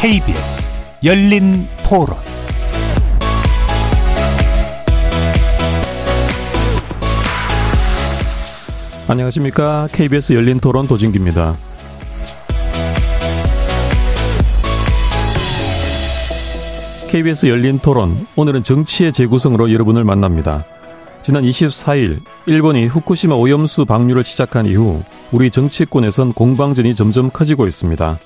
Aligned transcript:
KBS 0.00 0.70
열린 1.04 1.68
토론 1.86 2.16
안녕하십니까. 9.10 9.88
KBS 9.92 10.32
열린 10.32 10.58
토론 10.58 10.86
도진기입니다. 10.86 11.54
KBS 17.10 17.48
열린 17.48 17.78
토론. 17.78 18.26
오늘은 18.36 18.62
정치의 18.62 19.12
재구성으로 19.12 19.70
여러분을 19.70 20.04
만납니다. 20.04 20.64
지난 21.20 21.44
24일 21.44 22.20
일본이 22.46 22.86
후쿠시마 22.86 23.34
오염수 23.34 23.84
방류를 23.84 24.24
시작한 24.24 24.64
이후 24.64 25.02
우리 25.30 25.50
정치권에선 25.50 26.32
공방전이 26.32 26.94
점점 26.94 27.28
커지고 27.30 27.66
있습니다. 27.66 28.18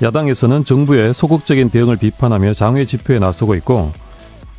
야당에서는 0.00 0.64
정부의 0.64 1.12
소극적인 1.12 1.70
대응을 1.70 1.96
비판하며 1.96 2.52
장외 2.52 2.84
집회에 2.84 3.18
나서고 3.18 3.54
있고 3.56 3.90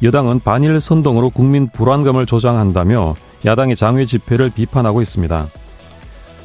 여당은 0.03 0.41
반일 0.41 0.79
선동으로 0.81 1.29
국민 1.29 1.69
불안감을 1.69 2.25
조장한다며 2.25 3.15
야당의 3.45 3.75
장외 3.75 4.05
집회를 4.05 4.49
비판하고 4.49 5.01
있습니다. 5.01 5.47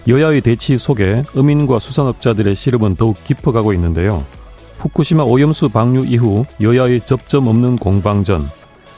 여야의 0.07 0.43
대치 0.43 0.77
속에 0.77 1.23
어민과 1.35 1.79
수산업자들의 1.79 2.55
시름은 2.55 2.97
더욱 2.97 3.17
깊어가고 3.25 3.73
있는데요. 3.73 4.25
후쿠시마 4.79 5.23
오염수 5.23 5.71
방류 5.71 6.05
이후 6.07 6.45
여야의 6.61 7.01
접점 7.01 7.47
없는 7.47 7.79
공방전, 7.79 8.49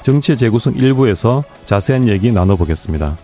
정치 0.03 0.37
재구성 0.37 0.75
일부에서 0.75 1.45
자세한 1.65 2.09
얘기 2.09 2.33
나눠보겠습니다. 2.33 3.17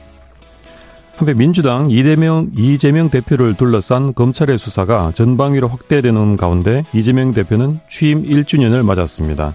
한편 1.23 1.37
민주당 1.37 1.89
이재명, 1.89 2.51
이재명 2.59 3.09
대표를 3.09 3.55
둘러싼 3.55 4.13
검찰의 4.13 4.59
수사가 4.59 5.13
전방위로 5.15 5.69
확대되는 5.69 6.37
가운데 6.37 6.83
이재명 6.93 7.31
대표는 7.33 7.79
취임 7.89 8.25
1주년을 8.25 8.85
맞았습니다. 8.85 9.55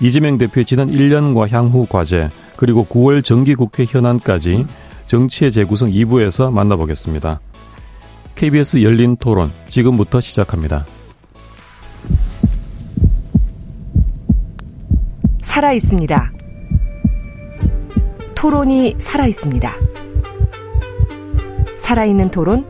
이재명 0.00 0.38
대표의 0.38 0.64
지난 0.64 0.88
1년과 0.88 1.50
향후 1.50 1.86
과제, 1.86 2.30
그리고 2.56 2.86
9월 2.86 3.22
정기국회 3.22 3.84
현안까지 3.86 4.64
정치의 5.06 5.52
재구성 5.52 5.90
2부에서 5.90 6.50
만나보겠습니다. 6.50 7.40
KBS 8.34 8.82
열린 8.82 9.16
토론 9.16 9.52
지금부터 9.68 10.22
시작합니다. 10.22 10.86
살아 15.42 15.74
있습니다. 15.74 16.32
토론이 18.34 18.94
살아 18.98 19.26
있습니다. 19.26 19.95
살아있는 21.78 22.30
토론, 22.30 22.64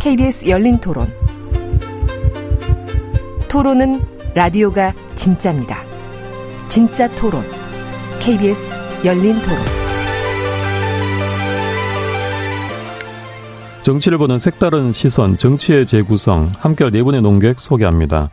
KBS 0.00 0.48
열린 0.48 0.78
토론. 0.78 1.12
토론은 3.48 4.00
라디오가 4.34 4.94
진짜입니다. 5.14 5.78
진짜 6.68 7.10
토론, 7.16 7.42
KBS 8.20 8.76
열린 9.04 9.40
토론. 9.42 9.58
정치를 13.82 14.18
보는 14.18 14.38
색다른 14.38 14.92
시선, 14.92 15.38
정치의 15.38 15.86
재구성, 15.86 16.50
함께할 16.58 16.92
네 16.92 17.02
분의 17.02 17.22
농객 17.22 17.58
소개합니다. 17.58 18.28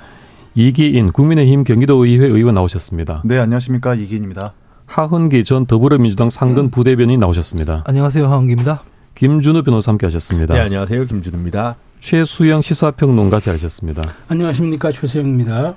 이기인 0.55 1.11
국민의힘 1.11 1.63
경기도의회 1.63 2.27
의원 2.27 2.55
나오셨습니다. 2.55 3.21
네, 3.23 3.39
안녕하십니까. 3.39 3.95
이기인입니다. 3.95 4.53
하은기 4.87 5.43
전 5.45 5.65
더불어민주당 5.65 6.29
상근 6.29 6.69
부대변인 6.69 7.19
나오셨습니다. 7.19 7.83
안녕하세요. 7.85 8.27
하은기입니다. 8.27 8.81
김준우 9.17 9.63
변호사 9.63 9.91
함께 9.91 10.05
하셨습니다. 10.05 10.53
네, 10.53 10.59
안녕하세요. 10.59 11.05
김준우입니다. 11.05 11.75
최수영 11.99 12.61
시사평론가 12.61 13.39
자리하셨습니다. 13.39 14.03
안녕하십니까. 14.27 14.91
최수영입니다. 14.91 15.73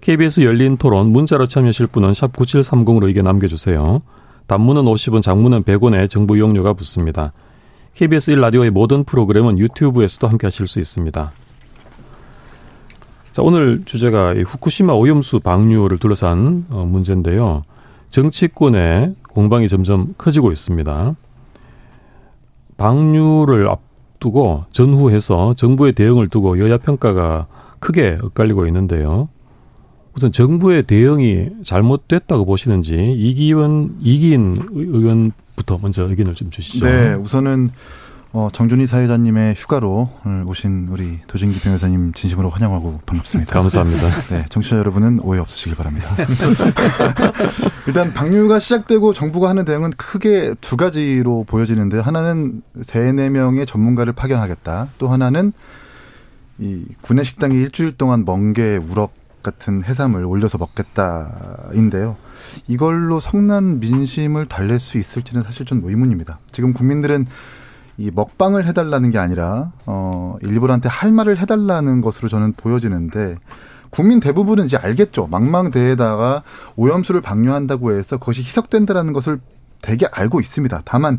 KBS 0.00 0.42
열린 0.42 0.76
토론 0.76 1.08
문자로 1.08 1.48
참여하실 1.48 1.88
분은 1.88 2.14
샵 2.14 2.32
9730으로 2.32 3.08
의견 3.08 3.24
남겨주세요. 3.24 4.00
단문은 4.46 4.82
50원, 4.82 5.22
장문은 5.22 5.64
100원에 5.64 6.08
정보 6.08 6.36
이용료가 6.36 6.74
붙습니다. 6.74 7.32
KBS 7.94 8.36
1라디오의 8.36 8.70
모든 8.70 9.02
프로그램은 9.02 9.58
유튜브에서도 9.58 10.28
함께 10.28 10.46
하실 10.46 10.68
수 10.68 10.78
있습니다. 10.78 11.32
자, 13.32 13.42
오늘 13.42 13.82
주제가 13.84 14.34
후쿠시마 14.36 14.92
오염수 14.92 15.40
방류를 15.40 15.98
둘러싼 15.98 16.66
어, 16.70 16.86
문제인데요. 16.88 17.64
정치권의 18.10 19.16
공방이 19.30 19.68
점점 19.68 20.14
커지고 20.16 20.52
있습니다. 20.52 21.16
방류를 22.76 23.68
앞두고 23.68 24.64
전후해서 24.72 25.54
정부의 25.54 25.92
대응을 25.92 26.28
두고 26.28 26.58
여야 26.58 26.78
평가가 26.78 27.46
크게 27.78 28.18
엇갈리고 28.22 28.66
있는데요. 28.66 29.28
우선 30.16 30.30
정부의 30.30 30.84
대응이 30.84 31.48
잘못됐다고 31.64 32.44
보시는지 32.44 32.94
이기원 32.94 33.96
이기인 34.00 34.56
의원부터 34.72 35.78
먼저 35.82 36.08
의견을 36.08 36.34
좀 36.34 36.50
주시죠. 36.50 36.86
네, 36.86 37.14
우선은 37.14 37.70
어, 38.36 38.48
정준희 38.52 38.88
사회자님의 38.88 39.54
휴가로 39.54 40.10
오늘 40.26 40.42
오신 40.48 40.88
우리 40.90 41.20
도진기 41.28 41.60
변호사님 41.60 42.12
진심으로 42.14 42.50
환영하고 42.50 43.00
반갑습니다. 43.06 43.52
감사합니다. 43.52 44.08
네, 44.34 44.44
청취자 44.48 44.76
여러분은 44.76 45.20
오해 45.20 45.38
없으시길 45.38 45.76
바랍니다. 45.76 46.08
일단 47.86 48.12
방류가 48.12 48.58
시작되고 48.58 49.12
정부가 49.12 49.50
하는 49.50 49.64
대응은 49.64 49.90
크게 49.90 50.56
두 50.60 50.76
가지로 50.76 51.44
보여지는데 51.44 52.00
하나는 52.00 52.62
세네 52.82 53.30
명의 53.30 53.66
전문가를 53.66 54.12
파견하겠다. 54.12 54.88
또 54.98 55.06
하나는 55.06 55.52
이 56.58 56.86
구내 57.02 57.22
식당에 57.22 57.54
일주일 57.54 57.92
동안 57.92 58.24
멍게, 58.24 58.78
우럭 58.78 59.14
같은 59.44 59.84
해삼을 59.84 60.24
올려서 60.24 60.58
먹겠다인데요. 60.58 62.16
이걸로 62.66 63.20
성난 63.20 63.78
민심을 63.78 64.46
달랠 64.46 64.80
수 64.80 64.98
있을지는 64.98 65.42
사실 65.42 65.66
좀 65.66 65.82
의문입니다. 65.84 66.40
지금 66.50 66.72
국민들은 66.72 67.26
이 67.96 68.10
먹방을 68.12 68.66
해달라는 68.66 69.10
게 69.10 69.18
아니라 69.18 69.72
어 69.86 70.36
일본한테 70.42 70.88
할 70.88 71.12
말을 71.12 71.38
해달라는 71.38 72.00
것으로 72.00 72.28
저는 72.28 72.54
보여지는데 72.54 73.36
국민 73.90 74.18
대부분은 74.18 74.66
이제 74.66 74.76
알겠죠. 74.76 75.28
망망대에다가 75.28 76.42
오염수를 76.74 77.20
방류한다고 77.20 77.92
해서 77.92 78.18
그것이 78.18 78.42
희석된다라는 78.42 79.12
것을 79.12 79.38
되게 79.82 80.06
알고 80.12 80.40
있습니다. 80.40 80.82
다만 80.84 81.18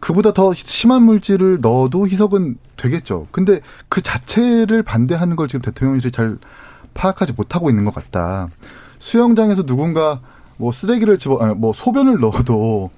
그보다 0.00 0.32
더 0.32 0.54
심한 0.54 1.02
물질을 1.02 1.60
넣어도 1.60 2.06
희석은 2.06 2.56
되겠죠. 2.76 3.26
근데 3.30 3.60
그 3.88 4.00
자체를 4.00 4.82
반대하는 4.82 5.36
걸 5.36 5.48
지금 5.48 5.60
대통령실이 5.60 6.10
잘 6.12 6.38
파악하지 6.94 7.34
못하고 7.34 7.68
있는 7.68 7.84
것 7.84 7.94
같다. 7.94 8.48
수영장에서 8.98 9.64
누군가 9.64 10.20
뭐 10.56 10.72
쓰레기를 10.72 11.18
집어, 11.18 11.54
뭐 11.54 11.72
소변을 11.72 12.20
넣어도 12.20 12.90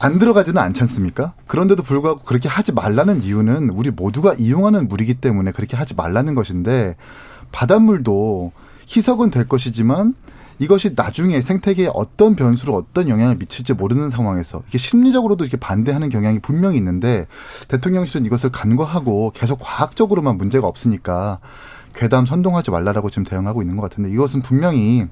안 0.00 0.18
들어가지는 0.18 0.60
않지 0.60 0.82
않습니까? 0.82 1.32
그런데도 1.46 1.82
불구하고 1.82 2.22
그렇게 2.22 2.48
하지 2.48 2.72
말라는 2.72 3.22
이유는 3.22 3.70
우리 3.70 3.90
모두가 3.90 4.34
이용하는 4.34 4.88
물이기 4.88 5.14
때문에 5.14 5.52
그렇게 5.52 5.76
하지 5.76 5.94
말라는 5.94 6.34
것인데 6.34 6.96
바닷물도 7.50 8.52
희석은 8.88 9.30
될 9.30 9.48
것이지만 9.48 10.14
이것이 10.60 10.92
나중에 10.96 11.40
생태계에 11.40 11.90
어떤 11.94 12.34
변수로 12.34 12.74
어떤 12.74 13.08
영향을 13.08 13.36
미칠지 13.36 13.74
모르는 13.74 14.10
상황에서 14.10 14.62
이게 14.68 14.78
심리적으로도 14.78 15.44
이렇게 15.44 15.56
반대하는 15.56 16.08
경향이 16.08 16.40
분명히 16.40 16.76
있는데 16.78 17.26
대통령실은 17.68 18.26
이것을 18.26 18.50
간과하고 18.50 19.32
계속 19.34 19.58
과학적으로만 19.60 20.36
문제가 20.36 20.66
없으니까 20.66 21.38
괴담 21.94 22.26
선동하지 22.26 22.70
말라라고 22.70 23.10
지금 23.10 23.24
대응하고 23.24 23.62
있는 23.62 23.76
것 23.76 23.82
같은데 23.82 24.10
이것은 24.10 24.40
분명히 24.40 25.06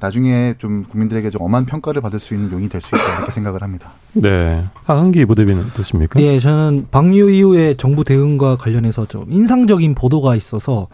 나중에 0.00 0.54
좀 0.58 0.84
국민들에게 0.84 1.30
좀 1.30 1.42
엄한 1.42 1.64
평가를 1.66 2.02
받을 2.02 2.20
수 2.20 2.34
있는 2.34 2.50
용이 2.52 2.68
될 2.68 2.80
수 2.82 2.94
있다 2.94 3.16
이렇게 3.18 3.32
생각을 3.32 3.62
합니다. 3.62 3.92
네. 4.12 4.64
하은기 4.84 5.24
부대변인 5.24 5.64
어떠십니까? 5.64 6.20
예, 6.20 6.38
저는 6.38 6.88
방류 6.90 7.30
이후에 7.30 7.74
정부 7.76 8.04
대응과 8.04 8.56
관련해서 8.58 9.06
좀 9.06 9.26
인상적인 9.30 9.94
보도가 9.94 10.36
있어서 10.36 10.88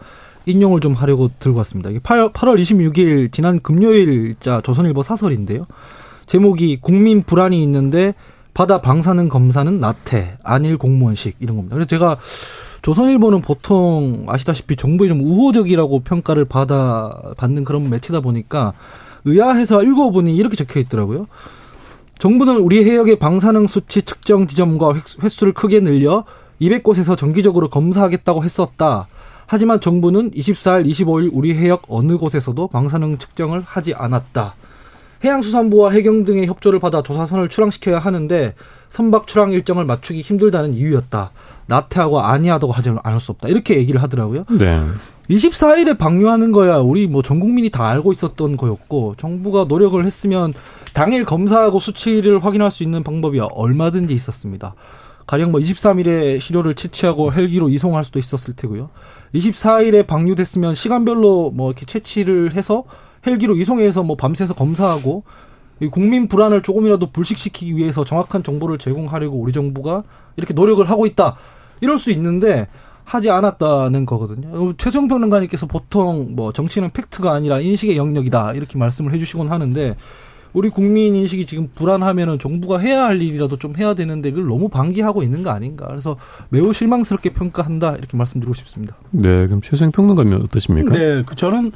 인용을 0.45 0.79
좀 0.81 0.93
하려고 0.93 1.29
들고 1.39 1.57
왔습니다. 1.59 1.89
이게 1.89 1.99
8, 1.99 2.29
8월 2.33 2.61
26일 2.61 3.31
지난 3.31 3.59
금요일자 3.61 4.61
조선일보 4.61 5.03
사설인데요. 5.03 5.67
제목이 6.25 6.79
국민 6.81 7.23
불안이 7.23 7.61
있는데 7.63 8.13
바다 8.53 8.81
방사능 8.81 9.29
검사는 9.29 9.79
나태 9.79 10.37
안일 10.43 10.77
공무원식 10.77 11.35
이런 11.39 11.55
겁니다. 11.57 11.75
그래서 11.75 11.87
제가 11.87 12.17
조선일보는 12.83 13.41
보통 13.41 14.25
아시다시피 14.27 14.75
정부에 14.75 15.07
좀 15.07 15.21
우호적이라고 15.21 16.01
평가를 16.01 16.45
받아 16.45 17.33
받는 17.37 17.63
그런 17.63 17.89
매체다 17.89 18.19
보니까 18.19 18.73
의아해서 19.23 19.81
읽어보니 19.81 20.35
이렇게 20.35 20.57
적혀 20.57 20.81
있더라고요. 20.81 21.27
정부는 22.19 22.57
우리 22.57 22.83
해역의 22.83 23.19
방사능 23.19 23.67
수치 23.67 24.01
측정 24.01 24.47
지점과 24.47 24.95
횟수를 25.23 25.53
크게 25.53 25.79
늘려 25.79 26.25
200곳에서 26.61 27.17
정기적으로 27.17 27.69
검사하겠다고 27.69 28.43
했었다. 28.43 29.07
하지만 29.47 29.79
정부는 29.79 30.31
24일, 30.31 30.85
25일 30.85 31.29
우리 31.31 31.55
해역 31.55 31.83
어느 31.87 32.17
곳에서도 32.17 32.67
방사능 32.67 33.17
측정을 33.17 33.61
하지 33.65 33.93
않았다. 33.93 34.55
해양수산부와 35.23 35.91
해경 35.91 36.25
등의 36.25 36.47
협조를 36.47 36.79
받아 36.79 37.01
조사선을 37.01 37.47
출항시켜야 37.47 37.99
하는데 37.99 38.55
선박 38.93 39.25
출항 39.25 39.51
일정을 39.51 39.85
맞추기 39.85 40.21
힘들다는 40.21 40.75
이유였다. 40.75 41.31
나태하고 41.65 42.19
아니하다고 42.21 42.71
하지 42.71 42.91
않을 43.01 43.19
수 43.19 43.31
없다. 43.31 43.47
이렇게 43.47 43.75
얘기를 43.77 43.99
하더라고요. 44.03 44.45
네. 44.51 44.83
24일에 45.31 45.97
방류하는 45.97 46.51
거야 46.51 46.77
우리 46.77 47.07
뭐 47.07 47.23
전 47.23 47.39
국민이 47.39 47.71
다 47.71 47.87
알고 47.87 48.11
있었던 48.11 48.55
거였고 48.55 49.15
정부가 49.17 49.63
노력을 49.63 50.05
했으면 50.05 50.53
당일 50.93 51.25
검사하고 51.25 51.79
수치를 51.79 52.45
확인할 52.45 52.69
수 52.69 52.83
있는 52.83 53.03
방법이 53.03 53.39
얼마든지 53.39 54.13
있었습니다. 54.13 54.75
가령 55.25 55.51
뭐 55.51 55.59
23일에 55.59 56.39
시료를 56.39 56.75
채취하고 56.75 57.33
헬기로 57.33 57.69
이송할 57.69 58.03
수도 58.03 58.19
있었을 58.19 58.55
테고요. 58.55 58.91
24일에 59.33 60.05
방류됐으면 60.05 60.75
시간별로 60.75 61.49
뭐 61.49 61.71
이렇게 61.71 61.87
채취를 61.87 62.53
해서 62.53 62.83
헬기로 63.25 63.55
이송해서 63.55 64.03
뭐 64.03 64.15
밤새서 64.17 64.53
검사하고 64.53 65.23
국민 65.89 66.27
불안을 66.27 66.61
조금이라도 66.63 67.11
불식시키기 67.11 67.75
위해서 67.75 68.05
정확한 68.05 68.43
정보를 68.43 68.77
제공하려고 68.77 69.37
우리 69.37 69.51
정부가 69.51 70.03
이렇게 70.35 70.53
노력을 70.53 70.87
하고 70.89 71.05
있다. 71.05 71.35
이럴 71.81 71.97
수 71.97 72.11
있는데 72.11 72.67
하지 73.03 73.29
않았다는 73.29 74.05
거거든요. 74.05 74.73
최종 74.77 75.07
평론가님께서 75.07 75.67
보통 75.67 76.35
뭐 76.35 76.53
정치는 76.53 76.91
팩트가 76.91 77.33
아니라 77.33 77.59
인식의 77.59 77.97
영역이다 77.97 78.53
이렇게 78.53 78.77
말씀을 78.77 79.13
해주시곤 79.13 79.51
하는데 79.51 79.95
우리 80.53 80.69
국민 80.69 81.15
인식이 81.15 81.45
지금 81.45 81.69
불안하면은 81.73 82.39
정부가 82.39 82.79
해야 82.79 83.05
할 83.05 83.21
일이라도 83.21 83.57
좀 83.57 83.75
해야 83.77 83.93
되는데 83.93 84.31
그걸 84.31 84.47
너무 84.47 84.69
방기하고 84.69 85.23
있는 85.23 85.43
거 85.43 85.49
아닌가. 85.49 85.87
그래서 85.87 86.15
매우 86.49 86.73
실망스럽게 86.73 87.31
평가한다 87.33 87.95
이렇게 87.95 88.15
말씀드리고 88.15 88.53
싶습니다. 88.53 88.95
네, 89.11 89.47
그럼 89.47 89.61
최생 89.61 89.91
평론가님 89.91 90.33
어떠십니까? 90.43 90.93
네, 90.93 91.23
그 91.25 91.35
저는 91.35 91.71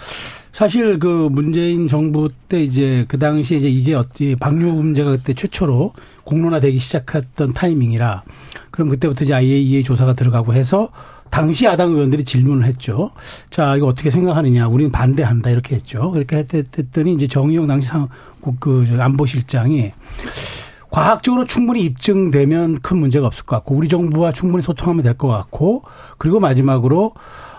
사실 0.51 0.99
그 0.99 1.27
문재인 1.31 1.87
정부 1.87 2.29
때 2.47 2.61
이제 2.63 3.05
그 3.07 3.17
당시에 3.19 3.57
이제 3.57 3.67
이게 3.67 3.95
어떻게 3.95 4.35
방류 4.35 4.73
문제가 4.73 5.11
그때 5.11 5.33
최초로 5.33 5.93
공론화되기 6.23 6.77
시작했던 6.77 7.53
타이밍이라 7.53 8.23
그럼 8.71 8.89
그때부터 8.89 9.23
이제 9.23 9.33
IAEA 9.33 9.83
조사가 9.83 10.13
들어가고 10.13 10.53
해서 10.53 10.89
당시 11.29 11.65
야당 11.65 11.91
의원들이 11.91 12.23
질문을 12.23 12.65
했죠. 12.65 13.11
자, 13.49 13.75
이거 13.75 13.87
어떻게 13.87 14.09
생각하느냐. 14.09 14.67
우리는 14.67 14.91
반대한다. 14.91 15.49
이렇게 15.49 15.75
했죠. 15.75 16.11
그렇게 16.11 16.37
했더니 16.37 17.13
이제 17.13 17.27
정의용 17.27 17.67
당시 17.67 17.89
상, 17.89 18.07
그 18.59 18.97
안보실장이 18.99 19.91
과학적으로 20.89 21.45
충분히 21.45 21.81
입증되면 21.83 22.79
큰 22.81 22.97
문제가 22.97 23.27
없을 23.27 23.45
것 23.45 23.55
같고 23.57 23.75
우리 23.75 23.87
정부와 23.87 24.31
충분히 24.31 24.63
소통하면 24.63 25.03
될 25.03 25.13
것 25.17 25.27
같고 25.27 25.83
그리고 26.17 26.39
마지막으로 26.39 27.13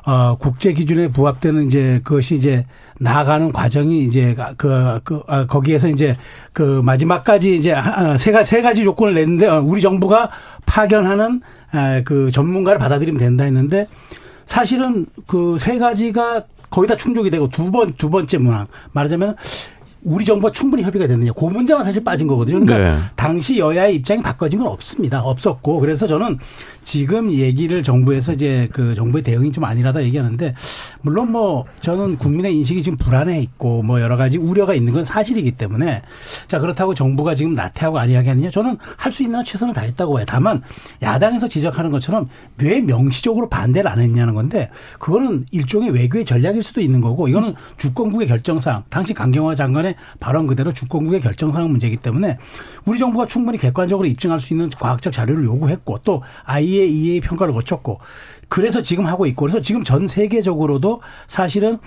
어, 0.06 0.37
국제 0.38 0.73
기준에 0.73 1.08
부합되는 1.08 1.67
이제 1.67 2.00
그것이 2.02 2.35
이제 2.37 2.64
나아가는 2.99 3.52
과정이 3.52 4.02
이제 4.05 4.35
그, 4.56 5.00
그, 5.05 5.23
아, 5.26 5.44
거기에서 5.46 5.88
이제 5.88 6.17
그 6.55 6.81
마지막까지 6.82 7.55
이제 7.56 7.75
세 8.19 8.32
가지, 8.32 8.49
세 8.49 8.62
가지 8.62 8.84
조건을 8.84 9.12
냈는데 9.14 9.46
어, 9.46 9.61
우리 9.61 9.82
정부가 9.82 10.31
파견하는 10.64 11.43
아, 11.73 12.00
그 12.06 12.31
전문가를 12.31 12.79
받아들이면 12.79 13.19
된다 13.19 13.44
했는데 13.44 13.87
사실은 14.46 15.05
그 15.26 15.58
세 15.58 15.79
가지가 15.79 16.44
거의 16.70 16.88
다 16.88 16.96
충족이 16.96 17.29
되고 17.31 17.49
두 17.49 17.70
번, 17.70 17.93
두 17.94 18.08
번째 18.08 18.38
문항. 18.38 18.67
말하자면 18.93 19.37
우리 20.02 20.24
정부가 20.24 20.52
충분히 20.52 20.82
협의가 20.82 21.06
됐느냐. 21.06 21.32
그 21.32 21.44
문제만 21.44 21.84
사실 21.84 22.02
빠진 22.04 22.26
거거든요. 22.26 22.60
그러니까 22.60 22.96
네. 22.96 23.02
당시 23.16 23.58
여야의 23.58 23.96
입장이 23.96 24.22
바꿔진 24.22 24.58
건 24.58 24.68
없습니다. 24.68 25.20
없었고. 25.20 25.80
그래서 25.80 26.06
저는 26.06 26.38
지금 26.84 27.30
얘기를 27.30 27.82
정부에서 27.82 28.32
이제 28.32 28.68
그 28.72 28.94
정부의 28.94 29.22
대응이 29.22 29.52
좀 29.52 29.64
아니라다 29.64 30.02
얘기하는데 30.04 30.54
물론 31.02 31.32
뭐 31.32 31.66
저는 31.80 32.16
국민의 32.16 32.54
인식이 32.56 32.82
지금 32.82 32.96
불안해 32.96 33.40
있고 33.42 33.82
뭐 33.82 34.00
여러 34.00 34.16
가지 34.16 34.38
우려가 34.38 34.72
있는 34.74 34.92
건 34.94 35.04
사실이기 35.04 35.52
때문에 35.52 36.02
자 36.46 36.58
그렇다고 36.58 36.94
정부가 36.94 37.34
지금 37.34 37.52
나태하고 37.54 37.98
아니하겠느냐 37.98 38.50
저는 38.50 38.78
할 38.96 39.08
수 39.08 39.22
있는 39.22 39.42
최선을 39.42 39.74
다했다고 39.74 40.14
봐요. 40.14 40.24
다만 40.28 40.62
야당에서 41.02 41.48
지적하는 41.48 41.90
것처럼 41.90 42.28
왜 42.58 42.80
명시적으로 42.80 43.48
반대를 43.48 43.90
안 43.90 44.00
했냐는 44.00 44.34
건데 44.34 44.70
그거는 44.98 45.46
일종의 45.50 45.90
외교의 45.90 46.24
전략일 46.24 46.62
수도 46.62 46.80
있는 46.80 47.00
거고 47.00 47.26
이거는 47.26 47.54
주권국의 47.78 48.28
결정사항 48.28 48.84
당시 48.90 49.14
강경화 49.14 49.54
장관의 49.54 49.96
발언 50.20 50.46
그대로 50.46 50.72
주권국의 50.72 51.20
결정사항 51.20 51.70
문제이기 51.70 51.98
때문에 51.98 52.38
우리 52.84 52.98
정부가 52.98 53.26
충분히 53.26 53.58
객관적으로 53.58 54.06
입증할 54.06 54.38
수 54.38 54.52
있는 54.52 54.70
과학적 54.70 55.12
자료를 55.12 55.44
요구했고 55.44 55.98
또 56.04 56.22
IAEA 56.44 57.20
평가를 57.20 57.54
거쳤고 57.54 57.98
그래서 58.48 58.80
지금 58.80 59.06
하고 59.06 59.26
있고 59.26 59.42
그래서 59.42 59.60
지금 59.60 59.84
전 59.84 60.06
세계적으로도 60.06 61.02
사실은 61.26 61.78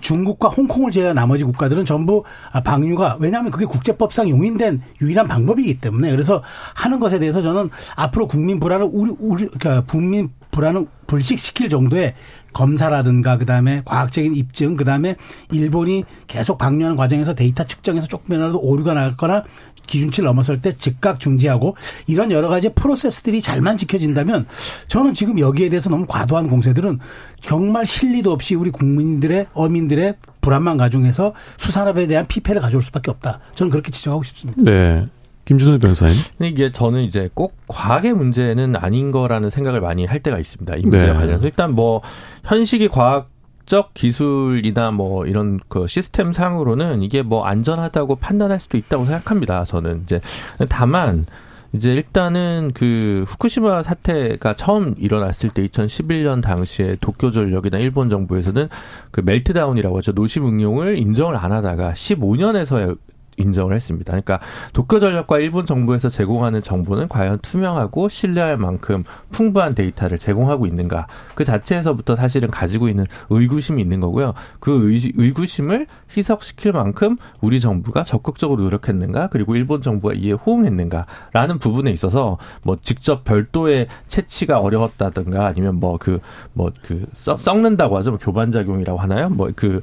중국과 0.00 0.48
홍콩을 0.48 0.90
제외한 0.90 1.14
나머지 1.14 1.44
국가들은 1.44 1.84
전부 1.84 2.24
방류가 2.64 3.18
왜냐하면 3.20 3.50
그게 3.50 3.66
국제법상 3.66 4.28
용인된 4.28 4.82
유일한 5.02 5.28
방법이기 5.28 5.78
때문에 5.78 6.10
그래서 6.10 6.42
하는 6.74 7.00
것에 7.00 7.18
대해서 7.18 7.42
저는 7.42 7.70
앞으로 7.96 8.26
국민 8.28 8.58
불안을 8.58 8.88
우리 8.90 9.14
우리 9.18 9.46
그러니까 9.46 9.84
국민 9.84 10.30
불안을 10.50 10.86
불식시킬 11.06 11.68
정도의 11.68 12.14
검사라든가 12.56 13.36
그다음에 13.36 13.82
과학적인 13.84 14.34
입증 14.34 14.76
그다음에 14.76 15.16
일본이 15.52 16.04
계속 16.26 16.56
방류하는 16.56 16.96
과정에서 16.96 17.34
데이터 17.34 17.64
측정에서 17.64 18.06
조금이라도 18.06 18.58
오류가 18.58 18.94
나거나 18.94 19.44
기준치를 19.86 20.26
넘어설 20.26 20.62
때 20.62 20.74
즉각 20.76 21.20
중지하고 21.20 21.76
이런 22.06 22.30
여러 22.30 22.48
가지 22.48 22.70
프로세스들이 22.70 23.42
잘만 23.42 23.76
지켜진다면 23.76 24.46
저는 24.88 25.12
지금 25.12 25.38
여기에 25.38 25.68
대해서 25.68 25.90
너무 25.90 26.06
과도한 26.08 26.48
공세들은 26.48 26.98
정말 27.40 27.84
실리도 27.84 28.32
없이 28.32 28.54
우리 28.54 28.70
국민들의 28.70 29.48
어민들의 29.52 30.14
불안만 30.40 30.78
가중해서 30.78 31.34
수산업에 31.58 32.06
대한 32.06 32.24
피폐를 32.24 32.62
가져올 32.62 32.82
수밖에 32.82 33.10
없다. 33.10 33.40
저는 33.54 33.70
그렇게 33.70 33.90
지적하고 33.90 34.22
싶습니다. 34.22 34.62
네. 34.64 35.06
김준호 35.46 35.78
변호사님. 35.78 36.14
이게 36.42 36.70
저는 36.70 37.04
이제 37.04 37.30
꼭 37.32 37.54
과학의 37.68 38.12
문제는 38.12 38.76
아닌 38.76 39.12
거라는 39.12 39.48
생각을 39.48 39.80
많이 39.80 40.04
할 40.04 40.20
때가 40.20 40.38
있습니다. 40.38 40.76
이 40.76 40.82
문제와 40.82 41.06
네. 41.06 41.12
관련해서 41.14 41.46
일단 41.46 41.74
뭐 41.74 42.02
현식이 42.44 42.88
과학 42.88 43.30
적 43.64 43.94
기술이나 43.94 44.92
뭐 44.92 45.26
이런 45.26 45.58
그 45.68 45.86
시스템 45.88 46.32
상으로는 46.32 47.02
이게 47.02 47.22
뭐 47.22 47.44
안전하다고 47.44 48.16
판단할 48.16 48.60
수도 48.60 48.76
있다고 48.76 49.04
생각합니다. 49.04 49.64
저는 49.64 50.02
이제 50.04 50.20
다만 50.68 51.26
이제 51.72 51.92
일단은 51.92 52.70
그 52.74 53.24
후쿠시마 53.26 53.82
사태가 53.82 54.54
처음 54.54 54.94
일어났을 54.98 55.50
때 55.50 55.66
2011년 55.66 56.42
당시에 56.42 56.96
도쿄 57.00 57.30
전력이나 57.30 57.78
일본 57.78 58.08
정부에서는 58.08 58.68
그 59.10 59.20
멜트다운이라고 59.20 59.98
하죠. 59.98 60.12
노심 60.12 60.46
응용을 60.46 60.96
인정을 60.98 61.36
안 61.36 61.52
하다가 61.52 61.92
15년에서 61.92 62.96
인정을 63.36 63.74
했습니다. 63.74 64.12
그러니까 64.12 64.40
도쿄 64.72 65.00
전력과 65.00 65.38
일본 65.40 65.66
정부에서 65.66 66.08
제공하는 66.08 66.62
정보는 66.62 67.08
과연 67.08 67.40
투명하고 67.40 68.08
신뢰할 68.08 68.56
만큼 68.56 69.04
풍부한 69.32 69.74
데이터를 69.74 70.18
제공하고 70.18 70.66
있는가 70.66 71.06
그 71.34 71.44
자체에서부터 71.44 72.16
사실은 72.16 72.50
가지고 72.50 72.88
있는 72.88 73.04
의구심이 73.30 73.82
있는 73.82 74.00
거고요. 74.00 74.34
그 74.60 74.90
의, 74.90 75.12
의구심을 75.16 75.86
희석시킬 76.16 76.72
만큼 76.72 77.16
우리 77.40 77.60
정부가 77.60 78.04
적극적으로 78.04 78.62
노력했는가 78.62 79.28
그리고 79.28 79.56
일본 79.56 79.82
정부가 79.82 80.14
이에 80.14 80.32
호응했는가라는 80.32 81.58
부분에 81.58 81.90
있어서 81.90 82.38
뭐 82.62 82.78
직접 82.80 83.24
별도의 83.24 83.88
채취가 84.08 84.60
어려웠다든가 84.60 85.46
아니면 85.46 85.76
뭐 85.76 85.96
그 85.98 86.20
뭐그 86.52 87.06
썩는다고 87.16 87.96
하죠. 87.98 88.10
뭐 88.10 88.18
교반작용이라고 88.18 88.98
하나요? 88.98 89.28
뭐 89.28 89.50
그 89.56 89.80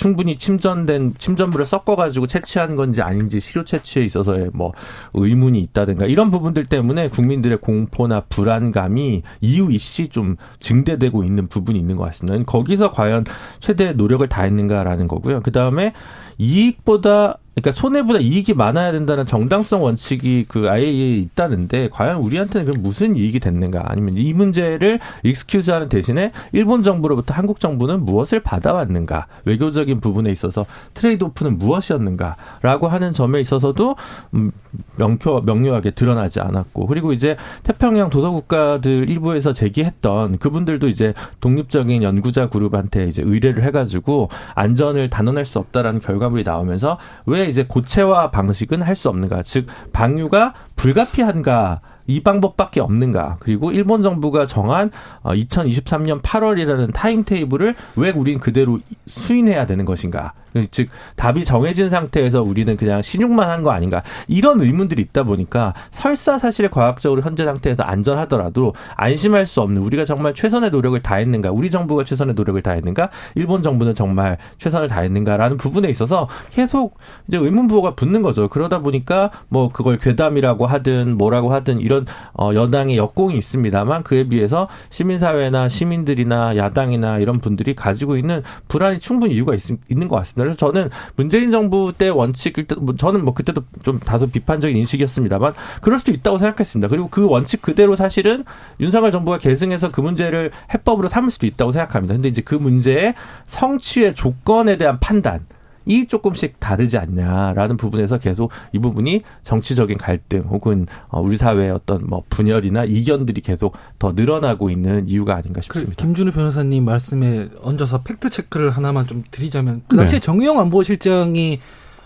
충분히 0.00 0.36
침전된 0.36 1.16
침전물을 1.18 1.66
섞어가지고 1.66 2.26
채취한 2.26 2.74
건지 2.74 3.02
아닌지 3.02 3.38
시료 3.38 3.66
채취에 3.66 4.02
있어서의 4.02 4.48
뭐 4.54 4.72
의문이 5.12 5.60
있다든가 5.60 6.06
이런 6.06 6.30
부분들 6.30 6.64
때문에 6.64 7.10
국민들의 7.10 7.58
공포나 7.58 8.20
불안감이 8.30 9.20
이유 9.42 9.70
이씨 9.70 10.08
좀 10.08 10.36
증대되고 10.58 11.22
있는 11.22 11.48
부분이 11.48 11.78
있는 11.78 11.96
것 11.96 12.04
같습니다. 12.04 12.42
거기서 12.46 12.92
과연 12.92 13.26
최대 13.58 13.92
노력을 13.92 14.26
다했는가라는 14.26 15.06
거고요. 15.06 15.40
그 15.40 15.52
다음에 15.52 15.92
이익보다 16.38 17.36
그러니까 17.60 17.72
손해보다 17.72 18.18
이익이 18.20 18.54
많아야 18.54 18.92
된다는 18.92 19.26
정당성 19.26 19.82
원칙이 19.82 20.46
그 20.48 20.68
IAEA에 20.70 21.16
있다는데 21.18 21.88
과연 21.90 22.18
우리한테는 22.18 22.66
그럼 22.66 22.82
무슨 22.82 23.16
이익이 23.16 23.40
됐는가? 23.40 23.84
아니면 23.86 24.16
이 24.16 24.32
문제를 24.32 24.98
익스큐즈하는 25.22 25.88
대신에 25.88 26.32
일본 26.52 26.82
정부로부터 26.82 27.34
한국 27.34 27.60
정부는 27.60 28.04
무엇을 28.04 28.40
받아왔는가? 28.40 29.26
외교적인 29.44 30.00
부분에 30.00 30.30
있어서 30.32 30.66
트레이드 30.94 31.24
오프는 31.24 31.58
무엇이었는가라고 31.58 32.88
하는 32.88 33.12
점에 33.12 33.40
있어서도 33.40 33.96
음, 34.34 34.52
명표 34.96 35.42
명료하게 35.42 35.92
드러나지 35.92 36.40
않았고 36.40 36.86
그리고 36.86 37.12
이제 37.12 37.36
태평양 37.62 38.10
도서 38.10 38.30
국가들 38.30 39.08
일부에서 39.08 39.52
제기했던 39.52 40.38
그분들도 40.38 40.88
이제 40.88 41.14
독립적인 41.40 42.02
연구자 42.02 42.48
그룹한테 42.48 43.06
이제 43.06 43.22
의뢰를 43.22 43.62
해가지고 43.64 44.28
안전을 44.54 45.10
단언할 45.10 45.44
수 45.44 45.58
없다라는 45.58 46.00
결과물이 46.00 46.44
나오면서 46.44 46.98
왜 47.26 47.48
이제 47.50 47.64
고체화 47.66 48.30
방식은 48.30 48.80
할 48.82 48.96
수 48.96 49.08
없는가? 49.08 49.42
즉 49.42 49.66
방류가 49.92 50.54
불가피한가 50.76 51.80
이 52.06 52.20
방법밖에 52.20 52.80
없는가? 52.80 53.36
그리고 53.40 53.70
일본 53.72 54.02
정부가 54.02 54.44
정한 54.46 54.90
2023년 55.22 56.18
어, 56.18 56.20
8월이라는 56.22 56.92
타임 56.92 57.24
테이블을 57.24 57.74
왜 57.96 58.10
우린 58.10 58.40
그대로 58.40 58.78
수인해야 59.06 59.66
되는 59.66 59.84
것인가? 59.84 60.32
즉 60.70 60.88
답이 61.16 61.44
정해진 61.44 61.88
상태에서 61.88 62.42
우리는 62.42 62.76
그냥 62.76 63.00
신용만 63.00 63.48
한 63.48 63.60
거 63.60 63.70
아닌가 63.72 64.02
이런 64.26 64.60
의문들이 64.60 65.02
있다 65.02 65.22
보니까 65.24 65.74
설사 65.90 66.38
사실 66.38 66.68
과학적으로 66.70 67.20
현재 67.22 67.44
상태에서 67.44 67.82
안전하더라도 67.82 68.72
안심할 68.96 69.46
수 69.46 69.60
없는 69.60 69.82
우리가 69.82 70.04
정말 70.04 70.34
최선의 70.34 70.70
노력을 70.70 70.98
다했는가 71.00 71.50
우리 71.50 71.70
정부가 71.70 72.04
최선의 72.04 72.34
노력을 72.34 72.60
다했는가 72.62 73.10
일본 73.34 73.62
정부는 73.62 73.94
정말 73.94 74.38
최선을 74.58 74.88
다했는가라는 74.88 75.56
부분에 75.56 75.88
있어서 75.90 76.28
계속 76.50 76.98
이제 77.28 77.36
의문 77.36 77.66
부호가 77.66 77.94
붙는 77.94 78.22
거죠 78.22 78.48
그러다 78.48 78.78
보니까 78.80 79.30
뭐 79.48 79.68
그걸 79.70 79.98
괴담이라고 79.98 80.66
하든 80.66 81.18
뭐라고 81.18 81.52
하든 81.52 81.80
이런 81.80 82.06
어 82.32 82.52
여당의 82.54 82.96
역공이 82.96 83.36
있습니다만 83.36 84.02
그에 84.04 84.24
비해서 84.28 84.68
시민사회나 84.90 85.68
시민들이나 85.68 86.56
야당이나 86.56 87.18
이런 87.18 87.40
분들이 87.40 87.74
가지고 87.74 88.16
있는 88.16 88.42
불안이 88.68 89.00
충분히 89.00 89.34
이유가 89.34 89.54
있, 89.54 89.60
있는 89.88 90.08
것 90.08 90.16
같습니다. 90.16 90.39
그래서 90.44 90.56
저는 90.56 90.90
문재인 91.16 91.50
정부 91.50 91.92
때 91.96 92.08
원칙 92.08 92.54
뭐 92.78 92.94
저는 92.96 93.24
뭐 93.24 93.34
그때도 93.34 93.62
좀 93.82 93.98
다소 93.98 94.26
비판적인 94.26 94.76
인식이었습니다만 94.76 95.54
그럴 95.80 95.98
수도 95.98 96.12
있다고 96.12 96.38
생각했습니다. 96.38 96.88
그리고 96.88 97.08
그 97.08 97.26
원칙 97.28 97.62
그대로 97.62 97.96
사실은 97.96 98.44
윤석열 98.80 99.10
정부가 99.10 99.38
계승해서 99.38 99.90
그 99.90 100.00
문제를 100.00 100.50
해법으로 100.72 101.08
삼을 101.08 101.30
수도 101.30 101.46
있다고 101.46 101.72
생각합니다. 101.72 102.14
근데 102.14 102.28
이제 102.28 102.42
그 102.42 102.54
문제의 102.54 103.14
성취의 103.46 104.14
조건에 104.14 104.76
대한 104.76 104.98
판단 105.00 105.46
이 105.86 106.06
조금씩 106.06 106.60
다르지 106.60 106.98
않냐라는 106.98 107.76
부분에서 107.76 108.18
계속 108.18 108.50
이 108.72 108.78
부분이 108.78 109.22
정치적인 109.42 109.98
갈등 109.98 110.42
혹은 110.48 110.86
어, 111.08 111.20
우리 111.20 111.36
사회의 111.36 111.70
어떤 111.70 112.06
뭐 112.06 112.22
분열이나 112.28 112.84
이견들이 112.84 113.40
계속 113.40 113.76
더 113.98 114.12
늘어나고 114.12 114.70
있는 114.70 115.08
이유가 115.08 115.36
아닌가 115.36 115.60
그 115.60 115.64
싶습니다. 115.64 115.90
그 115.90 115.96
김준우 115.96 116.32
변호사님 116.32 116.84
말씀에 116.84 117.48
얹어서 117.62 118.02
팩트 118.02 118.30
체크를 118.30 118.70
하나만 118.70 119.06
좀 119.06 119.24
드리자면 119.30 119.82
그 119.88 119.96
당시에 119.96 120.18
네. 120.18 120.24
정의용 120.24 120.58
안보실장이 120.58 121.60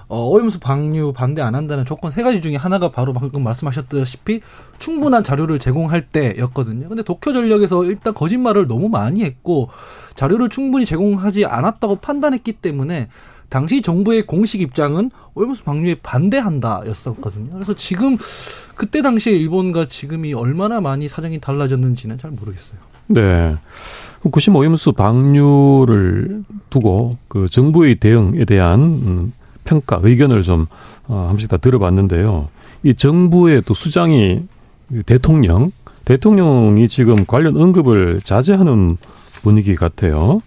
어, 0.07 0.29
오염수 0.29 0.61
방류 0.61 1.13
반대 1.15 1.41
안 1.41 1.55
한다는 1.55 1.85
조건 1.85 2.11
세 2.11 2.23
가지 2.23 2.41
중에 2.41 2.57
하나가 2.57 2.91
바로 2.91 3.13
방금 3.13 3.43
말씀하셨다시피 3.43 4.41
충분한 4.79 5.25
자료를 5.25 5.59
제공할 5.59 6.09
때였거든요. 6.09 6.89
근데 6.89 7.03
도쿄 7.03 7.33
전력에서 7.33 7.85
일단 7.85 8.13
거짓말을 8.13 8.67
너무 8.67 8.89
많이 8.89 9.25
했고 9.25 9.71
자료를 10.15 10.51
충분히 10.51 10.85
제공하지 10.85 11.47
않았다고 11.47 11.97
판단했기 11.97 12.53
때문에 12.53 13.09
당시 13.49 13.83
정부의 13.83 14.23
공식 14.23 14.61
입장은 14.61 15.11
오염수 15.35 15.65
방류에 15.65 15.97
반대한다였었거든요. 16.03 17.53
그래서 17.55 17.75
지금 17.75 18.17
그때 18.75 19.03
당시에 19.03 19.35
일본과 19.35 19.87
지금이 19.87 20.35
얼마나 20.35 20.81
많이 20.81 21.09
사정이 21.09 21.41
달라졌는지는 21.41 22.19
잘 22.19 22.31
모르겠어요. 22.31 22.79
네. 23.09 23.57
후쿠시마 24.23 24.59
오염수 24.59 24.93
방류를 24.93 26.45
두고 26.71 27.19
그 27.29 27.49
정부의 27.51 27.97
대응에 27.97 28.45
대한 28.45 28.81
음, 28.81 29.33
평가 29.65 30.01
의견을 30.03 30.43
좀 30.43 30.67
어, 31.07 31.21
한 31.21 31.29
번씩 31.29 31.51
다 31.51 31.57
들어봤는데요. 31.59 32.49
이 32.83 32.95
정부의 32.95 33.63
또 33.63 33.75
수장이 33.75 34.43
대통령 35.07 35.71
대통령이 36.05 36.89
지금 36.89 37.25
관련 37.25 37.57
언급을 37.57 38.21
자제하는 38.23 38.97
분위기 39.45 39.77
같아요. 39.77 40.43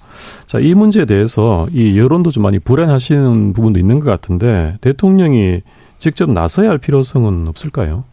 자, 0.48 0.60
이 0.60 0.74
문제에 0.74 1.06
대해서 1.06 1.68
이 1.72 1.98
여론도 1.98 2.32
좀 2.32 2.44
많이 2.44 2.60
불안하시는 2.60 3.54
부분도 3.54 3.80
있는 3.80 4.00
것 4.02 4.10
같은데 4.10 4.78
대통령이 4.82 5.62
직접 6.00 6.30
나서야 6.30 6.70
할 6.70 6.78
필요성은 6.78 7.48
없을까요? 7.48 8.04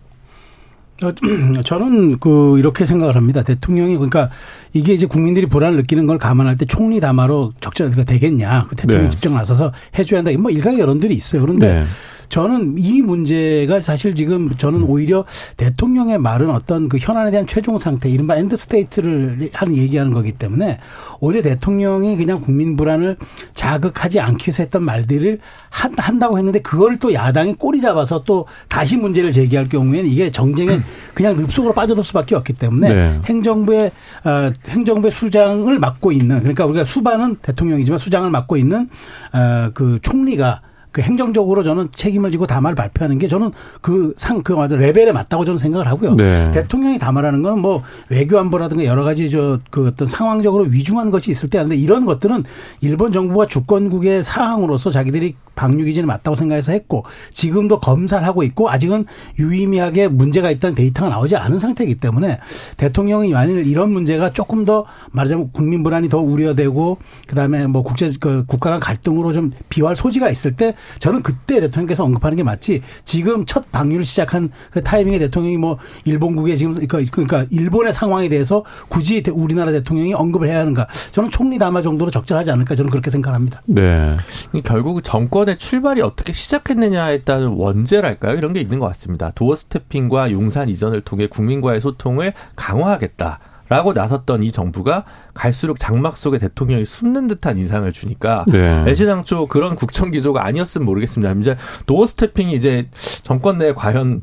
어, 1.03 1.13
저는 1.65 2.19
그 2.19 2.59
이렇게 2.59 2.85
생각을 2.85 3.17
합니다. 3.17 3.43
대통령이 3.43 3.97
그러니까 3.97 4.31
이게 4.73 4.93
이제 4.93 5.07
국민들이 5.07 5.47
불안을 5.47 5.77
느끼는 5.79 6.07
걸 6.07 6.19
감안할 6.19 6.57
때 6.57 6.65
총리 6.65 7.01
담화로 7.01 7.53
적절하게 7.61 8.05
되겠냐. 8.05 8.67
그 8.69 8.77
대통령이 8.77 9.09
네. 9.09 9.11
직접 9.11 9.33
나서서 9.33 9.73
해줘야 9.99 10.19
한다. 10.19 10.31
뭐 10.39 10.51
일각의 10.51 10.79
여론들이 10.79 11.15
있어요. 11.15 11.43
그런데 11.43 11.81
네. 11.81 11.85
저는 12.29 12.77
이 12.79 13.01
문제가 13.03 13.81
사실 13.81 14.15
지금 14.15 14.51
저는 14.57 14.83
오히려 14.83 15.25
대통령의 15.57 16.19
말은 16.19 16.51
어떤 16.51 16.89
그 16.89 16.99
현안에 16.99 17.31
대한 17.31 17.47
최종 17.47 17.79
상태, 17.79 18.09
이른바 18.09 18.37
end 18.37 18.57
state를 18.57 19.51
하는 19.53 19.77
얘기하는 19.77 20.13
거기 20.13 20.33
때문에 20.33 20.81
오히려 21.21 21.43
대통령이 21.43 22.17
그냥 22.17 22.41
국민 22.41 22.77
불안을 22.77 23.17
자극하지 23.55 24.21
않기 24.21 24.49
위해서 24.49 24.63
했던 24.63 24.83
말들을 24.83 25.39
한다고 25.71 26.39
했는데 26.39 26.61
그걸 26.61 26.99
또 26.99 27.13
야당이 27.13 27.55
꼬리 27.55 27.81
잡아서 27.81 28.25
또 28.25 28.47
다시 28.69 28.97
문제를 28.97 29.31
제기할 29.31 29.69
경우에는 29.69 30.11
이게 30.11 30.31
정쟁에 30.31 30.81
그냥 31.15 31.37
늪속으로 31.37 31.73
빠져들 31.75 32.03
수밖에 32.03 32.35
없기 32.35 32.55
때문에 32.55 32.95
네. 32.95 33.21
행정부의 33.27 33.93
어, 34.25 34.53
행정부의 34.69 35.11
수장을 35.11 35.79
맡고 35.79 36.13
있는 36.13 36.39
그러니까 36.41 36.67
우리가 36.67 36.85
수반은 36.85 37.37
대통령이지만 37.43 37.99
수장을 37.99 38.29
맡고 38.31 38.57
있는 38.57 38.89
어, 39.33 39.71
그 39.75 39.99
총리가 40.03 40.61
그 40.95 41.03
행정적으로 41.03 41.65
저는 41.65 41.89
책임을 41.91 42.31
지고 42.31 42.47
담화를 42.47 42.77
발표하는 42.77 43.19
게 43.19 43.27
저는 43.27 43.51
그 43.81 44.15
상, 44.17 44.45
그 44.45 44.53
레벨에 44.53 45.11
맞다고 45.11 45.45
저는 45.45 45.59
생각을 45.59 45.89
하고요. 45.89 46.15
네. 46.15 46.49
대통령이 46.53 47.01
담화라는 47.01 47.43
건 47.43 47.59
뭐 47.59 47.83
외교안보라든가 48.11 48.85
여러 48.85 49.03
가지 49.03 49.29
저 49.29 49.59
그 49.71 49.89
어떤 49.89 50.07
상황적으로 50.07 50.65
위중한 50.65 51.11
것이 51.11 51.33
있을 51.33 51.51
때 51.51 51.59
하는데 51.59 51.75
이런 51.77 52.05
것들은 52.05 52.45
일본 52.81 53.11
정부가 53.11 53.47
주권국의 53.47 54.23
사항으로서 54.23 54.91
자기들이 54.91 55.35
방류 55.55 55.85
기준에 55.85 56.07
맞다고 56.07 56.35
생각해서 56.35 56.73
했고 56.73 57.05
지금도 57.31 57.81
검사를 57.81 58.27
하고 58.27 58.43
있고 58.43 58.71
아직은 58.71 59.07
유의미하게 59.39 60.09
문제가 60.09 60.51
있다는 60.51 60.75
데이터가 60.75 61.11
나오지 61.11 61.37
않은 61.37 61.59
상태이기 61.59 61.97
때문에 61.97 62.41
대통령이 62.77 63.31
만일 63.31 63.67
이런 63.67 63.93
문제가 63.93 64.31
조금 64.33 64.65
더 64.65 64.85
말하자면 65.13 65.51
국민 65.53 65.83
불안이 65.83 66.09
더 66.09 66.19
우려되고 66.19 66.99
그다음에 67.27 67.67
뭐 67.67 67.83
국제 67.83 68.11
그 68.21 68.45
국가 68.47 68.71
간 68.71 68.81
갈등으로 68.81 69.33
좀 69.33 69.53
비화할 69.69 69.97
소지가 69.97 70.31
있을 70.31 70.57
때 70.57 70.75
저는 70.99 71.23
그때 71.23 71.61
대통령께서 71.61 72.05
언급하는 72.05 72.37
게 72.37 72.43
맞지 72.43 72.83
지금 73.05 73.47
첫 73.47 73.71
방류를 73.71 74.05
시작한 74.05 74.51
그 74.71 74.83
타이밍에 74.83 75.19
대통령이 75.19 75.57
뭐 75.57 75.79
일본국의 76.05 76.57
지금 76.57 76.75
그러니까, 76.75 76.99
그러니까 77.11 77.47
일본의 77.51 77.93
상황에 77.93 78.29
대해서 78.29 78.65
굳이 78.89 79.23
우리나라 79.33 79.71
대통령이 79.73 80.15
언급을 80.15 80.49
해야 80.49 80.61
하는가 80.61 80.87
저는 81.13 81.31
총리 81.31 81.59
담화 81.59 81.83
정도로 81.83 82.11
적절하지 82.11 82.51
않을까 82.51 82.75
저는 82.75 82.91
그렇게 82.91 83.11
생각합니다. 83.11 83.63
네. 83.67 84.17
결국 84.65 85.03
정권 85.05 85.44
의 85.49 85.59
출발이 85.59 86.01
어떻게 86.01 86.33
시작했느냐에 86.33 87.23
따른 87.23 87.49
원죄랄까요? 87.49 88.37
이런 88.37 88.53
게 88.53 88.61
있는 88.61 88.79
것 88.79 88.87
같습니다. 88.89 89.31
도어 89.35 89.57
스태핑과 89.57 90.33
용산 90.33 90.69
이전을 90.69 91.01
통해 91.03 91.27
국민과의 91.27 91.81
소통을 91.81 92.33
강화하겠다. 92.57 93.41
라고 93.71 93.95
나섰던 93.95 94.43
이 94.43 94.53
정부가 94.53 95.05
갈수록 95.33 95.79
장막 95.79 96.19
속에 96.19 96.37
대통령이 96.37 96.85
숨는 96.85 97.29
듯한 97.29 97.57
인상을 97.57 97.91
주니까 97.93 98.45
네. 98.49 98.85
애시당초 98.87 99.47
그런 99.47 99.75
국정 99.75 100.11
기조가 100.11 100.45
아니었으면 100.45 100.85
모르겠습니다. 100.85 101.33
이제 101.41 101.57
도어 101.87 102.07
스태핑이 102.07 102.55
이제 102.55 102.89
정권 103.23 103.57
내에 103.57 103.73
과연 103.73 104.23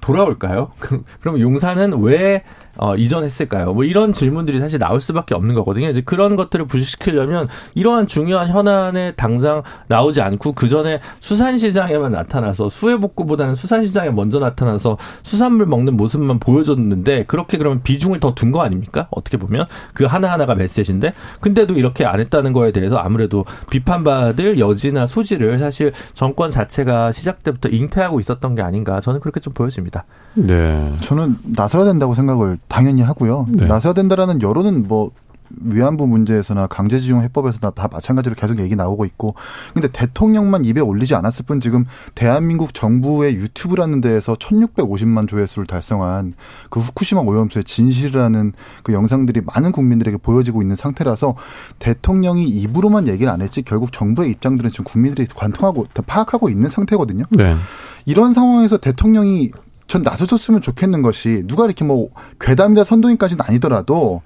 돌아올까요? 0.00 0.72
그럼 1.20 1.40
용산은 1.40 2.00
왜 2.00 2.44
어, 2.78 2.96
이전했을까요? 2.96 3.74
뭐 3.74 3.84
이런 3.84 4.12
질문들이 4.12 4.58
사실 4.60 4.78
나올 4.78 5.00
수밖에 5.00 5.34
없는 5.34 5.54
거거든요. 5.54 5.88
이제 5.88 6.00
그런 6.00 6.36
것들을 6.36 6.66
부식시키려면 6.66 7.48
이러한 7.74 8.06
중요한 8.06 8.48
현안에 8.48 9.12
당장 9.16 9.62
나오지 9.88 10.22
않고 10.22 10.52
그 10.52 10.68
전에 10.68 11.00
수산시장에만 11.20 12.12
나타나서 12.12 12.68
수해복구보다는 12.68 13.54
수산시장에 13.54 14.10
먼저 14.10 14.38
나타나서 14.38 14.96
수산물 15.22 15.66
먹는 15.66 15.96
모습만 15.96 16.38
보여줬는데 16.38 17.24
그렇게 17.26 17.58
그러면 17.58 17.82
비중을 17.82 18.20
더 18.20 18.34
둔 18.38 18.52
거 18.52 18.62
아닙니까? 18.62 19.08
어떻게 19.10 19.36
보면 19.36 19.66
그 19.94 20.04
하나 20.04 20.30
하나가 20.30 20.54
메시지인데 20.54 21.12
근데도 21.40 21.74
이렇게 21.74 22.04
안 22.04 22.20
했다는 22.20 22.52
거에 22.52 22.70
대해서 22.70 22.96
아무래도 22.96 23.44
비판받을 23.70 24.58
여지나 24.58 25.06
소지를 25.06 25.58
사실 25.58 25.92
정권 26.14 26.50
자체가 26.50 27.10
시작 27.12 27.42
때부터 27.42 27.68
잉태하고 27.68 28.20
있었던 28.20 28.54
게 28.54 28.62
아닌가 28.62 29.00
저는 29.00 29.20
그렇게 29.20 29.40
좀 29.40 29.52
보여집니다. 29.54 30.04
네. 30.34 30.92
저는 31.00 31.36
나서야 31.42 31.84
된다고 31.84 32.14
생각을 32.14 32.58
당연히 32.68 33.02
하고요. 33.02 33.46
네. 33.50 33.66
나서야 33.66 33.92
된다라는 33.92 34.42
여론은 34.42 34.86
뭐 34.86 35.10
위안부 35.50 36.06
문제에서나 36.06 36.66
강제징용 36.66 37.22
해법에서나 37.22 37.70
다 37.70 37.88
마찬가지로 37.90 38.34
계속 38.34 38.58
얘기 38.58 38.76
나오고 38.76 39.04
있고 39.06 39.34
근데 39.72 39.88
대통령만 39.88 40.64
입에 40.64 40.80
올리지 40.80 41.14
않았을 41.14 41.44
뿐 41.46 41.60
지금 41.60 41.86
대한민국 42.14 42.74
정부의 42.74 43.34
유튜브라는 43.34 44.00
데에서 44.00 44.34
1650만 44.34 45.28
조회수를 45.28 45.66
달성한 45.66 46.34
그 46.70 46.80
후쿠시마 46.80 47.22
오염수의 47.22 47.64
진실이라는 47.64 48.52
그 48.82 48.92
영상들이 48.92 49.42
많은 49.46 49.72
국민들에게 49.72 50.18
보여지고 50.18 50.62
있는 50.62 50.76
상태라서 50.76 51.34
대통령이 51.78 52.46
입으로만 52.46 53.08
얘기를 53.08 53.32
안 53.32 53.40
했지 53.40 53.62
결국 53.62 53.92
정부의 53.92 54.30
입장들은 54.30 54.70
지금 54.70 54.84
국민들이 54.84 55.26
관통하고 55.26 55.86
파악하고 56.06 56.50
있는 56.50 56.68
상태거든요. 56.68 57.24
네. 57.30 57.54
이런 58.04 58.32
상황에서 58.32 58.78
대통령이 58.78 59.50
전 59.88 60.02
나서줬으면 60.02 60.60
좋겠는 60.60 61.02
것이 61.02 61.42
누가 61.46 61.64
이렇게 61.64 61.84
뭐 61.84 62.10
괴담이다 62.40 62.84
선동인까지는 62.84 63.44
아니더라도 63.48 64.22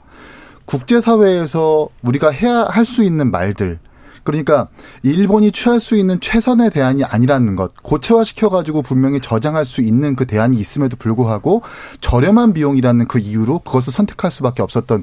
국제사회에서 0.65 1.89
우리가 2.03 2.31
해야 2.31 2.65
할 2.65 2.85
수 2.85 3.05
있는 3.05 3.31
말들 3.31 3.79
그러니까 4.25 4.69
일본이 5.03 5.53
취할 5.53 5.81
수 5.81 5.97
있는 5.97 6.21
최선의 6.21 6.71
대안이 6.71 7.05
아니라는 7.05 7.57
것, 7.57 7.73
고체화시켜 7.83 8.49
가지고 8.49 8.83
분명히 8.83 9.21
저장할 9.21 9.67
수 9.67 9.81
있는 9.81 10.15
그 10.17 10.27
대안이 10.27 10.59
있음에도 10.59 10.97
불구하고 10.97 11.63
저렴한 12.01 12.53
비용이라는 12.53 13.07
그 13.07 13.19
이유로 13.19 13.61
그것을 13.61 13.93
선택할 13.93 14.31
수밖에 14.31 14.63
없었던 14.63 15.03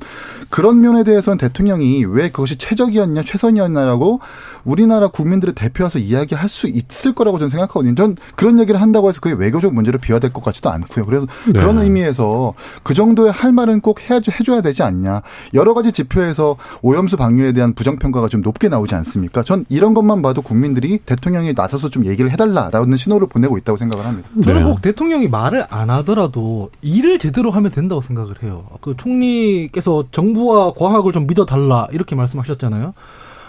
그런 0.49 0.81
면에 0.81 1.03
대해서는 1.03 1.37
대통령이 1.37 2.05
왜 2.05 2.29
그것이 2.29 2.57
최적이었냐, 2.57 3.23
최선이었냐라고 3.23 4.19
우리나라 4.63 5.07
국민들의 5.07 5.55
대표와서 5.55 5.99
이야기할 5.99 6.49
수 6.49 6.67
있을 6.67 7.13
거라고 7.13 7.37
저는 7.37 7.49
생각하거든요. 7.49 7.95
전 7.95 8.15
그런 8.35 8.59
얘기를 8.59 8.81
한다고 8.81 9.09
해서 9.09 9.19
그게 9.19 9.35
외교적 9.35 9.73
문제로 9.73 9.99
비화될 9.99 10.31
것 10.33 10.43
같지도 10.43 10.69
않고요. 10.69 11.05
그래서 11.05 11.25
네. 11.47 11.53
그런 11.53 11.77
의미에서 11.79 12.53
그 12.83 12.93
정도의 12.93 13.31
할 13.31 13.51
말은 13.51 13.81
꼭 13.81 14.09
해야, 14.09 14.19
해줘야 14.39 14.61
되지 14.61 14.83
않냐. 14.83 15.21
여러 15.53 15.73
가지 15.73 15.91
지표에서 15.91 16.57
오염수 16.81 17.17
방류에 17.17 17.53
대한 17.53 17.73
부정평가가 17.73 18.27
좀 18.27 18.41
높게 18.41 18.69
나오지 18.69 18.95
않습니까? 18.95 19.08
전 19.43 19.65
이런 19.69 19.93
것만 19.93 20.21
봐도 20.21 20.41
국민들이 20.41 20.99
대통령이 20.99 21.53
나서서 21.53 21.89
좀 21.89 22.05
얘기를 22.05 22.31
해달라라는 22.31 22.97
신호를 22.97 23.27
보내고 23.27 23.57
있다고 23.57 23.77
생각을 23.77 24.05
합니다. 24.05 24.29
저는 24.43 24.63
꼭 24.63 24.81
대통령이 24.81 25.27
말을 25.27 25.65
안 25.69 25.89
하더라도 25.89 26.69
일을 26.81 27.19
제대로 27.19 27.51
하면 27.51 27.71
된다고 27.71 28.01
생각을 28.01 28.35
해요. 28.43 28.65
그 28.81 28.95
총리께서 28.97 30.05
정부와 30.11 30.73
과학을 30.73 31.11
좀 31.11 31.27
믿어달라 31.27 31.87
이렇게 31.91 32.15
말씀하셨잖아요. 32.15 32.93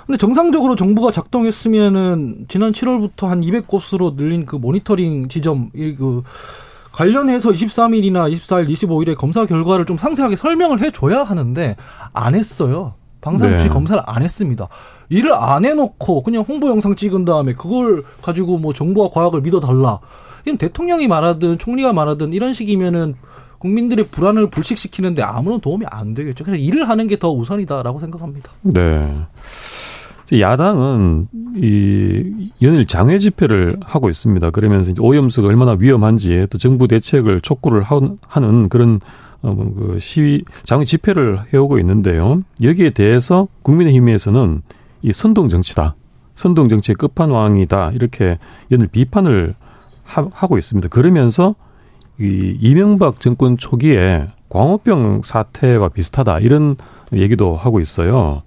근데 0.07 0.19
정상적으로 0.19 0.75
정부가 0.75 1.13
작동했으면은 1.13 2.47
지난 2.49 2.73
7월부터 2.73 3.29
한 3.29 3.43
200곳으로 3.43 4.17
늘린 4.17 4.45
그 4.45 4.57
모니터링 4.57 5.29
지점 5.29 5.71
그 5.73 6.23
관련해서 6.93 7.51
23일이나 7.51 8.33
24일, 8.35 8.69
25일에 8.71 9.17
검사 9.17 9.47
결과를 9.47 9.87
좀 9.87 9.97
상세하게 9.99 10.37
설명을 10.37 10.81
해줘야 10.81 11.23
하는데 11.23 11.77
안 12.13 12.35
했어요. 12.35 12.95
방사능 13.21 13.59
네. 13.59 13.69
검사를 13.69 14.03
안 14.07 14.23
했습니다. 14.23 14.69
일을 15.11 15.35
안 15.35 15.65
해놓고 15.65 16.23
그냥 16.23 16.45
홍보 16.49 16.69
영상 16.69 16.97
찍은 16.97 17.25
다음에 17.27 17.53
그걸 17.55 18.03
가지고 18.23 18.59
뭐 18.59 18.73
정부와 18.73 19.11
과학을 19.11 19.43
믿어달라. 19.43 19.99
이건 20.47 20.57
대통령이 20.57 21.07
말하든 21.09 21.59
총리가 21.59 21.93
말하든 21.93 22.33
이런 22.33 22.55
식이면은 22.55 23.15
국민들의 23.59 24.07
불안을 24.11 24.49
불식시키는데 24.49 25.23
아무런 25.23 25.61
도움이 25.61 25.85
안 25.91 26.15
되겠죠. 26.15 26.45
그래서 26.45 26.59
일을 26.63 26.89
하는 26.89 27.07
게 27.07 27.17
더 27.17 27.31
우선이다라고 27.31 27.99
생각합니다. 27.99 28.51
네. 28.63 29.07
야당은 30.33 31.27
이 31.57 32.51
연일 32.63 32.87
장외 32.87 33.19
집회를 33.19 33.73
하고 33.85 34.09
있습니다. 34.09 34.51
그러면서 34.51 34.93
오염수가 34.99 35.49
얼마나 35.49 35.77
위험한지 35.79 36.47
또 36.51 36.57
정부 36.57 36.87
대책을 36.89 37.41
촉구를 37.41 37.83
하는 37.83 38.69
그런 38.69 39.01
어, 39.43 39.53
뭐그 39.53 39.99
시위 39.99 40.45
장외 40.63 40.85
집회를 40.85 41.41
해오고 41.53 41.79
있는데요. 41.81 42.43
여기에 42.63 42.91
대해서 42.91 43.49
국민의힘에서는 43.63 44.63
이 45.03 45.13
선동 45.13 45.49
정치다. 45.49 45.95
선동 46.35 46.69
정치의 46.69 46.97
끝판왕이다. 46.97 47.93
이렇게 47.93 48.39
연일 48.71 48.89
비판을 48.89 49.55
하, 50.05 50.27
하고 50.33 50.59
있습니다. 50.59 50.89
그러면서 50.89 51.55
이 52.19 52.57
이명박 52.61 53.21
정권 53.21 53.57
초기에 53.57 54.29
광우병 54.49 55.23
사태와 55.25 55.89
비슷하다. 55.89 56.41
이런 56.41 56.77
얘기도 57.13 57.57
하고 57.57 57.81
있어요. 57.81 58.43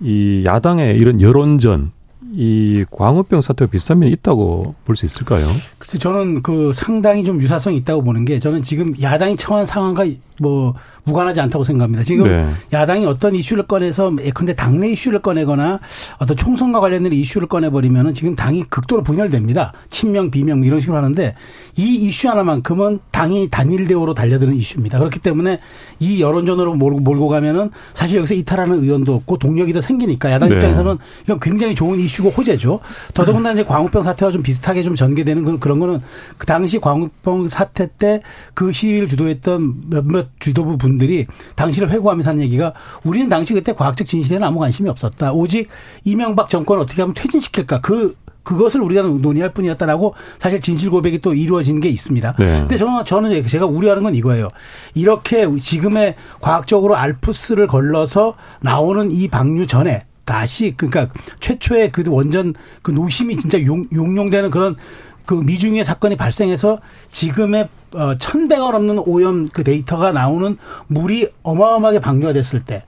이 0.00 0.42
야당의 0.44 0.96
이런 0.96 1.20
여론전 1.20 1.92
이 2.34 2.84
광우병 2.90 3.40
사태와 3.40 3.68
비슷한 3.70 4.00
면이 4.00 4.12
있다고 4.12 4.74
볼 4.84 4.96
수 4.96 5.06
있을까요? 5.06 5.46
글쎄 5.78 5.98
저는 5.98 6.42
그 6.42 6.72
상당히 6.74 7.24
좀 7.24 7.40
유사성이 7.40 7.76
있다고 7.78 8.02
보는 8.02 8.24
게 8.24 8.38
저는 8.38 8.62
지금 8.62 8.94
야당이 9.00 9.36
처한 9.36 9.64
상황과 9.64 10.06
뭐 10.40 10.74
무관하지 11.04 11.40
않다고 11.40 11.64
생각합니다. 11.64 12.04
지금 12.04 12.24
네. 12.26 12.48
야당이 12.72 13.06
어떤 13.06 13.34
이슈를 13.34 13.66
꺼내서 13.66 14.12
예컨대 14.22 14.54
당내 14.54 14.90
이슈를 14.90 15.20
꺼내거나 15.20 15.80
어떤 16.18 16.36
총선과 16.36 16.80
관련된 16.80 17.12
이슈를 17.12 17.48
꺼내버리면은 17.48 18.14
지금 18.14 18.34
당이 18.36 18.64
극도로 18.64 19.02
분열됩니다. 19.02 19.72
친명, 19.90 20.30
비명 20.30 20.62
이런 20.64 20.80
식으로 20.80 20.96
하는데 20.98 21.34
이 21.76 21.94
이슈 22.06 22.28
하나만큼은 22.28 23.00
당이 23.10 23.48
단일 23.50 23.86
대우로 23.88 24.14
달려드는 24.14 24.54
이슈입니다. 24.54 24.98
그렇기 24.98 25.18
때문에 25.20 25.60
이 25.98 26.20
여론전으로 26.20 26.74
몰고, 26.74 27.00
몰고 27.00 27.28
가면은 27.28 27.70
사실 27.94 28.18
여기서 28.18 28.34
이탈하는 28.34 28.80
의원도 28.80 29.14
없고 29.14 29.38
동력이 29.38 29.72
더 29.72 29.80
생기니까 29.80 30.30
야당 30.30 30.50
네. 30.50 30.56
입장에서는 30.56 30.98
이건 31.24 31.40
굉장히 31.40 31.74
좋은 31.74 31.98
이슈 31.98 32.17
고 32.22 32.30
호재죠. 32.30 32.80
더더군다나 33.14 33.54
이제 33.54 33.64
광우병 33.64 34.02
사태와 34.02 34.32
좀 34.32 34.42
비슷하게 34.42 34.82
좀 34.82 34.94
전개되는 34.94 35.44
그런, 35.44 35.60
그런 35.60 35.78
거는 35.78 36.00
그 36.36 36.46
당시 36.46 36.78
광우병 36.78 37.48
사태 37.48 37.88
때 37.98 38.22
그 38.54 38.72
시위를 38.72 39.06
주도했던 39.06 39.90
몇몇 39.90 40.28
주도부 40.38 40.78
분들이 40.78 41.26
당시를 41.54 41.90
회고하면서 41.90 42.30
하는 42.30 42.42
얘기가 42.42 42.74
우리는 43.04 43.28
당시 43.28 43.54
그때 43.54 43.72
과학적 43.72 44.06
진실에는 44.06 44.46
아무 44.46 44.58
관심이 44.58 44.88
없었다. 44.88 45.32
오직 45.32 45.68
이명박 46.04 46.48
정권을 46.50 46.82
어떻게 46.82 47.02
하면 47.02 47.14
퇴진시킬까. 47.14 47.80
그 47.80 48.14
그것을 48.42 48.80
우리가 48.80 49.02
논의할 49.02 49.52
뿐이었다라고 49.52 50.14
사실 50.38 50.62
진실 50.62 50.88
고백이 50.88 51.18
또 51.18 51.34
이루어진 51.34 51.80
게 51.80 51.90
있습니다. 51.90 52.34
네. 52.38 52.46
근데 52.60 52.78
저는 52.78 53.04
저는 53.04 53.46
제가 53.46 53.66
우려하는 53.66 54.02
건 54.02 54.14
이거예요. 54.14 54.48
이렇게 54.94 55.46
지금의 55.58 56.14
과학적으로 56.40 56.96
알프스를 56.96 57.66
걸러서 57.66 58.34
나오는 58.60 59.10
이 59.10 59.28
방류 59.28 59.66
전에 59.66 60.06
다시 60.28 60.74
그러니까 60.76 61.08
최초의 61.40 61.90
그 61.90 62.04
원전 62.06 62.52
그 62.82 62.90
노심이 62.90 63.38
진짜 63.38 63.58
용, 63.64 63.86
용용되는 63.90 64.50
그런 64.50 64.76
그 65.24 65.32
미중의 65.32 65.86
사건이 65.86 66.16
발생해서 66.16 66.80
지금의 67.10 67.68
어, 67.94 68.18
천배가 68.18 68.70
넘는 68.72 68.98
오염 69.06 69.48
그 69.48 69.64
데이터가 69.64 70.12
나오는 70.12 70.58
물이 70.88 71.28
어마어마하게 71.42 72.00
방류가 72.00 72.34
됐을 72.34 72.62
때 72.62 72.84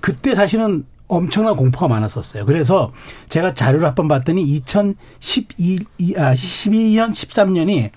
그때 0.00 0.36
사실은 0.36 0.86
엄청난 1.08 1.56
공포가 1.56 1.88
많았었어요. 1.88 2.44
그래서 2.46 2.92
제가 3.28 3.54
자료를 3.54 3.86
한 3.86 3.94
번 3.96 4.06
봤더니 4.06 4.42
2012, 4.42 5.78
아, 6.16 6.32
12년, 6.32 7.10
13년이 7.10 7.90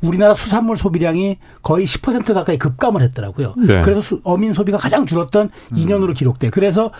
우리나라 0.00 0.34
수산물 0.34 0.76
소비량이 0.76 1.38
거의 1.62 1.86
10% 1.86 2.32
가까이 2.34 2.58
급감을 2.58 3.02
했더라고요. 3.02 3.54
네. 3.56 3.82
그래서 3.82 4.18
어민 4.24 4.52
소비가 4.52 4.78
가장 4.78 5.06
줄었던 5.06 5.50
음. 5.72 5.76
2년으로 5.76 6.14
기록돼. 6.14 6.50
그래서 6.50 6.92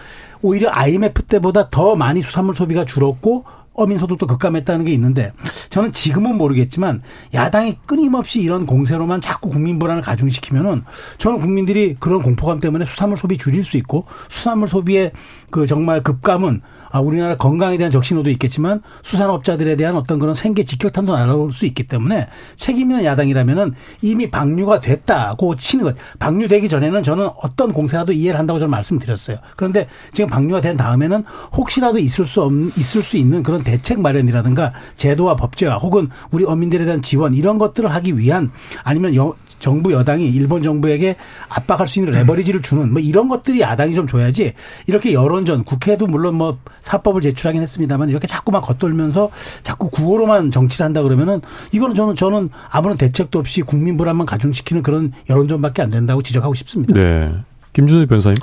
오히려 0.42 0.70
IMF 0.70 1.22
때보다 1.22 1.70
더 1.70 1.96
많이 1.96 2.22
수산물 2.22 2.54
소비가 2.54 2.84
줄었고 2.84 3.44
어민 3.78 3.96
소득도 3.96 4.26
급감했다는 4.26 4.84
게 4.84 4.92
있는데 4.92 5.32
저는 5.70 5.92
지금은 5.92 6.36
모르겠지만 6.36 7.00
야당이 7.32 7.78
끊임없이 7.86 8.40
이런 8.40 8.66
공세로만 8.66 9.20
자꾸 9.20 9.50
국민 9.50 9.78
불안을 9.78 10.02
가중시키면은 10.02 10.82
저는 11.18 11.38
국민들이 11.38 11.94
그런 11.98 12.20
공포감 12.20 12.58
때문에 12.58 12.84
수산물 12.84 13.16
소비 13.16 13.38
줄일 13.38 13.62
수 13.62 13.76
있고 13.76 14.04
수산물 14.28 14.66
소비의 14.66 15.12
그 15.50 15.66
정말 15.66 16.02
급감은 16.02 16.60
아, 16.90 17.00
우리나라 17.00 17.36
건강에 17.36 17.76
대한 17.76 17.90
적신호도 17.90 18.30
있겠지만 18.30 18.82
수산업자들에 19.02 19.76
대한 19.76 19.96
어떤 19.96 20.18
그런 20.18 20.34
생계 20.34 20.64
직격탄도 20.64 21.14
날아올 21.14 21.52
수 21.52 21.66
있기 21.66 21.86
때문에 21.86 22.28
책임 22.56 22.90
있는 22.90 23.04
야당이라면은 23.04 23.74
이미 24.02 24.30
방류가 24.30 24.80
됐다고 24.80 25.56
치는 25.56 25.84
것. 25.84 25.96
방류되기 26.18 26.68
전에는 26.68 27.02
저는 27.02 27.28
어떤 27.42 27.72
공세라도 27.72 28.12
이해를 28.12 28.38
한다고 28.38 28.58
저는 28.58 28.70
말씀드렸어요. 28.70 29.38
그런데 29.56 29.86
지금 30.12 30.30
방류가 30.30 30.60
된 30.60 30.76
다음에는 30.76 31.24
혹시라도 31.56 31.98
있을 31.98 32.24
수 32.24 32.42
없, 32.42 32.52
있을 32.52 33.02
수 33.02 33.16
있는 33.16 33.42
그런 33.42 33.62
대책 33.62 34.00
마련이라든가 34.00 34.72
제도와 34.96 35.36
법제화 35.36 35.76
혹은 35.76 36.08
우리 36.30 36.44
어민들에 36.44 36.84
대한 36.84 37.02
지원 37.02 37.34
이런 37.34 37.58
것들을 37.58 37.92
하기 37.92 38.18
위한 38.18 38.50
아니면 38.84 39.14
여, 39.14 39.34
정부 39.58 39.92
여당이 39.92 40.28
일본 40.30 40.62
정부에게 40.62 41.16
압박할 41.48 41.86
수 41.86 41.98
있는 41.98 42.12
레버리지를 42.12 42.62
주는 42.62 42.92
뭐 42.92 43.00
이런 43.00 43.28
것들이 43.28 43.60
야당이 43.60 43.94
좀 43.94 44.06
줘야지 44.06 44.54
이렇게 44.86 45.12
여론전 45.12 45.64
국회도 45.64 46.06
물론 46.06 46.34
뭐 46.36 46.58
사법을 46.80 47.20
제출하긴 47.22 47.62
했습니다만 47.62 48.08
이렇게 48.08 48.26
자꾸만 48.26 48.62
겉돌면서 48.62 49.30
자꾸 49.62 49.90
구호로만 49.90 50.50
정치를 50.50 50.86
한다 50.86 51.02
그러면은 51.02 51.40
이거는 51.72 51.94
저는 51.94 52.14
저는 52.14 52.50
아무런 52.70 52.96
대책도 52.96 53.38
없이 53.38 53.62
국민 53.62 53.96
불안만 53.96 54.26
가중시키는 54.26 54.82
그런 54.82 55.12
여론전밖에 55.28 55.82
안 55.82 55.90
된다고 55.90 56.22
지적하고 56.22 56.54
싶습니다. 56.54 56.94
네. 56.94 57.32
김준일 57.78 58.08
변호사님. 58.08 58.36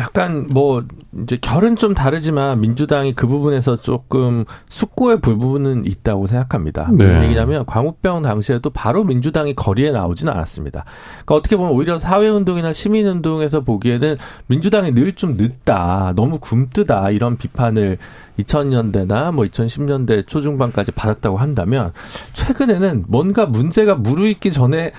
약간 0.00 0.46
뭐 0.48 0.82
이제 1.22 1.36
결은 1.38 1.76
좀 1.76 1.92
다르지만 1.92 2.58
민주당이 2.62 3.14
그 3.14 3.26
부분에서 3.26 3.76
조금 3.76 4.46
숙고의 4.70 5.20
불부분은 5.20 5.84
있다고 5.84 6.26
생각합니다. 6.26 6.88
네. 6.94 7.04
무슨 7.04 7.24
얘기냐면 7.24 7.66
광우병 7.66 8.22
당시에도 8.22 8.70
바로 8.70 9.04
민주당이 9.04 9.54
거리에 9.54 9.90
나오지는 9.90 10.32
않았습니다. 10.32 10.86
그러니까 11.12 11.34
어떻게 11.34 11.58
보면 11.58 11.72
오히려 11.72 11.98
사회운동이나 11.98 12.72
시민운동에서 12.72 13.60
보기에는 13.60 14.16
민주당이 14.46 14.92
늘 14.92 15.08
좀 15.18 15.36
늦다, 15.36 16.12
너무 16.14 16.38
굼뜨다 16.38 17.10
이런 17.10 17.38
비판을 17.38 17.98
2000년대나 18.38 19.32
뭐 19.32 19.44
2010년대 19.46 20.26
초중반까지 20.28 20.92
받았다고 20.92 21.38
한다면 21.38 21.92
최근에는 22.34 23.06
뭔가 23.08 23.46
문제가 23.46 23.96
무르익기 23.96 24.52
전에 24.52 24.92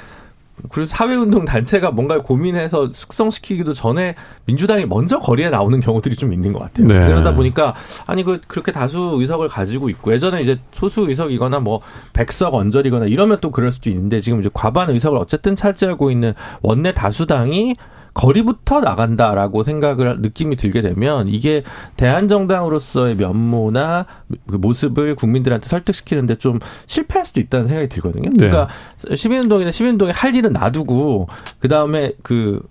그리고 0.69 0.85
사회운동 0.87 1.45
단체가 1.45 1.91
뭔가 1.91 2.21
고민해서 2.21 2.89
숙성시키기도 2.91 3.73
전에 3.73 4.15
민주당이 4.45 4.85
먼저 4.85 5.19
거리에 5.19 5.49
나오는 5.49 5.79
경우들이 5.79 6.15
좀 6.15 6.33
있는 6.33 6.53
것 6.53 6.59
같아요. 6.59 6.87
네. 6.87 7.07
그러다 7.07 7.33
보니까 7.33 7.73
아니 8.05 8.23
그 8.23 8.41
그렇게 8.47 8.71
다수 8.71 9.15
의석을 9.19 9.47
가지고 9.47 9.89
있고 9.89 10.13
예전에 10.13 10.41
이제 10.41 10.59
소수 10.71 11.09
의석이거나 11.09 11.59
뭐 11.59 11.81
백석 12.13 12.53
언저리거나 12.53 13.05
이러면 13.05 13.37
또 13.41 13.51
그럴 13.51 13.71
수도 13.71 13.89
있는데 13.89 14.21
지금 14.21 14.39
이제 14.39 14.49
과반 14.53 14.89
의석을 14.89 15.17
어쨌든 15.17 15.55
차지하고 15.55 16.11
있는 16.11 16.33
원내 16.61 16.93
다수당이 16.93 17.75
거리부터 18.19 18.81
나간다라고 18.81 19.63
생각을 19.63 20.19
느낌이 20.19 20.57
들게 20.57 20.81
되면 20.81 21.29
이게 21.29 21.63
대한정당으로서의 21.95 23.15
면모나 23.15 24.07
그 24.45 24.57
모습을 24.57 25.15
국민들한테 25.15 25.69
설득시키는데 25.69 26.35
좀 26.35 26.59
실패할 26.85 27.25
수도 27.25 27.39
있다는 27.39 27.69
생각이 27.69 27.87
들거든요. 27.87 28.29
네. 28.31 28.49
그러니까 28.49 28.67
시민운동이나 29.15 29.71
시민운동에 29.71 30.11
할 30.11 30.35
일은 30.35 30.51
놔두고 30.51 31.29
그 31.59 31.69
다음에 31.69 32.11
그 32.21 32.61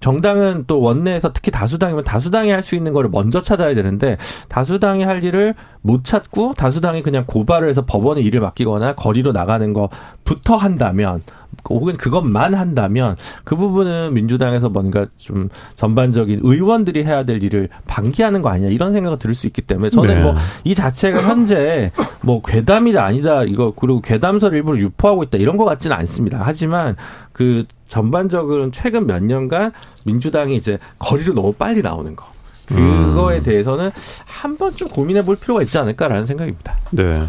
정당은 0.00 0.64
또 0.66 0.80
원내에서 0.80 1.32
특히 1.32 1.52
다수당이면 1.52 2.02
다수당이 2.02 2.50
할 2.50 2.66
수 2.66 2.74
있는 2.74 2.92
거를 2.92 3.10
먼저 3.10 3.40
찾아야 3.40 3.76
되는데 3.76 4.16
다수당이 4.48 5.04
할 5.04 5.22
일을 5.22 5.54
못 5.82 6.02
찾고 6.02 6.54
다수당이 6.54 7.02
그냥 7.02 7.22
고발을 7.28 7.68
해서 7.68 7.84
법원에 7.84 8.22
일을 8.22 8.40
맡기거나 8.40 8.96
거리로 8.96 9.30
나가는 9.30 9.72
거부터 9.72 10.56
한다면 10.56 11.22
혹은 11.68 11.94
그것만 11.94 12.54
한다면 12.54 13.16
그 13.44 13.56
부분은 13.56 14.14
민주당에서 14.14 14.68
뭔가 14.68 15.06
좀 15.16 15.48
전반적인 15.74 16.40
의원들이 16.42 17.04
해야 17.04 17.24
될 17.24 17.42
일을 17.42 17.68
방기하는 17.86 18.42
거 18.42 18.50
아니냐 18.50 18.70
이런 18.70 18.92
생각을 18.92 19.18
들을 19.18 19.34
수 19.34 19.46
있기 19.46 19.62
때문에 19.62 19.90
저는 19.90 20.14
네. 20.14 20.22
뭐이 20.22 20.74
자체가 20.74 21.22
현재 21.22 21.90
뭐 22.22 22.42
괴담이다 22.42 23.04
아니다 23.04 23.42
이거 23.44 23.72
그리고 23.74 24.00
괴담서를 24.00 24.58
일부러 24.58 24.78
유포하고 24.78 25.24
있다 25.24 25.38
이런 25.38 25.56
것 25.56 25.64
같지는 25.64 25.96
않습니다. 25.96 26.40
하지만 26.42 26.96
그 27.32 27.64
전반적으로는 27.88 28.72
최근 28.72 29.06
몇 29.06 29.22
년간 29.22 29.72
민주당이 30.04 30.56
이제 30.56 30.78
거리로 30.98 31.34
너무 31.34 31.52
빨리 31.52 31.82
나오는 31.82 32.14
거 32.16 32.26
그거에 32.66 33.42
대해서는 33.42 33.90
한번 34.24 34.74
좀 34.74 34.88
고민해 34.88 35.24
볼 35.24 35.36
필요가 35.36 35.62
있지 35.62 35.78
않을까라는 35.78 36.26
생각입니다. 36.26 36.76
네. 36.90 37.26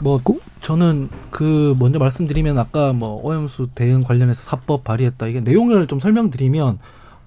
뭐 0.00 0.20
저는 0.60 1.08
그 1.30 1.74
먼저 1.78 1.98
말씀드리면 1.98 2.58
아까 2.58 2.92
뭐 2.92 3.20
오염수 3.22 3.68
대응 3.74 4.02
관련해서 4.02 4.42
사법 4.42 4.84
발의했다 4.84 5.26
이게 5.26 5.40
내용을 5.40 5.86
좀 5.86 6.00
설명드리면 6.00 6.78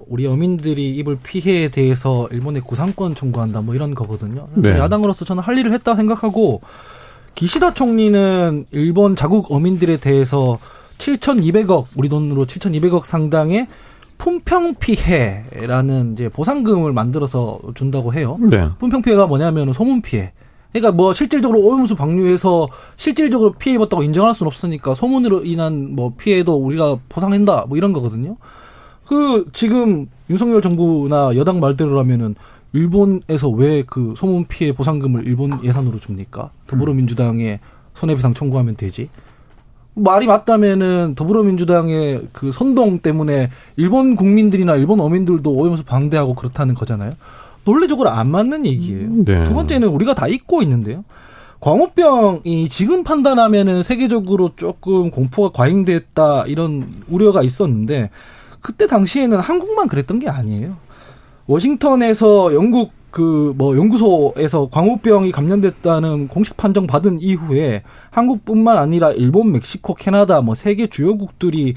우리 0.07 0.27
어민들이 0.27 0.95
입을 0.97 1.19
피해에 1.23 1.69
대해서 1.69 2.27
일본에 2.31 2.59
구상권 2.59 3.15
청구한다 3.15 3.61
뭐 3.61 3.75
이런 3.75 3.95
거거든요. 3.95 4.47
네. 4.55 4.71
야당으로서 4.77 5.25
저는 5.25 5.43
할 5.43 5.57
일을 5.57 5.73
했다 5.73 5.95
생각하고 5.95 6.61
기시다 7.35 7.73
총리는 7.73 8.65
일본 8.71 9.15
자국 9.15 9.51
어민들에 9.51 9.97
대해서 9.97 10.59
7,200억 10.97 11.85
우리 11.95 12.09
돈으로 12.09 12.45
7,200억 12.45 13.05
상당의 13.05 13.67
품평 14.17 14.75
피해라는 14.75 16.13
이제 16.13 16.29
보상금을 16.29 16.93
만들어서 16.93 17.59
준다고 17.73 18.13
해요. 18.13 18.37
네. 18.39 18.69
품평 18.77 19.01
피해가 19.01 19.25
뭐냐면 19.25 19.73
소문 19.73 20.01
피해. 20.01 20.31
그러니까 20.71 20.91
뭐 20.91 21.13
실질적으로 21.13 21.59
오염수 21.59 21.95
방류해서 21.95 22.67
실질적으로 22.95 23.53
피해 23.53 23.75
입었다고 23.75 24.03
인정할 24.03 24.33
수는 24.33 24.47
없으니까 24.47 24.93
소문으로 24.93 25.43
인한 25.43 25.95
뭐 25.95 26.13
피해도 26.17 26.55
우리가 26.55 26.97
보상한다 27.09 27.65
뭐 27.67 27.77
이런 27.77 27.91
거거든요. 27.93 28.37
그 29.05 29.45
지금 29.53 30.07
윤석열 30.29 30.61
정부나 30.61 31.35
여당 31.35 31.59
말대로라면은 31.59 32.35
일본에서 32.73 33.49
왜 33.49 33.83
그 33.85 34.13
소문 34.15 34.45
피해 34.45 34.71
보상금을 34.73 35.27
일본 35.27 35.63
예산으로 35.63 35.99
줍니까? 35.99 36.51
더불어민주당에 36.67 37.59
손해배상 37.95 38.33
청구하면 38.33 38.77
되지. 38.77 39.09
말이 39.93 40.25
맞다면은 40.25 41.15
더불어민주당의 41.15 42.27
그 42.31 42.53
선동 42.53 42.99
때문에 42.99 43.49
일본 43.75 44.15
국민들이나 44.15 44.77
일본 44.77 45.01
어민들도 45.01 45.53
오염수 45.53 45.83
방대하고 45.83 46.33
그렇다는 46.33 46.75
거잖아요. 46.75 47.11
논리적으로 47.63 48.09
안 48.09 48.29
맞는 48.29 48.65
얘기예요. 48.65 49.09
네. 49.25 49.43
두 49.43 49.53
번째는 49.53 49.87
우리가 49.87 50.13
다 50.13 50.27
잊고 50.27 50.61
있는데요. 50.61 51.03
광우병이 51.59 52.69
지금 52.69 53.03
판단하면은 53.03 53.83
세계적으로 53.83 54.51
조금 54.55 55.11
공포가 55.11 55.49
과잉됐다 55.49 56.45
이런 56.47 57.03
우려가 57.07 57.43
있었는데 57.43 58.09
그때 58.61 58.87
당시에는 58.87 59.39
한국만 59.39 59.87
그랬던 59.87 60.19
게 60.19 60.27
아니에요. 60.29 60.75
워싱턴에서 61.47 62.53
영국 62.53 62.91
그 63.11 63.53
뭐 63.57 63.77
연구소에서 63.77 64.69
광우병이 64.71 65.31
감염됐다는 65.33 66.29
공식 66.29 66.57
판정 66.57 66.87
받은 66.87 67.19
이후에 67.19 67.83
한국뿐만 68.09 68.77
아니라 68.77 69.11
일본, 69.11 69.51
멕시코, 69.51 69.93
캐나다 69.93 70.41
뭐 70.41 70.55
세계 70.55 70.87
주요국들이 70.87 71.75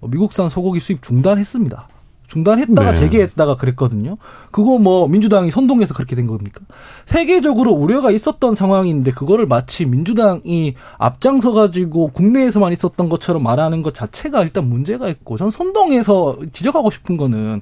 미국산 0.00 0.48
소고기 0.50 0.80
수입 0.80 1.02
중단했습니다. 1.02 1.88
중단했다가 2.32 2.92
네. 2.92 2.98
재개했다가 2.98 3.56
그랬거든요. 3.56 4.16
그거 4.50 4.78
뭐 4.78 5.06
민주당이 5.06 5.50
선동해서 5.50 5.92
그렇게 5.92 6.16
된 6.16 6.26
겁니까? 6.26 6.60
세계적으로 7.04 7.72
우려가 7.72 8.10
있었던 8.10 8.54
상황인데 8.54 9.10
그거를 9.10 9.44
마치 9.44 9.84
민주당이 9.84 10.74
앞장서 10.96 11.52
가지고 11.52 12.08
국내에서만 12.08 12.72
있었던 12.72 13.10
것처럼 13.10 13.42
말하는 13.42 13.82
것 13.82 13.92
자체가 13.92 14.42
일단 14.44 14.66
문제가 14.66 15.08
있고 15.08 15.36
전 15.36 15.50
선동해서 15.50 16.38
지적하고 16.52 16.90
싶은 16.90 17.18
거는 17.18 17.60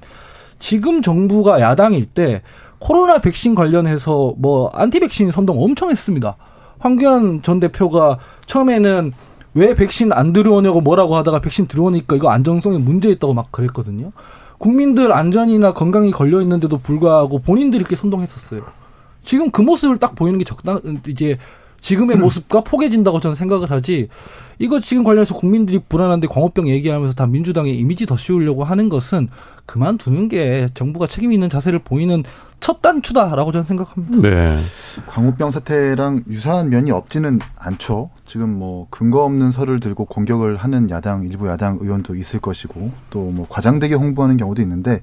지금 0.61 1.03
정부가 1.03 1.61
야당일 1.61 2.07
때 2.07 2.43
코로나 2.79 3.19
백신 3.19 3.57
관련해서 3.57 4.35
뭐 4.39 4.71
안티 4.73 5.01
백신 5.01 5.33
선동 5.33 5.61
엄청 5.61 5.91
했습니다. 5.91 6.37
황교안 6.79 7.43
전 7.43 7.59
대표가 7.59 8.19
처음에는 8.47 9.13
왜 9.55 9.75
백신 9.75 10.13
안 10.13 10.33
들어오냐고 10.33 10.81
뭐라고 10.81 11.17
하다가 11.17 11.41
백신 11.41 11.67
들어오니까 11.67 12.15
이거 12.15 12.31
안정성에 12.31 12.79
문제 12.79 13.09
있다고 13.11 13.35
막 13.35 13.51
그랬거든요. 13.51 14.13
국민들 14.61 15.11
안전이나 15.11 15.73
건강이 15.73 16.11
걸려 16.11 16.43
있는데도 16.43 16.77
불구하고 16.77 17.39
본인들이 17.39 17.81
이렇게 17.81 17.97
선동했었어요. 17.97 18.63
지금 19.25 19.51
그 19.51 19.63
모습을 19.63 19.97
딱 19.97 20.15
보이는 20.15 20.39
게 20.39 20.45
적당 20.45 20.79
이제 21.09 21.39
지금의 21.81 22.19
모습과 22.21 22.61
포개진다고 22.61 23.21
저는 23.21 23.35
생각을 23.35 23.71
하지. 23.71 24.09
이거 24.59 24.79
지금 24.79 25.03
관련해서 25.03 25.35
국민들이 25.35 25.79
불안한데 25.89 26.27
광우병 26.27 26.69
얘기하면서 26.69 27.15
다 27.15 27.27
민주당의 27.27 27.75
이미지 27.79 28.05
더 28.05 28.19
씌우려고 28.19 28.63
하는 28.63 28.91
것은 28.91 29.31
그만두는 29.65 30.29
게 30.29 30.69
정부가 30.75 31.07
책임 31.07 31.33
있는 31.33 31.49
자세를 31.49 31.79
보이는 31.79 32.23
첫 32.61 32.83
단추다라고 32.83 33.53
저는 33.53 33.65
생각합니다. 33.65 34.29
네. 34.29 34.57
광우병 35.07 35.51
사태랑 35.51 36.25
유사한 36.29 36.69
면이 36.69 36.91
없지는 36.91 37.41
않죠. 37.57 38.11
지금 38.27 38.51
뭐 38.51 38.87
근거 38.91 39.25
없는 39.25 39.51
설을 39.51 39.81
들고 39.81 40.05
공격을 40.05 40.57
하는 40.57 40.91
야당 40.91 41.25
일부 41.25 41.49
야당 41.49 41.79
의원도 41.81 42.15
있을 42.15 42.41
것이고 42.41 42.91
또 43.11 43.31
뭐 43.31 43.47
과장되게 43.49 43.95
홍보하는 43.95 44.37
경우도 44.37 44.61
있는데 44.63 45.01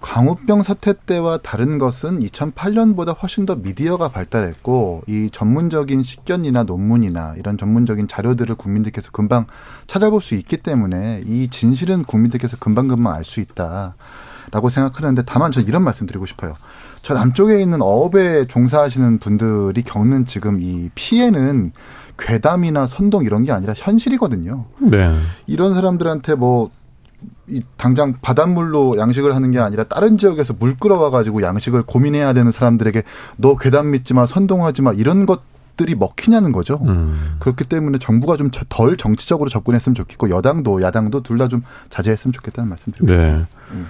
광우병 0.00 0.62
사태 0.62 0.92
때와 0.92 1.38
다른 1.38 1.78
것은 1.78 2.20
2008년보다 2.20 3.20
훨씬 3.20 3.46
더 3.46 3.56
미디어가 3.56 4.08
발달했고 4.08 5.02
이 5.08 5.30
전문적인 5.32 6.02
식견이나 6.02 6.64
논문이나 6.64 7.34
이런 7.38 7.56
전문적인 7.56 8.06
자료들을 8.06 8.54
국민들께서 8.56 9.10
금방 9.10 9.46
찾아볼 9.86 10.20
수 10.20 10.34
있기 10.34 10.58
때문에 10.58 11.22
이 11.26 11.48
진실은 11.48 12.04
국민들께서 12.04 12.56
금방금방 12.58 13.12
알 13.14 13.24
수 13.24 13.40
있다 13.40 13.96
라고 14.52 14.68
생각하는데 14.70 15.22
다만 15.26 15.52
저 15.52 15.60
이런 15.60 15.82
말씀 15.82 16.06
드리고 16.06 16.26
싶어요. 16.26 16.54
저 17.02 17.14
남쪽에 17.14 17.60
있는 17.60 17.82
어업에 17.82 18.46
종사하시는 18.46 19.18
분들이 19.18 19.82
겪는 19.82 20.24
지금 20.24 20.58
이 20.60 20.90
피해는 20.94 21.72
괴담이나 22.18 22.86
선동 22.86 23.24
이런 23.24 23.44
게 23.44 23.52
아니라 23.52 23.74
현실이거든요. 23.76 24.64
네. 24.80 25.14
이런 25.46 25.74
사람들한테 25.74 26.34
뭐, 26.34 26.70
이 27.46 27.62
당장 27.76 28.14
바닷물로 28.22 28.98
양식을 28.98 29.34
하는 29.34 29.50
게 29.50 29.58
아니라 29.58 29.84
다른 29.84 30.18
지역에서 30.18 30.54
물 30.58 30.76
끌어와 30.76 31.10
가지고 31.10 31.42
양식을 31.42 31.82
고민해야 31.82 32.32
되는 32.32 32.50
사람들에게 32.50 33.02
너 33.36 33.56
괴담 33.56 33.90
믿지 33.90 34.14
마, 34.14 34.26
선동하지 34.26 34.82
마 34.82 34.92
이런 34.92 35.26
것 35.26 35.42
들이 35.76 35.94
먹히냐는 35.94 36.52
거죠. 36.52 36.80
음. 36.86 37.36
그렇기 37.38 37.64
때문에 37.64 37.98
정부가 37.98 38.36
좀 38.38 38.50
덜 38.70 38.96
정치적으로 38.96 39.50
접근했으면 39.50 39.94
좋겠고 39.94 40.30
여당도 40.30 40.80
야당도 40.80 41.22
둘 41.22 41.36
다 41.36 41.48
좀 41.48 41.62
자제했으면 41.90 42.32
좋겠다는 42.32 42.68
말씀 42.70 42.92
드리고 42.92 43.12
네. 43.14 43.36
음. 43.72 43.86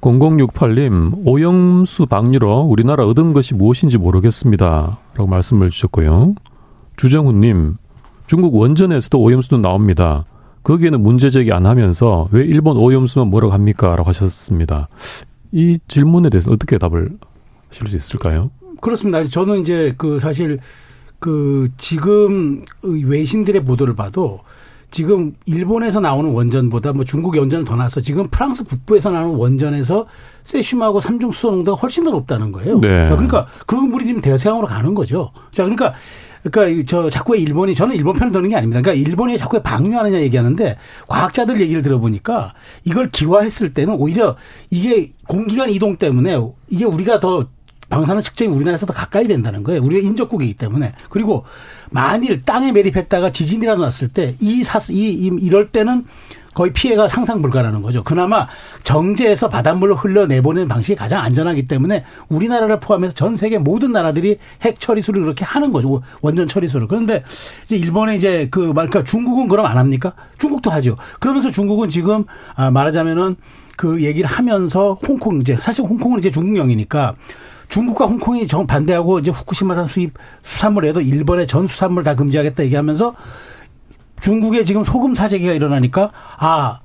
0068님, 0.00 1.22
오염수 1.24 2.06
방류로 2.06 2.60
우리나라 2.60 3.06
얻은 3.06 3.32
것이 3.32 3.54
무엇인지 3.54 3.98
모르겠습니다. 3.98 4.98
라고 5.14 5.26
말씀을 5.28 5.70
주셨고요. 5.70 6.34
주정훈님, 6.96 7.76
중국 8.26 8.54
원전에서도 8.54 9.20
오염수도 9.20 9.58
나옵니다. 9.58 10.24
거기에는 10.62 11.00
문제 11.00 11.30
제기 11.30 11.52
안 11.52 11.64
하면서 11.66 12.28
왜 12.32 12.44
일본 12.44 12.76
오염수만 12.76 13.28
뭐라고 13.28 13.52
합니까? 13.52 13.94
라고 13.94 14.08
하셨습니다. 14.08 14.88
이 15.52 15.78
질문에 15.86 16.28
대해서 16.28 16.50
어떻게 16.50 16.76
답을 16.76 17.10
하실 17.68 17.86
수 17.86 17.96
있을까요? 17.96 18.50
그렇습니다. 18.80 19.22
저는 19.24 19.60
이제 19.60 19.94
그 19.96 20.18
사실 20.18 20.58
그 21.18 21.68
지금 21.76 22.62
외신들의 22.82 23.64
보도를 23.64 23.94
봐도 23.94 24.40
지금 24.90 25.34
일본에서 25.46 26.00
나오는 26.00 26.30
원전보다 26.30 26.92
뭐 26.92 27.04
중국의 27.04 27.40
원전을 27.40 27.64
더 27.64 27.76
나서 27.76 28.00
지금 28.00 28.28
프랑스 28.28 28.64
북부에서 28.64 29.10
나오는 29.10 29.36
원전에서 29.36 30.06
세슘하고 30.42 31.00
삼중 31.00 31.32
수소 31.32 31.50
농도가 31.50 31.80
훨씬 31.80 32.04
더 32.04 32.10
높다는 32.10 32.52
거예요. 32.52 32.80
네. 32.80 33.08
그러니까 33.08 33.46
그 33.66 33.74
물이 33.74 34.06
지금 34.06 34.20
대서양으로 34.20 34.66
가는 34.66 34.94
거죠. 34.94 35.32
자, 35.50 35.64
그러니까 35.64 35.94
그러니까 36.50 36.84
저 36.86 37.10
자꾸 37.10 37.36
일본이 37.36 37.74
저는 37.74 37.96
일본 37.96 38.16
편을 38.16 38.32
드는 38.32 38.48
게 38.48 38.56
아닙니다. 38.56 38.80
그러니까 38.80 39.08
일본이 39.08 39.36
자꾸 39.36 39.60
방류하느냐 39.60 40.20
얘기하는데 40.20 40.76
과학자들 41.08 41.60
얘기를 41.60 41.82
들어보니까 41.82 42.54
이걸 42.84 43.08
기화했을 43.10 43.74
때는 43.74 43.94
오히려 43.94 44.36
이게 44.70 45.08
공기간 45.26 45.70
이동 45.70 45.96
때문에 45.96 46.38
이게 46.68 46.84
우리가 46.84 47.18
더 47.20 47.46
방사능 47.88 48.20
측정이 48.20 48.50
우리나라에서 48.50 48.86
더 48.86 48.92
가까이 48.92 49.28
된다는 49.28 49.62
거예요. 49.62 49.82
우리가 49.82 50.06
인접국이기 50.06 50.54
때문에. 50.54 50.92
그리고 51.08 51.44
만일 51.90 52.42
땅에 52.44 52.72
매립했다가 52.72 53.30
지진이라도 53.30 53.82
났을 53.82 54.08
때이 54.08 54.62
사스, 54.64 54.92
이, 54.92 55.10
이, 55.10 55.30
이럴 55.40 55.70
때는 55.70 56.04
거의 56.56 56.72
피해가 56.72 57.06
상상 57.06 57.42
불가라는 57.42 57.82
거죠. 57.82 58.02
그나마 58.02 58.48
정제해서 58.82 59.50
바닷물로 59.50 59.94
흘러내보내는 59.94 60.68
방식이 60.68 60.96
가장 60.96 61.22
안전하기 61.22 61.66
때문에 61.66 62.04
우리나라를 62.30 62.80
포함해서 62.80 63.14
전 63.14 63.36
세계 63.36 63.58
모든 63.58 63.92
나라들이 63.92 64.38
핵 64.62 64.80
처리수를 64.80 65.20
그렇게 65.20 65.44
하는 65.44 65.70
거죠. 65.70 66.00
원전 66.22 66.48
처리수를. 66.48 66.88
그런데 66.88 67.22
이제 67.66 67.76
일본에 67.76 68.16
이제 68.16 68.48
그 68.50 68.72
말까 68.74 69.04
중국은 69.04 69.48
그럼 69.48 69.66
안 69.66 69.76
합니까? 69.76 70.14
중국도 70.38 70.70
하죠. 70.70 70.96
그러면서 71.20 71.50
중국은 71.50 71.90
지금 71.90 72.24
아 72.54 72.70
말하자면은 72.70 73.36
그 73.76 74.02
얘기를 74.02 74.26
하면서 74.26 74.98
홍콩 75.06 75.42
이제 75.42 75.58
사실 75.60 75.84
홍콩은 75.84 76.20
이제 76.20 76.30
중국령이니까 76.30 77.16
중국과 77.68 78.06
홍콩이 78.06 78.46
정 78.46 78.66
반대하고 78.66 79.18
이제 79.18 79.30
후쿠시마산 79.30 79.86
수입 79.86 80.14
수산물에도 80.42 81.00
일본의 81.00 81.46
전 81.46 81.66
수산물 81.66 82.04
다 82.04 82.14
금지하겠다 82.14 82.64
얘기하면서 82.64 83.14
중국에 84.20 84.64
지금 84.64 84.84
소금 84.84 85.14
사재기가 85.14 85.52
일어나니까 85.52 86.12
아 86.38 86.80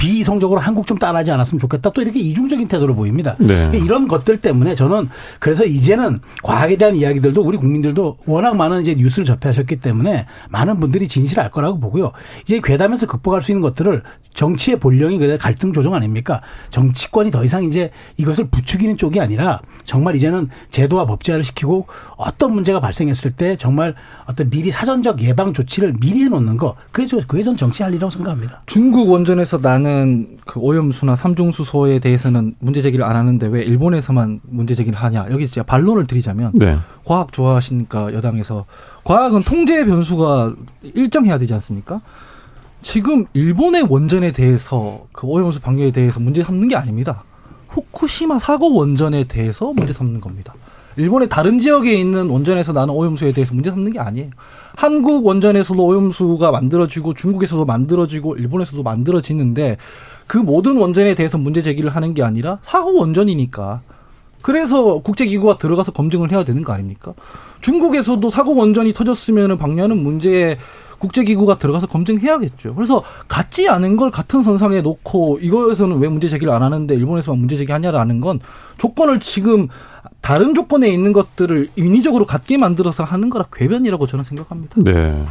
비이성적으로 0.00 0.60
한국 0.60 0.86
좀 0.86 0.96
따라하지 0.96 1.30
않았으면 1.30 1.60
좋겠다. 1.60 1.90
또 1.90 2.00
이렇게 2.00 2.18
이중적인 2.18 2.68
태도를 2.68 2.94
보입니다. 2.94 3.36
네. 3.38 3.70
이런 3.74 4.08
것들 4.08 4.38
때문에 4.38 4.74
저는 4.74 5.10
그래서 5.38 5.66
이제는 5.66 6.20
과학에 6.42 6.76
대한 6.76 6.96
이야기들도 6.96 7.42
우리 7.42 7.58
국민들도 7.58 8.16
워낙 8.24 8.56
많은 8.56 8.80
이제 8.80 8.94
뉴스를 8.94 9.26
접하셨기 9.26 9.76
때문에 9.76 10.24
많은 10.48 10.80
분들이 10.80 11.06
진실을 11.06 11.42
알 11.42 11.50
거라고 11.50 11.78
보고요. 11.78 12.12
이제 12.42 12.62
괴담에서 12.64 13.06
극복할 13.06 13.42
수 13.42 13.52
있는 13.52 13.60
것들을 13.60 14.02
정치의 14.32 14.78
본령이 14.78 15.18
그래 15.18 15.36
갈등 15.36 15.74
조정 15.74 15.92
아닙니까? 15.92 16.40
정치권이 16.70 17.30
더 17.30 17.44
이상 17.44 17.64
이제 17.64 17.90
이것을 18.16 18.48
부추기는 18.48 18.96
쪽이 18.96 19.20
아니라 19.20 19.60
정말 19.84 20.16
이제는 20.16 20.48
제도와 20.70 21.04
법제화를 21.04 21.44
시키고 21.44 21.88
어떤 22.16 22.54
문제가 22.54 22.80
발생했을 22.80 23.32
때 23.32 23.56
정말 23.56 23.94
어떤 24.24 24.48
미리 24.48 24.70
사전적 24.70 25.20
예방 25.20 25.52
조치를 25.52 25.96
미리 26.00 26.24
해놓는 26.24 26.56
거 26.56 26.74
그게 26.90 27.06
저 27.06 27.18
그게 27.26 27.42
전 27.42 27.54
정치할 27.54 27.92
일이라고 27.92 28.10
생각합니다. 28.10 28.62
중국 28.64 29.10
원전에서 29.10 29.58
나는 29.58 29.89
그 30.46 30.60
오염수나 30.60 31.16
삼중수소에 31.16 31.98
대해서는 31.98 32.54
문제 32.58 32.82
제기를 32.82 33.04
안 33.04 33.16
하는데 33.16 33.46
왜 33.46 33.62
일본에서만 33.62 34.40
문제 34.44 34.74
제기를 34.74 34.98
하냐? 34.98 35.26
여기 35.30 35.46
진짜 35.46 35.62
반론을 35.62 36.06
드리자면 36.06 36.52
네. 36.54 36.78
과학 37.04 37.32
좋아하시니까 37.32 38.12
여당에서 38.14 38.66
과학은 39.04 39.42
통제의 39.42 39.86
변수가 39.86 40.54
일정해야 40.94 41.38
되지 41.38 41.54
않습니까? 41.54 42.00
지금 42.82 43.26
일본의 43.34 43.86
원전에 43.88 44.32
대해서 44.32 45.06
그 45.12 45.26
오염수 45.26 45.60
방류에 45.60 45.90
대해서 45.90 46.20
문제 46.20 46.42
삼는 46.42 46.68
게 46.68 46.76
아닙니다. 46.76 47.24
후쿠시마 47.68 48.38
사고 48.38 48.74
원전에 48.74 49.24
대해서 49.24 49.72
문제 49.72 49.92
삼는 49.92 50.20
겁니다. 50.20 50.54
일본의 50.96 51.28
다른 51.28 51.58
지역에 51.58 51.92
있는 51.94 52.28
원전에서 52.28 52.72
나는 52.72 52.94
오염수에 52.94 53.32
대해서 53.32 53.54
문제 53.54 53.70
삼는 53.70 53.92
게 53.92 53.98
아니에요. 53.98 54.30
한국 54.76 55.26
원전에서도 55.26 55.84
오염수가 55.84 56.50
만들어지고 56.50 57.14
중국에서도 57.14 57.64
만들어지고 57.64 58.36
일본에서도 58.36 58.82
만들어지는데 58.82 59.76
그 60.26 60.38
모든 60.38 60.76
원전에 60.76 61.14
대해서 61.14 61.38
문제 61.38 61.62
제기를 61.62 61.90
하는 61.90 62.14
게 62.14 62.22
아니라 62.22 62.58
사고 62.62 62.98
원전이니까 62.98 63.82
그래서 64.42 64.98
국제기구가 65.00 65.58
들어가서 65.58 65.92
검증을 65.92 66.32
해야 66.32 66.44
되는 66.44 66.62
거 66.62 66.72
아닙니까? 66.72 67.12
중국에서도 67.60 68.30
사고 68.30 68.54
원전이 68.56 68.92
터졌으면 68.94 69.58
방류하는 69.58 70.02
문제에 70.02 70.56
국제기구가 70.98 71.58
들어가서 71.58 71.86
검증해야겠죠. 71.88 72.74
그래서 72.74 73.02
같지 73.26 73.68
않은 73.68 73.96
걸 73.96 74.10
같은 74.10 74.42
선상에 74.42 74.82
놓고 74.82 75.38
이거에서는 75.40 75.98
왜 75.98 76.08
문제 76.08 76.28
제기를 76.28 76.52
안 76.52 76.62
하는데 76.62 76.94
일본에서만 76.94 77.38
문제 77.38 77.56
제기하냐라는 77.56 78.20
건 78.20 78.40
조건을 78.78 79.20
지금 79.20 79.68
다른 80.20 80.54
조건에 80.54 80.88
있는 80.88 81.12
것들을 81.12 81.70
인위적으로 81.76 82.26
갖게 82.26 82.56
만들어서 82.56 83.04
하는 83.04 83.30
거라 83.30 83.46
궤변이라고 83.52 84.06
저는 84.06 84.22
생각합니다. 84.24 84.76
네. 84.76 85.24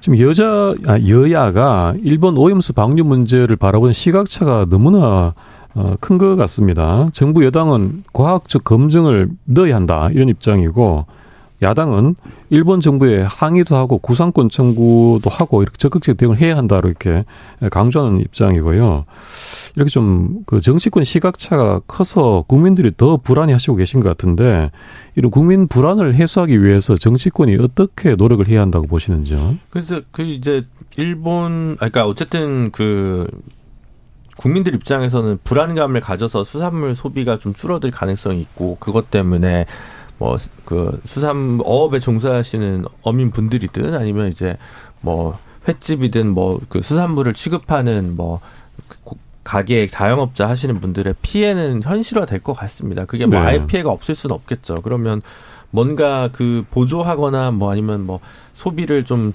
지금 0.00 0.18
여자 0.20 0.74
아, 0.86 0.98
여야가 1.06 1.94
일본 2.02 2.38
오염수 2.38 2.72
방류 2.74 3.04
문제를 3.04 3.56
바라보는 3.56 3.92
시각차가 3.92 4.66
너무나 4.68 5.34
어, 5.74 5.94
큰 6.00 6.18
것 6.18 6.36
같습니다. 6.36 7.08
정부 7.12 7.44
여당은 7.44 8.04
과학적 8.12 8.64
검증을 8.64 9.28
넣어야 9.44 9.76
한다 9.76 10.08
이런 10.12 10.28
입장이고 10.28 11.06
야당은 11.62 12.14
일본 12.50 12.80
정부에 12.80 13.26
항의도 13.28 13.74
하고 13.76 13.98
구상권 13.98 14.48
청구도 14.48 15.28
하고 15.28 15.62
이렇게 15.62 15.76
적극적 15.76 16.16
대응을 16.16 16.40
해야 16.40 16.56
한다 16.56 16.80
이렇게 16.82 17.24
강조하는 17.70 18.20
입장이고요. 18.20 19.04
이렇게 19.76 19.90
좀 19.90 20.42
그 20.46 20.60
정치권 20.60 21.04
시각차가 21.04 21.80
커서 21.86 22.44
국민들이 22.48 22.90
더 22.96 23.16
불안해하시고 23.18 23.76
계신 23.76 24.00
것 24.00 24.08
같은데 24.08 24.70
이런 25.14 25.30
국민 25.30 25.68
불안을 25.68 26.14
해소하기 26.14 26.62
위해서 26.62 26.96
정치권이 26.96 27.56
어떻게 27.56 28.14
노력을 28.14 28.46
해야 28.48 28.60
한다고 28.62 28.86
보시는지요? 28.86 29.56
그래서 29.70 30.00
그 30.10 30.22
이제 30.22 30.64
일본, 30.96 31.72
아, 31.74 31.88
그러니까 31.88 32.06
어쨌든 32.06 32.70
그 32.72 33.26
국민들 34.36 34.74
입장에서는 34.74 35.38
불안감을 35.44 36.00
가져서 36.00 36.44
수산물 36.44 36.94
소비가 36.94 37.38
좀 37.38 37.52
줄어들 37.52 37.90
가능성이 37.90 38.40
있고 38.40 38.76
그것 38.80 39.10
때문에 39.10 39.66
뭐 40.18 40.36
그 40.64 41.00
수산 41.04 41.60
어업에 41.64 41.98
종사하시는 42.00 42.84
어민 43.02 43.30
분들이든 43.30 43.94
아니면 43.94 44.28
이제 44.28 44.56
뭐 45.00 45.38
횟집이든 45.66 46.32
뭐 46.34 46.60
그 46.68 46.80
수산물을 46.82 47.34
취급하는 47.34 48.16
뭐 48.16 48.40
가게 49.48 49.86
자영업자 49.86 50.46
하시는 50.46 50.74
분들의 50.78 51.14
피해는 51.22 51.82
현실화 51.82 52.26
될 52.26 52.40
것 52.40 52.52
같습니다. 52.52 53.06
그게 53.06 53.24
뭐 53.24 53.40
네. 53.40 53.46
아예 53.46 53.66
피해가 53.66 53.90
없을 53.90 54.14
수는 54.14 54.34
없겠죠. 54.34 54.74
그러면 54.82 55.22
뭔가 55.70 56.28
그 56.32 56.64
보조하거나 56.70 57.52
뭐 57.52 57.72
아니면 57.72 58.04
뭐 58.04 58.20
소비를 58.52 59.04
좀 59.06 59.32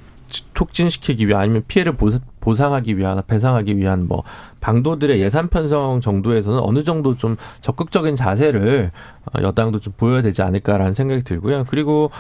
촉진시키기 0.54 1.28
위한 1.28 1.42
아니면 1.42 1.64
피해를 1.68 1.94
보상- 1.98 2.22
보상하기 2.42 2.96
위한 2.98 3.22
배상하기 3.26 3.76
위한 3.78 4.08
뭐 4.08 4.24
방도들의 4.62 5.20
예산 5.20 5.48
편성 5.48 6.00
정도에서는 6.02 6.60
어느 6.60 6.84
정도 6.84 7.16
좀 7.16 7.36
적극적인 7.62 8.16
자세를 8.16 8.92
어, 9.26 9.42
여당도 9.42 9.80
좀 9.80 9.94
보여야 9.98 10.22
되지 10.22 10.44
않을까라는 10.44 10.94
생각이 10.94 11.24
들고요. 11.24 11.66
그리고 11.68 12.12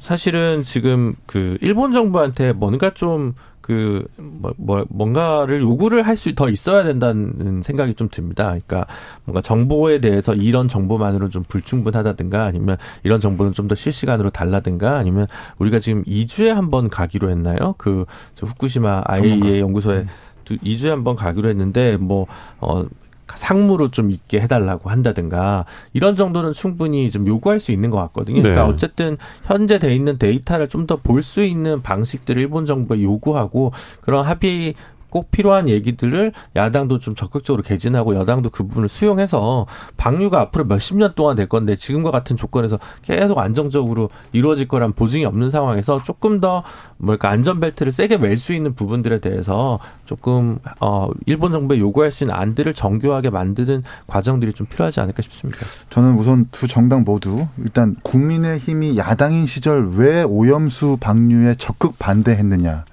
사실은 0.00 0.62
지금 0.64 1.14
그 1.26 1.58
일본 1.60 1.92
정부한테 1.92 2.52
뭔가 2.52 2.90
좀 2.90 3.34
그, 3.66 4.06
뭐, 4.16 4.54
뭐, 4.56 4.84
뭔가를 4.90 5.60
요구를 5.60 6.02
할 6.06 6.14
수 6.16 6.32
더 6.36 6.48
있어야 6.48 6.84
된다는 6.84 7.62
생각이 7.64 7.94
좀 7.94 8.08
듭니다. 8.08 8.44
그러니까 8.46 8.86
뭔가 9.24 9.40
정보에 9.42 10.00
대해서 10.00 10.34
이런 10.34 10.68
정보만으로 10.68 11.28
좀 11.28 11.42
불충분하다든가 11.48 12.44
아니면 12.44 12.76
이런 13.02 13.18
정보는 13.20 13.52
좀 13.52 13.66
더 13.66 13.74
실시간으로 13.74 14.30
달라든가 14.30 14.96
아니면 14.96 15.26
우리가 15.58 15.80
지금 15.80 16.04
2주에 16.04 16.46
한 16.48 16.70
번 16.70 16.88
가기로 16.88 17.28
했나요? 17.30 17.74
그, 17.78 18.04
저 18.36 18.46
후쿠시마 18.46 19.02
IAEA 19.06 19.60
연구소에 19.60 20.06
두 20.44 20.56
2주에 20.58 20.88
한 20.90 21.02
번 21.02 21.16
가기로 21.16 21.48
했는데 21.48 21.96
뭐, 21.96 22.26
어, 22.60 22.84
상무로 23.34 23.88
좀 23.90 24.10
있게 24.10 24.40
해달라고 24.40 24.88
한다든가 24.90 25.64
이런 25.92 26.14
정도는 26.16 26.52
충분히 26.52 27.10
좀 27.10 27.26
요구할 27.26 27.58
수 27.60 27.72
있는 27.72 27.90
것 27.90 27.96
같거든요. 27.98 28.40
그러니까 28.42 28.64
네. 28.66 28.72
어쨌든 28.72 29.16
현재 29.44 29.78
돼 29.78 29.94
있는 29.94 30.18
데이터를 30.18 30.68
좀 30.68 30.86
더 30.86 30.96
볼 30.96 31.22
수 31.22 31.42
있는 31.42 31.82
방식들을 31.82 32.40
일본 32.40 32.64
정부에 32.64 33.02
요구하고 33.02 33.72
그런 34.00 34.24
합의 34.24 34.74
꼭 35.16 35.30
필요한 35.30 35.70
얘기들을 35.70 36.32
야당도 36.56 36.98
좀 36.98 37.14
적극적으로 37.14 37.62
개진하고 37.62 38.14
여당도 38.16 38.50
그 38.50 38.64
부분을 38.64 38.86
수용해서 38.86 39.64
방류가 39.96 40.38
앞으로 40.42 40.66
몇십 40.66 40.98
년 40.98 41.14
동안 41.14 41.36
될 41.36 41.46
건데 41.46 41.74
지금과 41.74 42.10
같은 42.10 42.36
조건에서 42.36 42.78
계속 43.00 43.38
안정적으로 43.38 44.10
이루어질 44.32 44.68
거란 44.68 44.92
보증이 44.92 45.24
없는 45.24 45.48
상황에서 45.48 46.02
조금 46.02 46.38
더 46.38 46.62
뭐랄까 46.98 47.30
안전벨트를 47.30 47.92
세게 47.92 48.18
맬수 48.18 48.52
있는 48.52 48.74
부분들에 48.74 49.20
대해서 49.20 49.78
조금 50.04 50.58
어 50.80 51.08
일본 51.24 51.50
정부에 51.50 51.78
요구할 51.78 52.12
수 52.12 52.24
있는 52.24 52.34
안들을 52.34 52.74
정교하게 52.74 53.30
만드는 53.30 53.84
과정들이 54.06 54.52
좀 54.52 54.66
필요하지 54.66 55.00
않을까 55.00 55.22
싶습니다. 55.22 55.64
저는 55.88 56.16
우선 56.16 56.46
두 56.50 56.68
정당 56.68 57.04
모두 57.04 57.46
일단 57.56 57.96
국민의힘이 58.02 58.98
야당인 58.98 59.46
시절 59.46 59.88
왜 59.94 60.24
오염수 60.24 60.98
방류에 61.00 61.54
적극 61.54 61.98
반대했느냐 61.98 62.84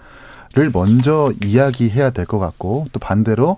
를 0.55 0.69
먼저 0.71 1.31
이야기해야 1.43 2.11
될 2.11 2.27
것 2.27 2.37
같고 2.37 2.85
또 2.93 2.99
반대로 2.99 3.57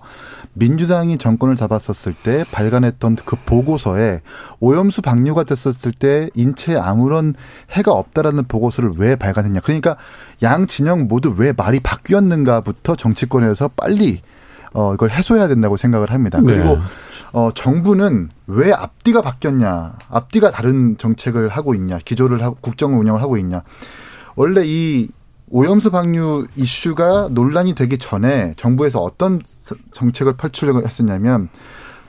민주당이 0.54 1.18
정권을 1.18 1.54
잡았었을 1.54 2.14
때 2.14 2.42
발간했던 2.50 3.16
그 3.26 3.36
보고서에 3.44 4.22
오염수 4.60 5.02
방류가 5.02 5.44
됐었을 5.44 5.92
때 5.92 6.30
인체에 6.34 6.76
아무런 6.76 7.34
해가 7.70 7.92
없다라는 7.92 8.44
보고서를 8.44 8.92
왜 8.96 9.14
발간했냐. 9.14 9.60
그러니까 9.60 9.96
양 10.42 10.66
진영 10.66 11.06
모두 11.06 11.34
왜 11.36 11.52
말이 11.54 11.80
바뀌었는가부터 11.80 12.96
정치권에서 12.96 13.68
빨리 13.76 14.22
어 14.72 14.94
이걸 14.94 15.10
해소해야 15.10 15.48
된다고 15.48 15.76
생각을 15.76 16.10
합니다. 16.10 16.38
그리고 16.42 16.76
네. 16.76 16.82
어, 17.32 17.50
정부는 17.54 18.30
왜 18.46 18.72
앞뒤가 18.72 19.20
바뀌었냐, 19.20 19.98
앞뒤가 20.08 20.50
다른 20.50 20.96
정책을 20.96 21.48
하고 21.48 21.74
있냐, 21.74 21.98
기조를 21.98 22.42
하고 22.42 22.56
국정을 22.62 22.98
운영을 22.98 23.20
하고 23.20 23.36
있냐. 23.36 23.62
원래 24.36 24.62
이 24.64 25.08
오염수 25.48 25.90
방류 25.90 26.46
이슈가 26.56 27.28
논란이 27.30 27.74
되기 27.74 27.98
전에 27.98 28.54
정부에서 28.56 29.00
어떤 29.00 29.40
서- 29.46 29.76
정책을 29.92 30.36
펼치려고 30.36 30.82
했었냐면 30.82 31.48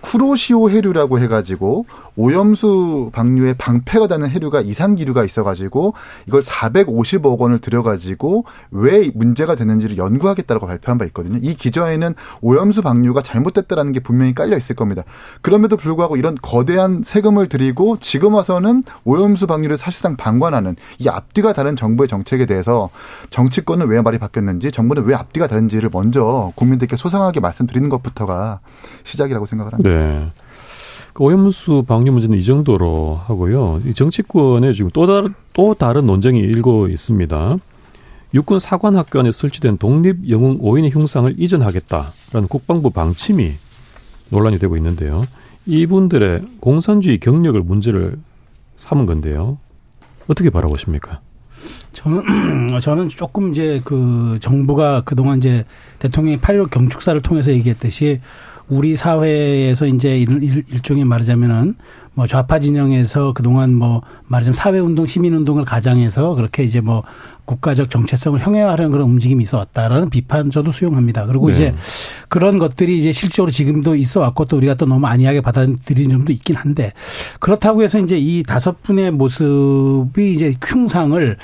쿠로시오 0.01 0.69
해류라고 0.69 1.19
해가지고 1.19 1.85
오염수 2.17 3.11
방류에 3.13 3.53
방패가 3.53 4.07
되는 4.07 4.27
해류가 4.27 4.61
이산기류가 4.61 5.23
있어가지고 5.23 5.93
이걸 6.27 6.41
450억 6.41 7.39
원을 7.39 7.59
들여가지고 7.59 8.45
왜 8.71 9.09
문제가 9.13 9.55
되는지를 9.55 9.97
연구하겠다고 9.97 10.67
발표한 10.67 10.97
바 10.97 11.05
있거든요. 11.05 11.39
이 11.41 11.53
기저에는 11.53 12.15
오염수 12.41 12.81
방류가 12.81 13.21
잘못됐다라는 13.21 13.91
게 13.93 13.99
분명히 13.99 14.33
깔려 14.33 14.57
있을 14.57 14.75
겁니다. 14.75 15.03
그럼에도 15.41 15.77
불구하고 15.77 16.17
이런 16.17 16.35
거대한 16.41 17.03
세금을 17.05 17.47
들이고 17.49 17.97
지금 17.99 18.33
와서는 18.33 18.83
오염수 19.05 19.47
방류를 19.47 19.77
사실상 19.77 20.17
방관하는 20.17 20.75
이 20.99 21.07
앞뒤가 21.07 21.53
다른 21.53 21.75
정부의 21.75 22.07
정책에 22.07 22.45
대해서 22.45 22.89
정치권은 23.29 23.87
왜 23.87 24.01
말이 24.01 24.17
바뀌었는지 24.17 24.71
정부는 24.71 25.05
왜 25.05 25.13
앞뒤가 25.13 25.47
다른지를 25.47 25.91
먼저 25.93 26.51
국민들께 26.55 26.95
소상하게 26.95 27.39
말씀드리는 27.39 27.87
것부터가 27.89 28.59
시작이라고 29.03 29.45
생각을 29.45 29.73
합니다. 29.73 29.89
네. 29.89 30.31
그 31.17 31.23
오염수 31.23 31.85
방류 31.87 32.11
문제는 32.11 32.37
이 32.37 32.43
정도로 32.43 33.19
하고요. 33.25 33.81
이 33.87 33.95
정치권에 33.95 34.73
지금 34.73 34.91
또 34.93 35.07
다른 35.07 35.33
또 35.51 35.73
다른 35.73 36.05
논쟁이 36.05 36.39
일고 36.39 36.89
있습니다. 36.89 37.57
육군 38.35 38.59
사관학교 38.59 39.17
안에 39.17 39.31
설치된 39.31 39.79
독립 39.79 40.29
영웅 40.29 40.59
5인의 40.59 40.93
흉상을 40.93 41.33
이전하겠다라는 41.35 42.47
국방부 42.47 42.91
방침이 42.91 43.53
논란이 44.29 44.59
되고 44.59 44.77
있는데요. 44.77 45.25
이분들의 45.65 46.43
공산주의 46.59 47.19
경력을 47.19 47.59
문제를 47.61 48.19
삼은 48.75 49.07
건데요. 49.07 49.57
어떻게 50.27 50.51
바라보십니까? 50.51 51.21
저는 51.93 52.77
저는 52.79 53.09
조금 53.09 53.49
이제 53.49 53.81
그 53.83 54.37
정부가 54.39 55.01
그동안 55.03 55.39
이제 55.39 55.65
대통령이 55.97 56.37
8.15 56.37 56.69
경축사를 56.69 57.19
통해서 57.23 57.51
얘기했듯이 57.53 58.21
우리 58.69 58.95
사회에서 58.95 59.85
이제 59.87 60.17
일, 60.17 60.63
일종의 60.71 61.05
말하자면은 61.05 61.75
뭐 62.13 62.25
좌파 62.27 62.59
진영에서 62.59 63.33
그동안 63.33 63.73
뭐 63.73 64.01
말하자면 64.25 64.53
사회운동, 64.53 65.05
시민운동을 65.05 65.65
가장해서 65.65 66.35
그렇게 66.35 66.63
이제 66.63 66.81
뭐 66.81 67.03
국가적 67.45 67.89
정체성을 67.89 68.39
형해하려는 68.39 68.91
그런 68.91 69.07
움직임이 69.07 69.43
있어 69.43 69.57
왔다라는 69.57 70.09
비판 70.09 70.49
저도 70.49 70.71
수용합니다. 70.71 71.25
그리고 71.27 71.47
네. 71.47 71.53
이제 71.53 71.75
그런 72.27 72.57
것들이 72.59 72.97
이제 72.97 73.11
실제로 73.11 73.49
지금도 73.49 73.95
있어 73.95 74.19
왔고 74.21 74.45
또 74.45 74.57
우리가 74.57 74.73
또 74.73 74.85
너무 74.85 75.05
안이하게 75.05 75.41
받아들이는 75.41 76.09
점도 76.09 76.33
있긴 76.33 76.55
한데 76.55 76.91
그렇다고 77.39 77.83
해서 77.83 77.99
이제 77.99 78.17
이 78.17 78.43
다섯 78.43 78.81
분의 78.83 79.11
모습이 79.11 80.31
이제 80.33 80.53
흉상을 80.65 81.37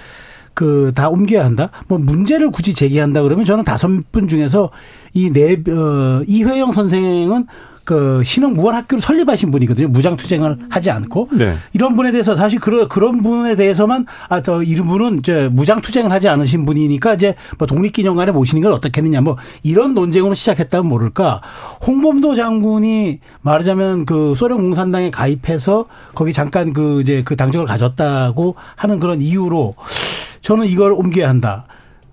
그 0.53 0.91
다 0.93 1.09
옮겨야 1.09 1.43
한다. 1.43 1.69
뭐 1.87 1.97
문제를 1.97 2.51
굳이 2.51 2.73
제기한다 2.73 3.23
그러면 3.23 3.45
저는 3.45 3.63
다섯 3.63 3.89
분 4.11 4.27
중에서 4.27 4.69
이네 5.13 5.63
어, 5.69 6.23
이회영 6.27 6.73
선생은 6.73 7.47
그 7.83 8.23
신흥 8.23 8.53
무한 8.53 8.75
학교를 8.75 9.01
설립하신 9.01 9.51
분이거든요. 9.51 9.89
무장 9.89 10.15
투쟁을 10.15 10.57
하지 10.69 10.89
않고 10.89 11.29
네. 11.33 11.55
이런 11.73 11.95
분에 11.95 12.11
대해서 12.11 12.35
사실 12.35 12.59
그런 12.59 12.87
그런 12.87 13.21
분에 13.21 13.55
대해서만 13.55 14.05
아더 14.29 14.63
이런 14.63 14.87
분은 14.87 15.19
이제 15.19 15.49
무장 15.51 15.81
투쟁을 15.81 16.11
하지 16.11 16.29
않으신 16.29 16.65
분이니까 16.65 17.15
이제 17.15 17.35
뭐 17.57 17.67
독립기념관에 17.67 18.31
모시는 18.31 18.61
걸 18.61 18.71
어떻겠느냐 18.71 19.21
뭐 19.21 19.37
이런 19.63 19.93
논쟁으로 19.93 20.33
시작했다면 20.33 20.87
모를까 20.87 21.41
홍범도 21.85 22.35
장군이 22.35 23.19
말하자면 23.41 24.05
그 24.05 24.33
소련 24.35 24.59
공산당에 24.59 25.11
가입해서 25.11 25.85
거기 26.15 26.31
잠깐 26.31 26.71
그 26.71 27.01
이제 27.01 27.21
그 27.25 27.35
당적을 27.35 27.67
가졌다고 27.67 28.55
하는 28.75 28.99
그런 28.99 29.21
이유로 29.21 29.75
저는 30.41 30.67
이걸 30.67 30.93
옮겨야 30.93 31.27
한다. 31.27 31.65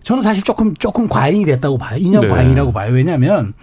저는 0.02 0.22
사실 0.22 0.42
조금 0.44 0.74
조금 0.76 1.08
과잉이 1.08 1.44
됐다고 1.44 1.78
봐요. 1.78 1.98
인연 1.98 2.22
네. 2.22 2.28
과잉이라고 2.28 2.72
봐요. 2.72 2.92
왜냐하면 2.92 3.54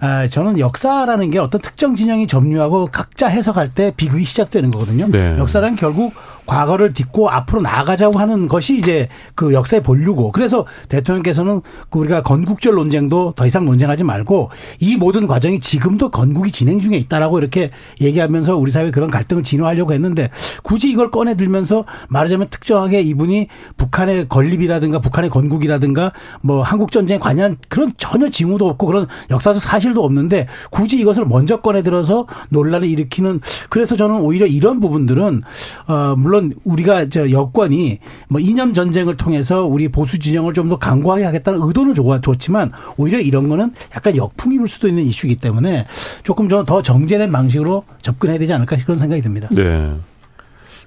아, 0.00 0.28
저는 0.28 0.58
역사라는 0.58 1.30
게 1.30 1.38
어떤 1.38 1.60
특정 1.60 1.96
진영이 1.96 2.26
점유하고 2.26 2.88
각자 2.92 3.26
해석할 3.26 3.72
때 3.74 3.92
비극이 3.96 4.24
시작되는 4.24 4.70
거거든요. 4.70 5.08
네. 5.08 5.36
역사는 5.38 5.76
결국 5.76 6.12
과거를 6.46 6.92
딛고 6.92 7.30
앞으로 7.30 7.62
나아가자고 7.62 8.18
하는 8.18 8.48
것이 8.48 8.76
이제 8.76 9.08
그 9.34 9.52
역사의 9.52 9.82
본류고. 9.82 10.32
그래서 10.32 10.66
대통령께서는 10.88 11.62
그 11.90 11.98
우리가 11.98 12.22
건국절 12.22 12.74
논쟁도 12.74 13.34
더 13.36 13.46
이상 13.46 13.64
논쟁하지 13.64 14.04
말고 14.04 14.50
이 14.80 14.96
모든 14.96 15.26
과정이 15.26 15.60
지금도 15.60 16.10
건국이 16.10 16.50
진행 16.50 16.80
중에 16.80 16.96
있다라고 16.96 17.38
이렇게 17.38 17.70
얘기하면서 18.00 18.56
우리 18.56 18.70
사회 18.70 18.90
그런 18.90 19.10
갈등을 19.10 19.42
진화하려고 19.42 19.92
했는데 19.92 20.30
굳이 20.62 20.90
이걸 20.90 21.10
꺼내 21.10 21.36
들면서 21.36 21.84
말하자면 22.08 22.48
특정하게 22.50 23.00
이분이 23.02 23.48
북한의 23.76 24.28
건립이라든가 24.28 25.00
북한의 25.00 25.30
건국이라든가 25.30 26.12
뭐 26.42 26.62
한국 26.62 26.92
전쟁에 26.92 27.18
관여한 27.18 27.56
그런 27.68 27.92
전혀 27.96 28.28
징후도 28.28 28.68
없고 28.68 28.86
그런 28.86 29.06
역사적 29.30 29.62
사실도 29.62 30.04
없는데 30.04 30.46
굳이 30.70 30.98
이것을 30.98 31.24
먼저 31.24 31.60
꺼내 31.60 31.82
들어서 31.82 32.26
논란을 32.50 32.86
일으키는 32.88 33.40
그래서 33.70 33.96
저는 33.96 34.20
오히려 34.20 34.46
이런 34.46 34.80
부분들은 34.80 35.42
어 35.86 36.14
물론 36.16 36.33
물론 36.34 36.52
우리가 36.64 37.08
저 37.08 37.30
여권이 37.30 38.00
뭐 38.28 38.40
이념 38.40 38.74
전쟁을 38.74 39.16
통해서 39.16 39.64
우리 39.64 39.88
보수 39.88 40.18
진영을 40.18 40.52
좀 40.52 40.64
더 40.64 40.78
강구하게 40.78 41.24
하겠다는 41.24 41.60
의도는 41.62 41.94
좋아 41.94 42.22
좋지만 42.22 42.72
오히려 42.96 43.20
이런 43.20 43.50
거는 43.50 43.74
약간 43.94 44.16
역풍이 44.16 44.56
불 44.56 44.66
수도 44.66 44.88
있는 44.88 45.04
이슈이기 45.04 45.36
때문에 45.36 45.86
조금 46.22 46.48
더 46.48 46.64
정제된 46.80 47.30
방식으로 47.30 47.84
접근해야 48.00 48.38
되지 48.38 48.54
않을까 48.54 48.76
그런 48.76 48.96
생각이 48.96 49.20
듭니다. 49.20 49.50
네. 49.52 49.92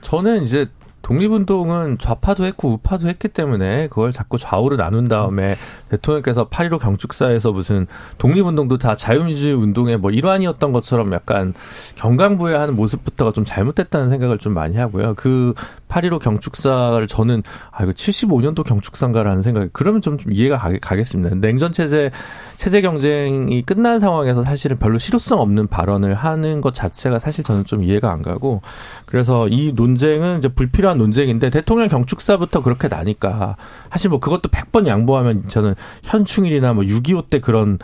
저는 0.02 0.44
이제 0.46 0.66
독립운동은 1.08 2.00
좌파도 2.00 2.44
했고 2.44 2.68
우파도 2.74 3.08
했기 3.08 3.30
때문에 3.30 3.88
그걸 3.88 4.12
자꾸 4.12 4.38
좌우로 4.38 4.76
나눈 4.76 5.08
다음에 5.08 5.56
대통령께서 5.88 6.50
8.15 6.50 6.80
경축사에서 6.80 7.54
무슨 7.54 7.88
독립운동도 8.18 8.78
다 8.78 8.94
자유민주주의 8.94 9.54
운동의 9.54 9.98
뭐 10.00 10.12
일환이었던 10.12 10.74
것처럼 10.74 11.14
약간 11.14 11.54
경강부회하는 11.96 12.76
모습부터가 12.76 13.32
좀 13.32 13.46
잘못됐다는 13.46 14.10
생각을 14.10 14.38
좀 14.38 14.54
많이 14.54 14.76
하고요. 14.76 15.14
그 15.16 15.54
8.15 15.88 16.20
경축사를 16.20 17.08
저는 17.08 17.42
아 17.72 17.84
이거 17.84 17.94
75년도 17.94 18.66
경축사인가라는 18.66 19.44
생각이 19.44 19.70
그러면 19.72 20.02
좀, 20.02 20.18
좀 20.18 20.34
이해가 20.34 20.58
가 20.58 20.96
겠습니다. 20.98 21.36
냉전 21.36 21.72
체제 21.72 22.12
체제 22.58 22.82
경쟁이 22.82 23.62
끝난 23.62 24.02
상황에서 24.02 24.44
사실은 24.44 24.76
별로 24.78 24.98
실효성 24.98 25.40
없는 25.40 25.68
발언을 25.68 26.16
하는 26.16 26.60
것 26.60 26.74
자체가 26.74 27.20
사실 27.20 27.46
저는 27.46 27.64
좀 27.64 27.86
이해가 27.86 28.12
안 28.12 28.22
가고 28.22 28.62
그래서 29.08 29.48
이 29.48 29.72
논쟁은 29.74 30.40
이제 30.40 30.50
불필요한 30.50 30.98
논쟁인데 30.98 31.50
대통령 31.50 31.88
경축사부터 31.88 32.62
그렇게 32.62 32.90
나니까 32.90 33.56
사실 33.90 34.10
뭐 34.10 34.20
그것도 34.20 34.50
100번 34.50 34.86
양보하면 34.86 35.48
저는 35.48 35.76
현충일이나 36.04 36.74
뭐 36.74 36.84
6.25 36.84 37.30
때 37.30 37.40
그런 37.40 37.80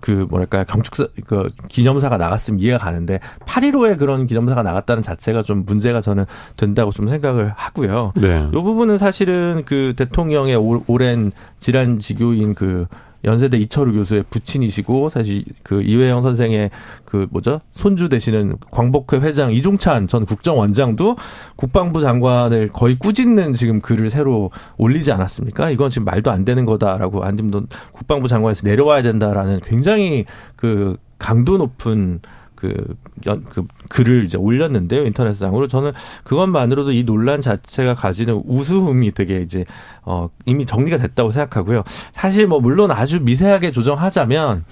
그 0.00 0.26
뭐랄까 0.28 0.64
경축사 0.64 1.06
그 1.26 1.48
기념사가 1.68 2.18
나갔으면 2.18 2.60
이해가 2.60 2.78
가는데 2.78 3.20
8.15에 3.46 3.98
그런 3.98 4.26
기념사가 4.26 4.62
나갔다는 4.62 5.02
자체가 5.02 5.42
좀 5.42 5.64
문제가 5.64 6.02
저는 6.02 6.26
된다고 6.58 6.90
좀 6.90 7.08
생각을 7.08 7.52
하고요. 7.56 8.12
네. 8.16 8.46
이 8.48 8.52
부분은 8.52 8.98
사실은 8.98 9.62
그 9.64 9.94
대통령의 9.96 10.56
오랜 10.86 11.32
질환 11.58 11.98
지교인 11.98 12.54
그 12.54 12.86
연세대 13.26 13.58
이철우 13.58 13.92
교수의 13.92 14.24
부친이시고 14.30 15.10
사실 15.10 15.44
그 15.62 15.82
이회영 15.82 16.22
선생의 16.22 16.70
그 17.04 17.26
뭐죠 17.30 17.60
손주 17.72 18.08
되시는 18.08 18.56
광복회 18.70 19.18
회장 19.18 19.52
이종찬 19.52 20.06
전 20.06 20.24
국정원장도 20.24 21.16
국방부 21.56 22.00
장관을 22.00 22.68
거의 22.68 22.96
꾸짖는 22.98 23.52
지금 23.52 23.80
글을 23.80 24.10
새로 24.10 24.50
올리지 24.78 25.12
않았습니까? 25.12 25.70
이건 25.70 25.90
지금 25.90 26.04
말도 26.04 26.30
안 26.30 26.44
되는 26.44 26.64
거다라고 26.64 27.24
안림돈 27.24 27.66
국방부 27.92 28.28
장관에서 28.28 28.66
내려와야 28.66 29.02
된다라는 29.02 29.60
굉장히 29.64 30.24
그 30.54 30.96
강도 31.18 31.58
높은 31.58 32.20
그, 32.56 32.96
연, 33.26 33.44
그 33.44 33.64
글을 33.88 34.24
이제 34.24 34.38
올렸는데요 34.38 35.04
인터넷상으로 35.04 35.66
저는 35.68 35.92
그것만으로도 36.24 36.92
이 36.92 37.04
논란 37.04 37.40
자체가 37.40 37.94
가지는 37.94 38.42
우스움이 38.46 39.12
되게 39.12 39.40
이제 39.42 39.64
어 40.02 40.28
이미 40.46 40.66
정리가 40.66 40.96
됐다고 40.96 41.30
생각하고요. 41.30 41.84
사실 42.12 42.46
뭐 42.46 42.60
물론 42.60 42.90
아주 42.90 43.20
미세하게 43.20 43.70
조정하자면 43.70 44.64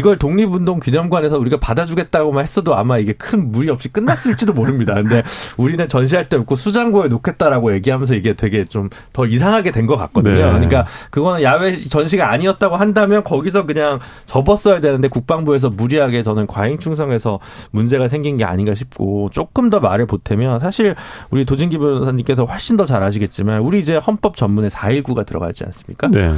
이걸 0.00 0.18
독립운동 0.18 0.80
기념관에서 0.80 1.38
우리가 1.38 1.58
받아주겠다고만 1.58 2.42
했어도 2.42 2.74
아마 2.74 2.96
이게 2.96 3.12
큰 3.12 3.52
무리 3.52 3.68
없이 3.68 3.88
끝났을지도 3.92 4.54
모릅니다. 4.54 4.94
근데 4.94 5.22
우리는 5.58 5.86
전시할 5.86 6.30
때 6.30 6.38
없고 6.38 6.54
수장고에 6.54 7.08
놓겠다라고 7.08 7.74
얘기하면서 7.74 8.14
이게 8.14 8.32
되게 8.32 8.64
좀 8.64 8.88
더 9.12 9.26
이상하게 9.26 9.70
된 9.72 9.86
것 9.86 9.96
같거든요. 9.96 10.34
네. 10.34 10.42
그러니까 10.42 10.86
그거는 11.10 11.42
야외 11.42 11.74
전시가 11.76 12.30
아니었다고 12.30 12.76
한다면 12.76 13.24
거기서 13.24 13.66
그냥 13.66 13.98
접었어야 14.24 14.80
되는데 14.80 15.08
국방부에서 15.08 15.68
무리하게 15.70 16.22
저는 16.22 16.46
과잉 16.46 16.78
충성해서 16.78 17.40
문제가 17.70 18.08
생긴 18.08 18.36
게 18.36 18.44
아닌가 18.44 18.74
싶고 18.74 19.28
조금 19.32 19.68
더 19.68 19.80
말을 19.80 20.06
보태면 20.06 20.60
사실 20.60 20.94
우리 21.30 21.44
도진기 21.44 21.76
변호사님께서 21.78 22.44
훨씬 22.46 22.76
더 22.76 22.86
잘 22.86 23.02
아시겠지만 23.02 23.60
우리 23.60 23.78
이제 23.80 23.96
헌법 23.96 24.36
전문에 24.36 24.68
4.19가 24.68 25.26
들어가지 25.26 25.64
않습니까? 25.64 26.08
네. 26.08 26.32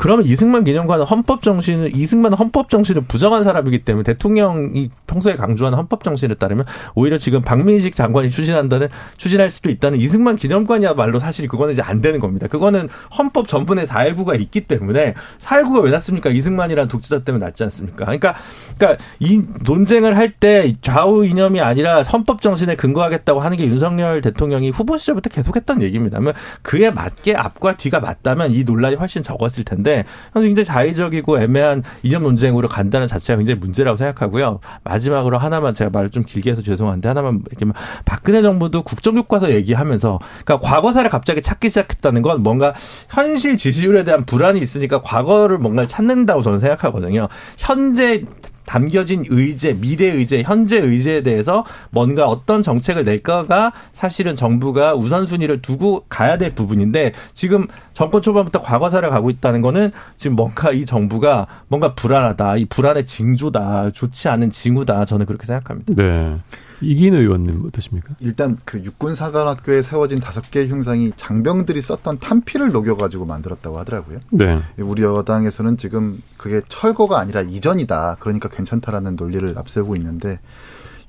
그러면 0.00 0.24
이승만 0.24 0.64
기념관은 0.64 1.04
헌법 1.04 1.42
정신을 1.42 1.94
이승만 1.94 2.32
헌법 2.32 2.70
정신을 2.70 3.02
부정한 3.02 3.44
사람이기 3.44 3.84
때문에 3.84 4.02
대통령이 4.04 4.88
평소에 5.06 5.34
강조하는 5.34 5.76
헌법 5.76 6.04
정신에 6.04 6.36
따르면 6.36 6.64
오히려 6.94 7.18
지금 7.18 7.42
박민식 7.42 7.94
장관이 7.94 8.30
추진한다는 8.30 8.88
추진할 9.18 9.50
수도 9.50 9.68
있다는 9.68 10.00
이승만 10.00 10.36
기념관이야말로 10.36 11.18
사실 11.18 11.48
그거는 11.48 11.74
이제 11.74 11.82
안 11.82 12.00
되는 12.00 12.18
겁니다. 12.18 12.46
그거는 12.46 12.88
헌법 13.18 13.46
전분에 13.46 13.84
419가 13.84 14.40
있기 14.40 14.62
때문에 14.62 15.12
419가 15.42 15.82
왜 15.84 15.90
났습니까? 15.90 16.30
이승만이라는 16.30 16.88
독재자 16.88 17.22
때문에 17.22 17.44
났지 17.44 17.62
않습니까? 17.64 18.06
그러니까 18.06 18.36
그러니까 18.78 19.04
이 19.18 19.42
논쟁을 19.64 20.16
할 20.16 20.30
때 20.40 20.72
좌우 20.80 21.26
이념이 21.26 21.60
아니라 21.60 22.02
헌법 22.02 22.40
정신에 22.40 22.76
근거하겠다고 22.76 23.40
하는 23.40 23.56
게 23.56 23.66
윤석열 23.66 24.22
대통령이 24.22 24.70
후보 24.70 24.96
시절부터 24.96 25.28
계속했던 25.28 25.82
얘기입니다. 25.82 26.20
그에 26.62 26.90
맞게 26.90 27.34
앞과 27.34 27.76
뒤가 27.76 28.00
맞다면 28.00 28.52
이 28.52 28.62
논란이 28.64 28.94
훨씬 28.94 29.22
적었을 29.22 29.64
텐데 29.64 29.89
굉장히 30.34 30.64
자의적이고 30.64 31.40
애매한 31.40 31.82
이념 32.02 32.22
논쟁으로 32.22 32.68
간다는 32.68 33.06
자체가 33.06 33.38
굉장히 33.38 33.58
문제라고 33.60 33.96
생각하고요. 33.96 34.60
마지막으로 34.84 35.38
하나만 35.38 35.74
제가 35.74 35.90
말을 35.90 36.10
좀 36.10 36.22
길게 36.22 36.52
해서 36.52 36.62
죄송한데 36.62 37.08
하나만 37.08 37.42
얘기하면 37.52 37.74
박근혜 38.04 38.42
정부도 38.42 38.82
국정교과서 38.82 39.50
얘기하면서 39.50 40.18
그러니까 40.44 40.68
과거사를 40.68 41.08
갑자기 41.10 41.42
찾기 41.42 41.68
시작했다는 41.68 42.22
건 42.22 42.42
뭔가 42.42 42.74
현실 43.08 43.56
지지율에 43.56 44.04
대한 44.04 44.24
불안이 44.24 44.60
있으니까 44.60 45.02
과거를 45.02 45.58
뭔가 45.58 45.86
찾는다고 45.86 46.42
저는 46.42 46.58
생각하거든요. 46.58 47.28
현재 47.56 48.24
담겨진 48.70 49.24
의제, 49.28 49.72
미래 49.72 50.06
의제, 50.06 50.44
현재 50.44 50.78
의제에 50.78 51.24
대해서 51.24 51.64
뭔가 51.90 52.28
어떤 52.28 52.62
정책을 52.62 53.02
낼까가 53.04 53.72
사실은 53.92 54.36
정부가 54.36 54.94
우선순위를 54.94 55.60
두고 55.60 56.04
가야 56.08 56.38
될 56.38 56.54
부분인데 56.54 57.10
지금 57.34 57.66
정권 57.94 58.22
초반부터 58.22 58.62
과거사를 58.62 59.10
가고 59.10 59.28
있다는 59.28 59.60
거는 59.60 59.90
지금 60.16 60.36
뭔가 60.36 60.70
이 60.70 60.86
정부가 60.86 61.48
뭔가 61.66 61.96
불안하다. 61.96 62.58
이 62.58 62.64
불안의 62.66 63.06
징조다. 63.06 63.90
좋지 63.90 64.28
않은 64.28 64.50
징후다. 64.50 65.04
저는 65.04 65.26
그렇게 65.26 65.46
생각합니다. 65.46 65.92
네. 65.96 66.38
이긴 66.80 67.14
의원님 67.14 67.64
어떠십니까? 67.66 68.14
일단 68.20 68.58
그 68.64 68.82
육군 68.82 69.14
사관학교에 69.14 69.82
세워진 69.82 70.20
다섯 70.20 70.50
개의 70.50 70.68
흉상이 70.68 71.12
장병들이 71.16 71.80
썼던 71.80 72.18
탄피를 72.18 72.72
녹여가지고 72.72 73.26
만들었다고 73.26 73.78
하더라고요. 73.78 74.20
네. 74.30 74.60
우리 74.78 75.02
여당에서는 75.02 75.76
지금 75.76 76.22
그게 76.36 76.60
철거가 76.68 77.18
아니라 77.18 77.42
이전이다. 77.42 78.16
그러니까 78.20 78.48
괜찮다라는 78.48 79.16
논리를 79.16 79.56
앞세우고 79.56 79.96
있는데 79.96 80.40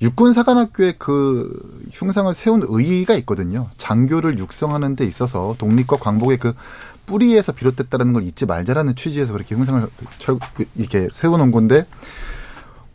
육군 0.02 0.32
사관학교에 0.32 0.96
그 0.98 1.48
흉상을 1.92 2.34
세운 2.34 2.62
의의가 2.66 3.14
있거든요. 3.16 3.68
장교를 3.76 4.38
육성하는 4.38 4.96
데 4.96 5.04
있어서 5.04 5.54
독립과 5.58 5.98
광복의 5.98 6.38
그 6.38 6.54
뿌리에서 7.06 7.52
비롯됐다는 7.52 8.12
걸 8.12 8.24
잊지 8.24 8.46
말자라는 8.46 8.96
취지에서 8.96 9.32
그렇게 9.32 9.54
흉상을 9.54 9.86
이렇게 10.74 11.08
세워놓은 11.12 11.52
건데 11.52 11.86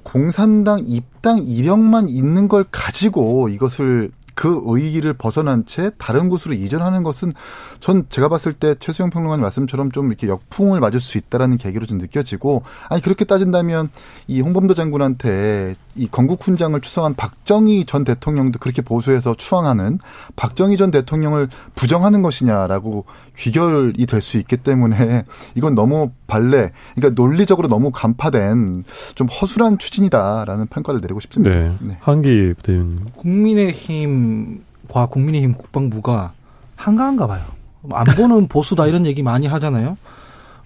공산당 0.07 0.85
입당 0.87 1.43
이력만 1.43 2.07
있는 2.07 2.47
걸 2.47 2.63
가지고 2.71 3.49
이것을 3.49 4.09
그 4.35 4.61
의의를 4.65 5.13
벗어난 5.13 5.65
채 5.65 5.89
다른 5.97 6.29
곳으로 6.29 6.53
이전하는 6.53 7.01
것은 7.01 7.33
전 7.79 8.05
제가 8.07 8.29
봤을 8.29 8.53
때 8.53 8.75
최수영 8.79 9.09
평론가님 9.09 9.41
말씀처럼 9.41 9.91
좀 9.91 10.07
이렇게 10.09 10.27
역풍을 10.27 10.79
맞을 10.79 10.99
수 10.99 11.17
있다라는 11.17 11.57
계기로 11.57 11.87
좀 11.87 11.97
느껴지고 11.97 12.61
아니 12.87 13.01
그렇게 13.01 13.25
따진다면 13.25 13.89
이 14.27 14.39
홍범도 14.39 14.75
장군한테 14.75 15.75
이 15.95 16.07
건국 16.07 16.45
훈장을 16.45 16.79
추성한 16.79 17.15
박정희 17.15 17.85
전 17.85 18.03
대통령도 18.03 18.59
그렇게 18.59 18.83
보수해서 18.83 19.33
추앙하는 19.35 19.97
박정희 20.35 20.77
전 20.77 20.91
대통령을 20.91 21.49
부정하는 21.75 22.21
것이냐라고 22.21 23.05
귀결이 23.35 24.05
될 24.05 24.21
수 24.21 24.37
있기 24.37 24.57
때문에 24.57 25.23
이건 25.55 25.73
너무 25.73 26.11
발레 26.27 26.71
그러니까 26.95 27.21
논리적으로 27.21 27.67
너무 27.67 27.91
간파된 27.91 28.83
좀 29.15 29.27
허술한 29.27 29.77
추진이다라는 29.77 30.67
평가를 30.67 30.99
내리고 31.01 31.19
싶습니다. 31.21 31.55
네. 31.55 31.73
네. 31.79 31.97
한기 32.01 32.53
부대님 32.57 32.99
국민의힘과 33.15 35.07
국민의힘 35.07 35.53
국방부가 35.53 36.33
한가한가 36.75 37.27
봐요. 37.27 37.43
안 37.91 38.05
보는 38.05 38.47
보수다 38.49 38.87
이런 38.87 39.05
얘기 39.05 39.23
많이 39.23 39.47
하잖아요. 39.47 39.97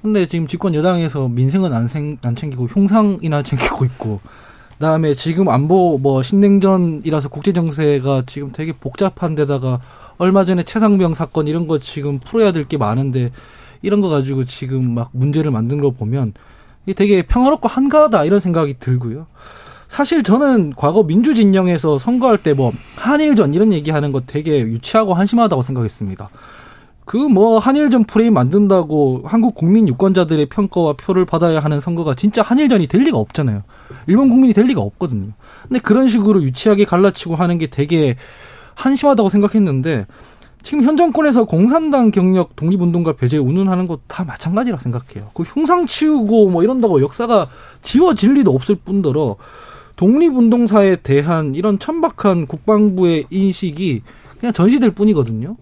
근데 0.01 0.25
지금 0.25 0.47
집권 0.47 0.73
여당에서 0.73 1.27
민생은 1.27 1.73
안, 1.73 1.87
생, 1.87 2.17
안 2.23 2.35
챙기고 2.35 2.65
흉상이나 2.65 3.43
챙기고 3.43 3.85
있고 3.85 4.19
그다음에 4.73 5.13
지금 5.13 5.47
안보 5.47 5.99
뭐 5.99 6.23
신냉전이라서 6.23 7.29
국제 7.29 7.53
정세가 7.53 8.23
지금 8.25 8.51
되게 8.51 8.73
복잡한 8.73 9.35
데다가 9.35 9.79
얼마 10.17 10.43
전에 10.43 10.63
최상병 10.63 11.13
사건 11.13 11.47
이런 11.47 11.67
거 11.67 11.77
지금 11.77 12.17
풀어야 12.19 12.51
될 12.51 12.65
게 12.67 12.77
많은데 12.77 13.31
이런 13.81 14.01
거 14.01 14.09
가지고 14.09 14.45
지금 14.45 14.93
막 14.93 15.09
문제를 15.13 15.51
만든 15.51 15.79
거 15.79 15.91
보면 15.91 16.33
되게 16.95 17.21
평화롭고 17.21 17.67
한가하다 17.67 18.25
이런 18.25 18.39
생각이 18.39 18.75
들고요. 18.79 19.27
사실 19.87 20.23
저는 20.23 20.73
과거 20.75 21.03
민주 21.03 21.35
진영에서 21.35 21.99
선거할 21.99 22.37
때 22.37 22.53
뭐 22.53 22.71
한일전 22.95 23.53
이런 23.53 23.73
얘기하는 23.73 24.11
거 24.11 24.21
되게 24.25 24.61
유치하고 24.61 25.13
한심하다고 25.13 25.61
생각했습니다. 25.61 26.29
그 27.05 27.17
뭐 27.17 27.59
한일전 27.59 28.05
프레임 28.05 28.33
만든다고 28.35 29.23
한국 29.25 29.53
국민 29.55 29.87
유권자들의 29.89 30.45
평가와 30.45 30.93
표를 30.93 31.25
받아야 31.25 31.59
하는 31.59 31.79
선거가 31.81 32.13
진짜 32.15 32.41
한일전이 32.41 32.87
될 32.87 33.01
리가 33.03 33.17
없잖아요. 33.17 33.63
일본 34.07 34.29
국민이 34.29 34.53
될 34.53 34.65
리가 34.65 34.79
없거든요. 34.81 35.31
근데 35.67 35.79
그런 35.79 36.07
식으로 36.07 36.41
유치하게 36.41 36.85
갈라치고 36.85 37.35
하는 37.35 37.57
게 37.57 37.67
되게 37.67 38.15
한심하다고 38.75 39.29
생각했는데 39.29 40.05
지금 40.63 40.83
현 40.83 40.95
정권에서 40.95 41.45
공산당 41.45 42.11
경력 42.11 42.55
독립운동가 42.55 43.13
배제 43.13 43.37
운운하는 43.37 43.87
거다 43.87 44.23
마찬가지라 44.25 44.77
생각해요. 44.77 45.31
그 45.33 45.43
흉상 45.43 45.87
치우고 45.87 46.49
뭐 46.49 46.63
이런다고 46.63 47.01
역사가 47.01 47.49
지워질 47.81 48.35
리도 48.35 48.51
없을 48.51 48.75
뿐더러 48.75 49.37
독립운동사에 49.95 50.97
대한 50.97 51.55
이런 51.55 51.79
천박한 51.79 52.47
국방부의 52.47 53.25
인식이 53.29 54.01
그냥 54.39 54.53
전시될 54.53 54.91
뿐이거든요. 54.91 55.57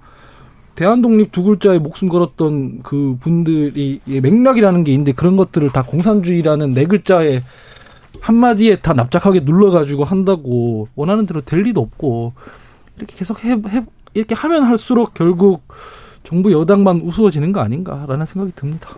대한독립 0.75 1.33
두 1.33 1.43
글자에 1.43 1.77
목숨 1.77 2.07
걸었던 2.07 2.83
그 2.83 3.17
분들이 3.19 3.99
맥락이라는 4.05 4.85
게 4.85 4.93
있는데 4.93 5.11
그런 5.11 5.35
것들을 5.35 5.69
다 5.71 5.83
공산주의라는 5.83 6.71
네 6.71 6.85
글자에 6.85 7.41
한마디에 8.21 8.77
다 8.77 8.93
납작하게 8.93 9.41
눌러가지고 9.41 10.05
한다고 10.05 10.87
원하는 10.95 11.25
대로 11.25 11.41
될 11.41 11.63
리도 11.63 11.81
없고 11.81 12.31
이렇게 12.95 13.13
계속 13.17 13.43
해, 13.43 13.51
해 13.51 13.85
이렇게 14.13 14.35
하면 14.35 14.63
할수록 14.63 15.13
결국 15.13 15.63
정부 16.23 16.51
여당만 16.51 17.01
우스워지는 17.01 17.51
거 17.51 17.61
아닌가라는 17.61 18.25
생각이 18.25 18.53
듭니다. 18.55 18.89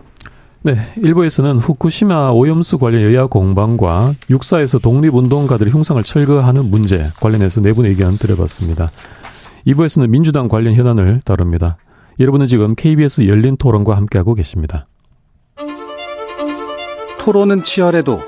네, 0.64 0.76
일부에서는 0.96 1.56
후쿠시마 1.56 2.30
오염수 2.30 2.78
관련 2.78 3.02
여야 3.02 3.26
공방과 3.26 4.12
육사에서 4.30 4.78
독립운동가들의 4.78 5.72
흉상을 5.72 6.00
철거하는 6.04 6.70
문제 6.70 7.08
관련해서 7.20 7.60
네 7.60 7.72
분의 7.72 7.90
의견 7.90 8.16
들어봤습니다. 8.16 8.92
2부에서는 9.66 10.08
민주당 10.08 10.48
관련 10.48 10.74
현안을 10.74 11.20
다룹니다. 11.24 11.78
여러분은 12.20 12.46
지금 12.46 12.74
KBS 12.76 13.26
열린 13.26 13.56
토론과 13.56 13.96
함께하고 13.96 14.34
계십니다. 14.34 14.86
토론은 17.18 17.62
치열해도 17.62 18.20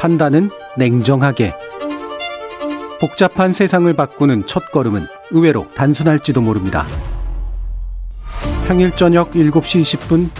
판단은 0.00 0.50
냉정하게 0.76 1.54
복잡한 3.00 3.52
세상을 3.52 3.92
바꾸는 3.94 4.46
첫 4.46 4.70
걸음은 4.70 5.06
의외로 5.30 5.66
단순할지도 5.74 6.40
모릅니다. 6.40 6.86
평일 8.66 8.94
저녁 8.96 9.32
7시 9.32 9.82
20분 9.82 10.30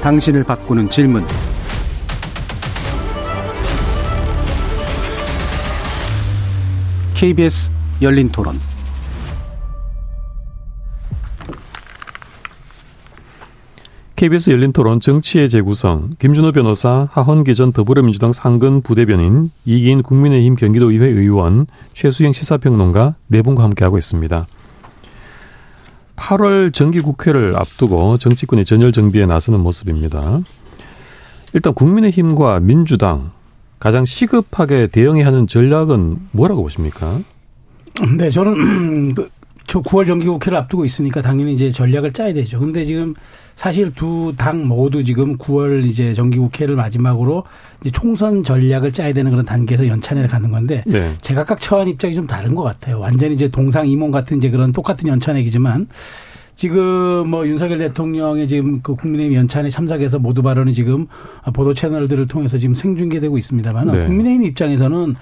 당신을 0.00 0.44
바꾸는 0.44 0.90
질문 0.90 1.26
KBS 7.14 7.70
열린 8.00 8.28
토론 8.30 8.60
KBS 14.16 14.50
열린 14.50 14.72
토론 14.72 15.00
정치의 15.00 15.48
재구성 15.48 16.10
김준호 16.18 16.52
변호사 16.52 17.08
하헌기 17.10 17.54
전 17.54 17.72
더불어민주당 17.72 18.32
상근 18.32 18.82
부대변인 18.82 19.50
이기인 19.64 20.02
국민의힘 20.02 20.54
경기도의회 20.54 21.06
의원 21.06 21.66
최수영 21.92 22.32
시사평론가 22.32 23.16
네 23.26 23.42
분과 23.42 23.62
함께하고 23.64 23.98
있습니다. 23.98 24.46
8월 26.16 26.72
정기국회를 26.72 27.56
앞두고 27.56 28.18
정치권이 28.18 28.64
전열 28.64 28.92
정비에 28.92 29.26
나서는 29.26 29.60
모습입니다. 29.60 30.40
일단 31.52 31.74
국민의힘과 31.74 32.60
민주당 32.60 33.32
가장 33.78 34.04
시급하게 34.04 34.86
대응해야 34.86 35.26
하는 35.26 35.48
전략은 35.48 36.28
뭐라고 36.30 36.62
보십니까? 36.62 37.20
네, 38.16 38.30
저는 38.30 39.14
저 39.66 39.80
9월 39.82 40.06
정기국회를 40.06 40.58
앞두고 40.58 40.84
있으니까 40.84 41.22
당연히 41.22 41.54
이제 41.54 41.70
전략을 41.70 42.12
짜야 42.12 42.32
되죠. 42.34 42.60
근데 42.60 42.84
지금 42.84 43.14
사실 43.54 43.92
두 43.94 44.32
당 44.36 44.66
모두 44.66 45.04
지금 45.04 45.36
9월 45.38 45.84
이제 45.84 46.14
정기국회를 46.14 46.74
마지막으로 46.76 47.44
이제 47.80 47.90
총선 47.90 48.42
전략을 48.44 48.92
짜야 48.92 49.12
되는 49.12 49.30
그런 49.30 49.44
단계에서 49.44 49.86
연찬회를 49.86 50.28
가는 50.28 50.50
건데 50.50 50.82
네. 50.86 51.14
제각각 51.20 51.60
처한 51.60 51.88
입장이 51.88 52.14
좀 52.14 52.26
다른 52.26 52.54
것 52.54 52.62
같아요. 52.62 52.98
완전히 52.98 53.34
이제 53.34 53.48
동상 53.48 53.88
이몽 53.88 54.10
같은 54.10 54.38
이제 54.38 54.50
그런 54.50 54.72
똑같은 54.72 55.08
연찬회이지만 55.08 55.86
지금 56.54 57.28
뭐 57.28 57.46
윤석열 57.48 57.78
대통령의 57.78 58.46
지금 58.46 58.82
그 58.82 58.94
국민의힘 58.94 59.36
연찬에 59.36 59.70
참석해서 59.70 60.18
모두 60.18 60.42
발언이 60.42 60.74
지금 60.74 61.06
보도 61.54 61.74
채널들을 61.74 62.28
통해서 62.28 62.58
지금 62.58 62.74
생중계되고 62.74 63.36
있습니다만 63.38 63.90
네. 63.90 64.06
국민의힘 64.06 64.44
입장에서는 64.44 65.16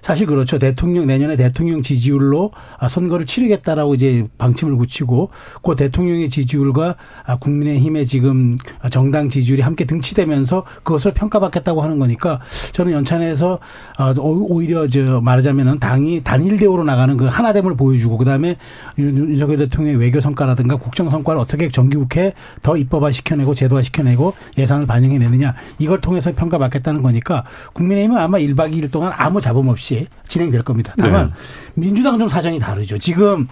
사실 0.00 0.26
그렇죠. 0.26 0.58
대통령 0.58 1.06
내년에 1.06 1.36
대통령 1.36 1.82
지지율로 1.82 2.52
아, 2.78 2.88
선거를 2.88 3.26
치르겠다라고 3.26 3.94
이제 3.94 4.26
방침을 4.38 4.76
굳히고 4.76 5.30
그 5.62 5.74
대통령의 5.76 6.30
지지율과 6.30 6.96
아, 7.26 7.36
국민의힘의 7.36 8.06
지금 8.06 8.56
정당 8.90 9.28
지지율이 9.28 9.62
함께 9.62 9.84
등치되면서 9.84 10.64
그것을 10.84 11.12
평가받겠다고 11.12 11.82
하는 11.82 11.98
거니까 11.98 12.40
저는 12.72 12.92
연찬에서 12.92 13.58
아, 13.98 14.14
오- 14.16 14.46
오히려 14.54 14.86
저 14.88 15.20
말하자면은 15.20 15.80
당이 15.80 16.22
단일 16.22 16.56
대우로 16.58 16.84
나가는 16.84 17.16
그 17.16 17.26
하나됨을 17.26 17.76
보여주고 17.76 18.16
그다음에 18.18 18.56
윤- 18.98 19.16
윤석열 19.16 19.56
대통령의 19.58 20.00
외교 20.00 20.20
성과라든가 20.20 20.75
국정 20.78 21.10
성과를 21.10 21.40
어떻게 21.40 21.68
정기국회 21.68 22.32
더 22.62 22.76
입법화 22.76 23.10
시켜내고 23.10 23.54
제도화 23.54 23.82
시켜내고 23.82 24.34
예산을 24.58 24.86
반영해 24.86 25.18
내느냐 25.18 25.54
이걸 25.78 26.00
통해서 26.00 26.32
평가받겠다는 26.32 27.02
거니까 27.02 27.44
국민의힘은 27.72 28.18
아마 28.18 28.38
1박 28.38 28.72
2일 28.72 28.90
동안 28.90 29.12
아무 29.16 29.40
잡음 29.40 29.68
없이 29.68 30.06
진행될 30.28 30.62
겁니다. 30.62 30.94
다만 30.98 31.32
민주당 31.74 32.18
좀 32.18 32.28
사정이 32.28 32.58
다르죠. 32.58 32.98
지금 32.98 33.48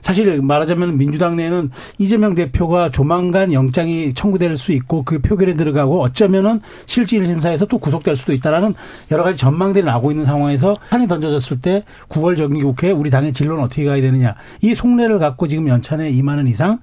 사실 0.00 0.40
말하자면 0.42 0.96
민주당 0.96 1.36
내에는 1.36 1.70
이재명 1.98 2.34
대표가 2.34 2.90
조만간 2.90 3.52
영장이 3.52 4.14
청구될 4.14 4.56
수 4.56 4.72
있고 4.72 5.04
그 5.04 5.20
표결에 5.20 5.54
들어가고 5.54 6.00
어쩌면은 6.02 6.60
실질 6.86 7.24
심사에서 7.26 7.66
또 7.66 7.78
구속될 7.78 8.16
수도 8.16 8.32
있다라는 8.32 8.74
여러 9.10 9.24
가지 9.24 9.38
전망들이 9.38 9.84
나오고 9.84 10.10
있는 10.10 10.24
상황에서 10.24 10.76
판이 10.90 11.08
던져졌을 11.08 11.60
때 11.60 11.84
9월 12.08 12.36
정기국회에 12.36 12.92
우리 12.92 13.10
당의 13.10 13.32
진로는 13.32 13.62
어떻게 13.64 13.84
가야 13.84 14.00
되느냐. 14.00 14.34
이 14.62 14.74
속내를 14.74 15.18
갖고 15.18 15.46
지금 15.46 15.68
연찬에 15.68 16.10
임하는 16.10 16.46
이상 16.46 16.78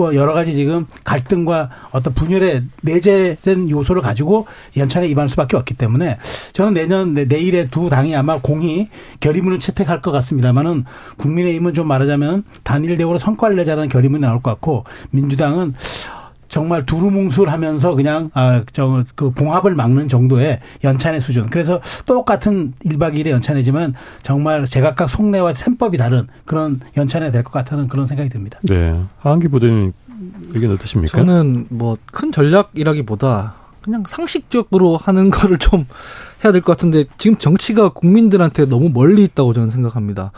그 0.00 0.14
여러 0.16 0.32
가지 0.32 0.54
지금 0.54 0.86
갈등과 1.04 1.68
어떤 1.90 2.14
분열의 2.14 2.62
내재된 2.80 3.68
요소를 3.68 4.00
가지고 4.00 4.46
연찬에 4.78 5.06
임할 5.08 5.28
수밖에 5.28 5.58
없기 5.58 5.74
때문에 5.74 6.16
저는 6.54 6.72
내년 6.72 7.12
내- 7.12 7.26
내일에 7.26 7.68
두 7.68 7.90
당이 7.90 8.16
아마 8.16 8.38
공히 8.38 8.88
결의문을 9.20 9.58
채택할 9.58 10.00
것 10.00 10.10
같습니다만은 10.10 10.86
국민의힘은 11.18 11.74
좀 11.74 11.86
말하자면 11.86 12.44
단일 12.62 12.96
대우로 12.96 13.18
성과를 13.18 13.56
내자는 13.56 13.90
결의문이 13.90 14.22
나올 14.22 14.40
것 14.40 14.50
같고 14.52 14.84
민주당은 15.10 15.74
정말 16.50 16.84
두루뭉술하면서 16.84 17.94
그냥 17.94 18.30
아저그 18.34 19.30
봉합을 19.34 19.74
막는 19.74 20.08
정도의 20.08 20.60
연찬의 20.84 21.20
수준. 21.20 21.48
그래서 21.48 21.80
똑같은 22.06 22.74
1박 22.84 23.14
2일의 23.14 23.28
연찬이지만 23.30 23.94
정말 24.22 24.66
제각각 24.66 25.08
속내와 25.08 25.52
셈법이 25.54 25.96
다른 25.96 26.26
그런 26.44 26.80
연찬이 26.96 27.30
될 27.32 27.44
것 27.44 27.52
같다는 27.52 27.88
그런 27.88 28.04
생각이 28.04 28.28
듭니다. 28.28 28.58
네. 28.64 29.00
하한기 29.20 29.48
부대님 29.48 29.92
의견 30.52 30.72
어떠십니까? 30.72 31.16
저는 31.16 31.66
뭐 31.70 31.96
큰 32.12 32.32
전략이라기보다 32.32 33.54
그냥 33.82 34.02
상식적으로 34.06 34.96
하는 34.96 35.30
거를 35.30 35.56
좀 35.56 35.86
해야 36.44 36.52
될 36.52 36.60
것 36.62 36.72
같은데 36.76 37.04
지금 37.16 37.38
정치가 37.38 37.88
국민들한테 37.90 38.66
너무 38.66 38.90
멀리 38.90 39.22
있다고 39.24 39.52
저는 39.54 39.70
생각합니다. 39.70 40.32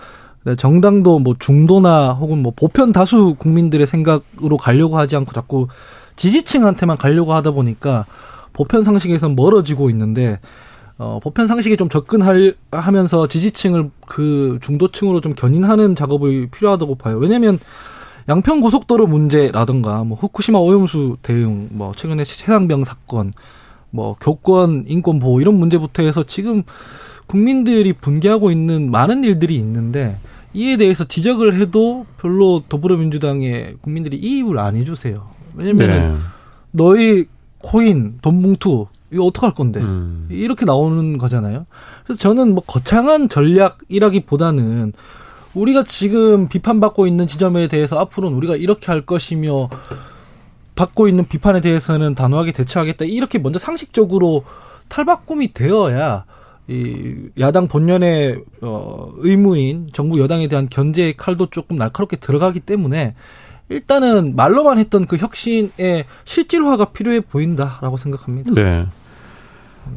네, 0.45 0.57
정당도 0.57 1.21
뭐 1.21 1.35
중도나 1.39 2.11
혹은 2.13 2.39
뭐 2.43 2.53
보편 2.55 2.93
다수 2.93 3.35
국민들의 3.39 3.87
생각으로 3.87 4.57
가려고 4.59 4.99
하지 4.99 5.17
않고 5.17 5.33
자꾸 5.33 5.69
지지층한테만 6.17 6.97
가려고 6.97 7.33
하다 7.35 7.53
보니까 7.53 8.05
보편 8.53 8.85
상식에서 8.85 9.29
멀어지고 9.29 9.91
있는데 9.91 10.41
어 10.99 11.21
보편 11.23 11.49
상식에 11.49 11.77
좀 11.77 11.89
접근할 11.89 12.55
하면서 12.71 13.27
지지층을 13.27 13.91
그 14.07 14.59
중도층으로 14.61 15.21
좀 15.21 15.35
견인하는 15.35 15.95
작업이 15.95 16.49
필요하다고 16.51 16.97
봐요. 16.97 17.17
왜냐면 17.19 17.59
양평 18.29 18.61
고속도로 18.61 19.07
문제라든가 19.07 20.05
뭐 20.05 20.17
후쿠시마 20.17 20.59
오염수 20.59 21.17
대응, 21.23 21.69
뭐 21.73 21.93
최근에 21.97 22.25
최상병 22.25 22.85
사건, 22.85 23.33
뭐 23.91 24.17
교권 24.21 24.85
인권 24.87 25.19
보호 25.19 25.41
이런 25.41 25.55
문제부터 25.55 26.03
해서 26.03 26.23
지금 26.23 26.63
국민들이 27.27 27.93
분개하고 27.93 28.51
있는 28.51 28.91
많은 28.91 29.25
일들이 29.25 29.57
있는데 29.57 30.19
이에 30.55 30.77
대해서 30.77 31.05
지적을 31.05 31.59
해도 31.59 32.07
별로 32.19 32.63
더불어민주당의 32.69 33.77
국민들이 33.81 34.19
이입을 34.19 34.59
안 34.59 34.77
해주세요. 34.77 35.27
왜냐면 35.55 35.91
은 35.91 36.13
네. 36.13 36.19
너희 36.71 37.27
코인 37.59 38.19
돈 38.23 38.43
봉투 38.43 38.87
이거 39.11 39.25
어떡할 39.25 39.55
건데 39.55 39.81
음. 39.81 40.27
이렇게 40.31 40.65
나오는 40.65 41.19
거잖아요. 41.19 41.67
그래서 42.05 42.19
저는 42.19 42.55
뭐 42.55 42.65
거창한 42.67 43.29
전략이라기보다는 43.29 44.93
우리가 45.55 45.85
지금 45.85 46.49
비판받고 46.49 47.07
있는 47.07 47.27
지점에 47.27 47.69
대해서 47.69 47.99
앞으로는 47.99 48.37
우리가 48.37 48.57
이렇게 48.57 48.87
할 48.87 49.03
것이며 49.03 49.69
받고 50.75 51.09
있는 51.09 51.29
비판에 51.29 51.61
대해서는 51.61 52.15
단호하게 52.15 52.53
대처하겠다. 52.53 53.05
이렇게 53.05 53.39
먼저 53.39 53.59
상식적으로 53.59 54.45
탈바꿈이 54.89 55.53
되어야 55.53 56.25
이 56.69 57.29
야당 57.39 57.69
본연의 57.69 58.43
어 58.63 59.13
의무인 59.17 59.89
정부 59.93 60.21
여당에 60.21 60.49
대한 60.49 60.69
견제의 60.71 61.17
칼도 61.17 61.47
조금 61.51 61.77
날카롭게 61.77 62.17
들어가기 62.17 62.61
때문에 62.61 63.15
일단은 63.73 64.37
말로만 64.37 64.79
했던 64.79 65.07
그 65.07 65.17
혁신의 65.17 66.05
실질화가 66.25 66.87
필요해 66.87 67.21
보인다라고 67.21 67.97
생각합니다. 67.97 68.53
네. 68.55 68.87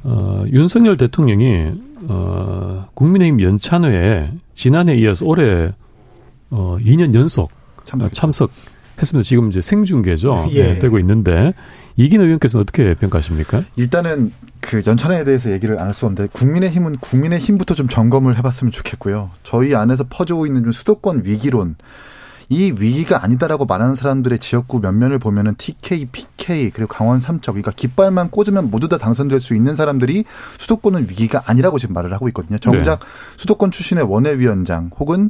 어, 0.04 0.44
윤석열 0.52 0.98
대통령이 0.98 1.72
어, 2.08 2.88
국민의힘 2.94 3.42
연찬회에 3.42 4.32
지난해에 4.54 4.96
이어서 4.98 5.26
올해 5.26 5.74
어, 6.50 6.78
2년 6.80 7.14
연속 7.14 7.52
참석. 7.86 8.14
참석했습니다. 8.14 9.24
지금 9.24 9.50
이제 9.50 9.62
생중계죠. 9.62 10.48
예. 10.54 10.64
네, 10.74 10.80
되고 10.80 10.98
있는데 11.00 11.54
이긴 11.98 12.22
의원께서는 12.22 12.62
어떻게 12.64 12.94
평가하십니까? 12.96 13.64
일단은 13.76 14.32
그 14.62 14.82
연찬에 14.86 15.24
대해서 15.24 15.52
얘기를 15.52 15.80
안 15.80 15.88
할 15.88 15.94
수 15.94 16.06
없는데 16.08 16.30
국민의힘은 16.34 16.98
국민의힘부터 16.98 17.76
좀 17.76 17.88
점검을 17.88 18.38
해봤으면 18.38 18.72
좋겠고요. 18.72 19.30
저희 19.44 19.76
안에서 19.76 20.06
퍼지고 20.10 20.46
있는 20.48 20.64
좀 20.64 20.72
수도권 20.72 21.22
위기론 21.26 21.76
이 22.50 22.72
위기가 22.78 23.24
아니다라고 23.24 23.66
말하는 23.66 23.96
사람들의 23.96 24.40
지역구 24.40 24.80
면면을 24.80 25.20
보면은 25.20 25.56
TK, 25.56 26.08
PK 26.12 26.70
그리고 26.72 26.88
강원 26.88 27.20
삼척 27.20 27.54
그러니까 27.54 27.72
깃발만 27.72 28.30
꽂으면 28.30 28.70
모두 28.70 28.88
다 28.88 28.98
당선될 28.98 29.40
수 29.40 29.56
있는 29.56 29.76
사람들이 29.76 30.26
수도권은 30.58 31.04
위기가 31.04 31.44
아니라고 31.48 31.80
지금 31.80 31.94
말을 31.94 32.14
하고 32.14 32.28
있거든요. 32.30 32.58
정작 32.58 33.00
수도권 33.38 33.72
출신의 33.72 34.04
원외위원장 34.04 34.90
혹은 35.00 35.30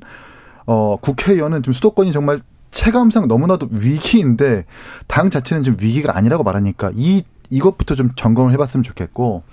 어 0.66 0.98
국회의원은 0.98 1.64
좀 1.64 1.74
수도권이 1.74 2.12
정말 2.12 2.40
체감상 2.72 3.28
너무나도 3.28 3.70
위기인데 3.72 4.66
당 5.08 5.30
자체는 5.30 5.64
좀 5.64 5.78
위기가 5.80 6.18
아니라고 6.18 6.44
말하니까 6.44 6.92
이 6.96 7.24
이것부터 7.50 7.96
좀 7.96 8.12
점검을 8.16 8.52
해봤으면 8.54 8.84
좋겠고 8.84 9.44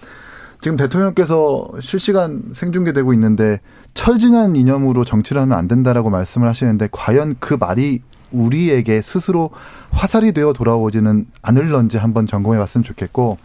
지금 0.60 0.76
대통령께서 0.76 1.68
실시간 1.80 2.42
생중계되고 2.52 3.12
있는데 3.14 3.60
철진한 3.94 4.56
이념으로 4.56 5.04
정치를 5.04 5.42
하면 5.42 5.56
안 5.56 5.68
된다라고 5.68 6.10
말씀을 6.10 6.48
하시는데 6.48 6.88
과연 6.90 7.36
그 7.38 7.54
말이 7.54 8.02
우리에게 8.30 9.02
스스로 9.02 9.50
화살이 9.90 10.32
되어 10.32 10.52
돌아오지는 10.52 11.26
않을런지 11.42 11.98
한번 11.98 12.26
점검해 12.26 12.58
봤으면 12.58 12.82
좋겠고 12.84 13.38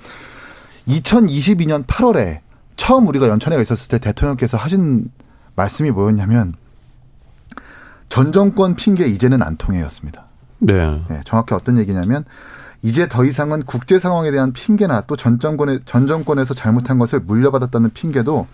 2022년 0.87 1.85
8월에 1.85 2.39
처음 2.77 3.07
우리가 3.07 3.27
연천회가 3.27 3.61
있었을 3.61 3.89
때 3.89 3.99
대통령께서 3.99 4.57
하신 4.57 5.11
말씀이 5.55 5.91
뭐였냐면 5.91 6.53
전 8.07 8.31
정권 8.31 8.75
핑계 8.75 9.05
이제는 9.07 9.41
안 9.43 9.57
통해였습니다. 9.57 10.25
네. 10.59 11.01
네, 11.09 11.21
정확히 11.25 11.53
어떤 11.53 11.77
얘기냐면 11.77 12.23
이제 12.81 13.07
더 13.09 13.25
이상은 13.25 13.61
국제 13.63 13.99
상황에 13.99 14.31
대한 14.31 14.53
핑계나 14.53 15.01
또 15.01 15.15
전 15.15 15.39
정권의 15.39 15.81
전 15.85 16.07
정권에서 16.07 16.53
잘못한 16.53 16.99
것을 16.99 17.19
물려받았다는 17.19 17.89
핑계도 17.93 18.47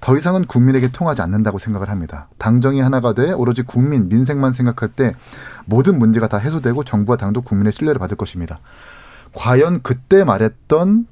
더 0.00 0.16
이상은 0.16 0.44
국민에게 0.44 0.88
통하지 0.88 1.22
않는다고 1.22 1.58
생각을 1.58 1.90
합니다. 1.90 2.28
당정이 2.38 2.80
하나가 2.80 3.12
돼 3.12 3.32
오로지 3.32 3.62
국민 3.62 4.08
민생만 4.08 4.52
생각할 4.52 4.88
때 4.88 5.14
모든 5.64 5.98
문제가 5.98 6.28
다 6.28 6.38
해소되고 6.38 6.84
정부와 6.84 7.16
당도 7.16 7.42
국민의 7.42 7.72
신뢰를 7.72 7.98
받을 7.98 8.16
것입니다. 8.16 8.60
과연 9.34 9.82
그때 9.82 10.24
말했던 10.24 11.06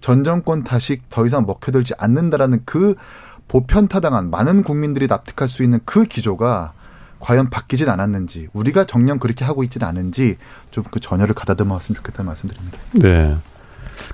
전 0.00 0.24
정권 0.24 0.64
탓이 0.64 1.00
더 1.10 1.26
이상 1.26 1.44
먹혀들지 1.46 1.94
않는다라는 1.98 2.62
그 2.64 2.94
보편타당한 3.48 4.30
많은 4.30 4.62
국민들이 4.62 5.06
납득할 5.06 5.48
수 5.48 5.62
있는 5.62 5.80
그 5.84 6.04
기조가 6.04 6.72
과연 7.20 7.50
바뀌진 7.50 7.88
않았는지 7.88 8.48
우리가 8.52 8.84
정녕 8.84 9.18
그렇게 9.18 9.44
하고 9.44 9.64
있지는 9.64 9.86
않은지 9.86 10.36
좀 10.70 10.84
그 10.90 11.00
전열을 11.00 11.34
가다듬었으면 11.34 11.96
좋겠다는 11.96 12.26
말씀드립니다. 12.26 12.78
네. 12.92 13.36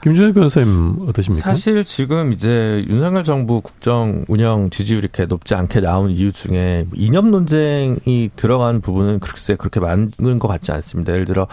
김준일 0.02 0.32
변호사님 0.32 0.96
어떠십니까? 1.08 1.50
사실 1.50 1.84
지금 1.84 2.32
이제 2.32 2.84
윤석열 2.88 3.24
정부 3.24 3.60
국정 3.60 4.24
운영 4.28 4.70
지지율이 4.70 5.04
이렇게 5.04 5.26
높지 5.26 5.54
않게 5.54 5.80
나온 5.80 6.10
이유 6.10 6.32
중에 6.32 6.86
이념 6.94 7.30
논쟁이 7.30 8.30
들어간 8.36 8.80
부분은 8.80 9.20
글쎄 9.20 9.56
그렇게 9.56 9.80
많은 9.80 10.38
것 10.38 10.48
같지 10.48 10.72
않습니다. 10.72 11.12
예를 11.12 11.24
들어 11.24 11.46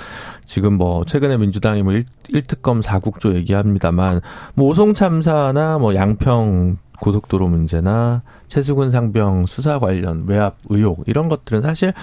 지금 0.45 0.73
뭐 0.73 1.05
최근에 1.05 1.37
민주당이 1.37 1.83
뭐 1.83 1.93
1, 1.93 2.05
특검 2.47 2.81
4국조 2.81 3.35
얘기합니다만 3.35 4.21
뭐 4.55 4.69
오송 4.69 4.93
참사나 4.93 5.77
뭐 5.77 5.95
양평 5.95 6.77
고속도로 7.01 7.47
문제나 7.47 8.21
최수근 8.47 8.91
상병 8.91 9.47
수사 9.47 9.79
관련 9.79 10.25
외압 10.27 10.57
의혹 10.69 11.03
이런 11.07 11.27
것들은 11.27 11.61
사실 11.61 11.93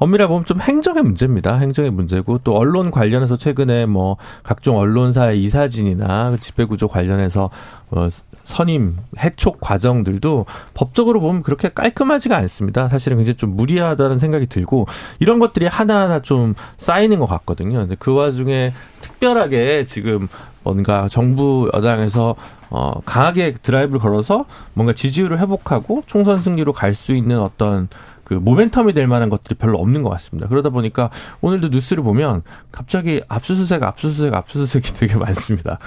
엄밀히 0.00 0.26
보면 0.26 0.46
좀 0.46 0.60
행정의 0.60 1.02
문제입니다. 1.02 1.58
행정의 1.58 1.90
문제고 1.90 2.38
또 2.42 2.56
언론 2.56 2.90
관련해서 2.90 3.36
최근에 3.36 3.84
뭐 3.84 4.16
각종 4.42 4.78
언론사의 4.78 5.40
이사진이나 5.42 6.36
집회구조 6.40 6.88
관련해서 6.88 7.50
어 7.90 8.08
선임, 8.44 8.96
해촉 9.18 9.60
과정들도 9.60 10.46
법적으로 10.74 11.20
보면 11.20 11.42
그렇게 11.42 11.68
깔끔하지가 11.68 12.34
않습니다. 12.38 12.88
사실은 12.88 13.18
굉장히 13.18 13.36
좀 13.36 13.56
무리하다는 13.56 14.18
생각이 14.18 14.46
들고 14.46 14.86
이런 15.20 15.38
것들이 15.38 15.66
하나하나 15.66 16.22
좀 16.22 16.54
쌓이는 16.78 17.18
것 17.18 17.26
같거든요. 17.26 17.80
근데 17.80 17.94
그 17.98 18.14
와중에 18.14 18.72
특별하게 19.02 19.84
지금 19.84 20.28
뭔가 20.62 21.08
정부 21.08 21.70
여당에서 21.74 22.34
어 22.70 23.00
강하게 23.04 23.52
드라이브를 23.52 24.00
걸어서 24.00 24.46
뭔가 24.72 24.94
지지율을 24.94 25.38
회복하고 25.40 26.02
총선 26.06 26.40
승리로 26.40 26.72
갈 26.72 26.94
수 26.94 27.14
있는 27.14 27.38
어떤 27.38 27.88
그 28.30 28.40
모멘텀이 28.40 28.94
될 28.94 29.08
만한 29.08 29.28
것들이 29.28 29.56
별로 29.56 29.78
없는 29.78 30.04
것 30.04 30.10
같습니다. 30.10 30.46
그러다 30.46 30.70
보니까 30.70 31.10
오늘도 31.40 31.70
뉴스를 31.70 32.04
보면 32.04 32.42
갑자기 32.70 33.20
압수수색, 33.26 33.82
압수수색, 33.82 34.32
압수수색이 34.32 34.94
되게 34.94 35.16
많습니다. 35.16 35.80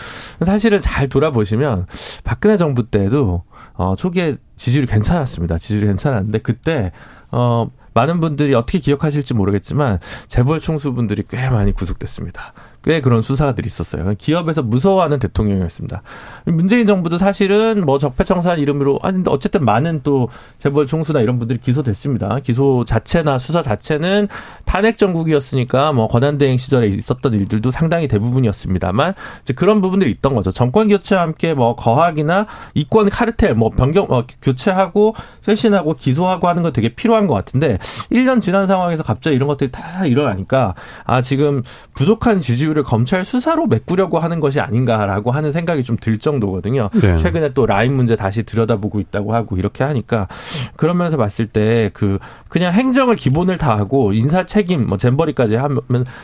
사실은 0.46 0.82
잘 0.82 1.08
돌아보시면 1.08 1.88
박근혜 2.26 2.58
정부 2.58 2.90
때도 2.90 3.44
어 3.76 3.96
초기에 3.98 4.36
지지율이 4.58 4.88
괜찮았습니다. 4.88 5.58
지지율이 5.58 5.88
괜찮았는데 5.88 6.40
그때 6.40 6.92
어 7.32 7.72
많은 7.94 8.20
분들이 8.20 8.54
어떻게 8.56 8.80
기억하실지 8.80 9.36
모르겠지만 9.36 10.00
재벌 10.28 10.60
총수분들이 10.60 11.24
꽤 11.30 11.50
많이 11.50 11.72
구속됐습니다. 11.72 12.52
꽤 12.84 13.00
그런 13.00 13.22
수사들이 13.22 13.66
있었어요. 13.66 14.14
기업에서 14.18 14.62
무서워하는 14.62 15.20
대통령이었습니다. 15.20 16.02
문재인 16.46 16.86
정부도 16.86 17.18
사실은 17.18 17.86
뭐 17.86 17.98
적폐청산 17.98 18.60
이름으로 18.60 19.00
아니 19.02 19.24
어쨌든 19.28 19.64
많은 19.64 20.02
또 20.04 20.28
재벌 20.60 20.86
총수나 20.86 21.22
이런 21.22 21.40
분들이 21.40 21.60
기소됐습니다. 21.60 22.40
기소 22.40 22.84
자체나 22.84 23.40
수사 23.40 23.62
자체는 23.62 24.28
탄핵 24.66 24.98
정국이었으니까 24.98 25.94
뭐 25.94 26.10
권한대행 26.10 26.58
시절에 26.58 26.88
있었던 26.88 27.34
일들도 27.34 27.72
상당히 27.72 28.10
대부분이었습니다만 28.10 29.14
이제 29.44 29.54
그런 29.54 29.80
부분들이 29.82 30.12
있던 30.12 30.36
거죠. 30.36 30.52
정권 30.52 30.90
교체와 30.90 31.22
함께 31.22 31.54
뭐 31.54 31.76
거학이나 31.78 32.48
이권 32.74 33.10
카르텔 33.10 33.56
뭐 33.56 33.70
변경 33.70 34.08
어, 34.10 34.26
교체하고 34.42 35.16
쇄신하고 35.42 35.94
기소하고 35.94 36.50
하는 36.50 36.64
거 36.64 36.72
되게 36.72 36.90
필요한 36.90 37.28
것 37.28 37.34
같은데 37.34 37.78
1년 38.12 38.42
지난 38.42 38.68
상황에서 38.68 39.04
갑자기 39.04 39.38
이런 39.38 39.48
것들이 39.48 39.72
다 39.72 40.06
일어나니까 40.06 40.76
아 41.06 41.22
지금 41.22 41.64
부족한 41.96 42.42
지지율 42.42 42.73
이유를 42.74 42.84
검찰 42.84 43.24
수사로 43.24 43.68
메꾸려고 43.68 44.20
하는 44.20 44.40
것이 44.40 44.60
아닌가라고 44.60 45.32
하는 45.32 45.52
생각이 45.52 45.84
좀 45.84 45.94
들 46.04 46.18
정도거든요. 46.18 46.90
네. 47.02 47.16
최근에 47.16 47.54
또 47.54 47.66
라인 47.66 47.94
문제 47.96 48.16
다시 48.18 48.44
들여다보고 48.44 49.00
있다고 49.00 49.34
하고 49.34 49.56
이렇게 49.58 49.84
하니까 49.86 50.28
그런 50.76 50.98
면에서 50.98 51.16
봤을 51.18 51.46
때 51.46 51.92
그 51.94 52.18
그냥 52.50 52.74
행정을 52.74 53.16
기본을 53.16 53.58
다 53.58 53.78
하고 53.78 54.12
인사 54.12 54.46
책임 54.46 54.88
뭐 54.88 54.98
잼버리까지 54.98 55.56
하면 55.56 55.82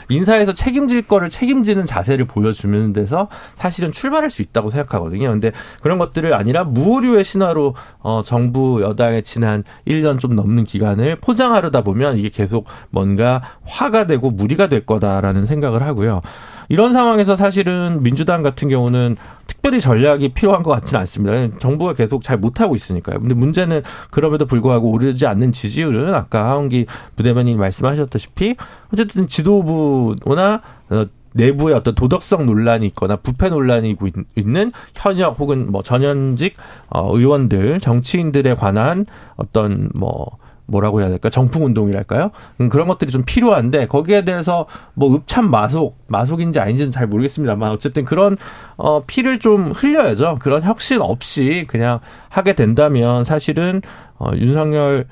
인사에서 0.10 0.54
책임질 0.54 1.04
거를 1.04 1.30
책임지는 1.30 1.86
자세를 1.86 2.26
보여주는 2.26 2.92
데서 2.94 3.30
사실은 3.56 3.92
출발할 3.92 4.30
수 4.32 4.42
있다고 4.42 4.70
생각하거든요. 4.70 5.30
근데 5.30 5.52
그런 5.82 5.98
것들을 5.98 6.34
아니라 6.34 6.64
무오류의 6.66 7.24
신화로 7.24 7.76
어 8.00 8.22
정부 8.26 8.82
여당의 8.82 9.24
지난 9.24 9.64
1년 9.88 10.20
좀 10.20 10.36
넘는 10.36 10.66
기간을 10.66 11.18
포장하려다 11.18 11.82
보면 11.84 12.18
이게 12.18 12.30
계속 12.30 12.66
뭔가 12.90 13.42
화가 13.66 14.08
되고 14.08 14.32
무리가 14.32 14.68
될 14.68 14.86
거다라는 14.86 15.46
생각을 15.46 15.84
하고요. 15.84 16.22
이런 16.70 16.94
상황에서 16.94 17.36
사실은 17.36 18.04
민주당 18.04 18.44
같은 18.44 18.70
경우는 18.70 19.18
특별히 19.48 19.82
전략이 19.82 20.30
필요한 20.30 20.64
것 20.64 20.72
같지는 20.72 21.02
않습니다. 21.02 21.58
정부가 21.60 21.94
계속 21.94 22.22
잘 22.22 22.38
못하고 22.38 22.76
있으니까요. 22.76 23.20
근데 23.20 23.34
문제는 23.34 23.82
그럼에도 24.12 24.46
불구하고 24.46 24.92
오르지 24.92 25.26
않는 25.26 25.52
지지율은 25.52 26.14
아까 26.14 26.52
하은기 26.52 26.86
부대변인이 27.16 27.58
말씀하셨다시피 27.58 28.56
어쨌든 28.94 29.28
지도부나 29.28 30.62
어, 30.90 31.06
내부의 31.34 31.76
어떤 31.76 31.96
도덕성 31.96 32.46
논란이 32.46 32.88
있거나 32.88 33.16
부패 33.16 33.50
논란이 33.50 33.96
있는 34.36 34.72
현역 34.96 35.40
혹은 35.40 35.72
뭐 35.72 35.84
전현직 35.84 36.56
어 36.90 37.16
의원들 37.16 37.80
정치인들에 37.80 38.56
관한 38.56 39.06
어떤 39.36 39.90
뭐 39.94 40.38
뭐라고 40.70 41.02
해야 41.02 41.10
될까 41.10 41.30
정풍 41.30 41.66
운동이랄까요? 41.66 42.32
음, 42.62 42.70
그런 42.70 42.88
것들이 42.88 43.12
좀 43.12 43.24
필요한데 43.26 43.88
거기에 43.88 44.24
대해서 44.24 44.66
뭐 44.94 45.14
읍참 45.16 45.50
마속 45.52 45.98
마속인지 46.08 46.60
아닌지는 46.60 46.92
잘 46.92 47.08
모르겠습니다만 47.08 47.72
어쨌든 47.72 48.06
그런 48.06 48.38
어 48.78 49.04
피를 49.06 49.40
좀 49.40 49.72
흘려야죠. 49.72 50.36
그런 50.40 50.64
혁신 50.64 51.02
없이 51.02 51.66
그냥 51.68 52.00
하게 52.30 52.54
된다면 52.54 53.24
사실은 53.24 53.82
어 54.18 54.32
윤석열 54.36 55.08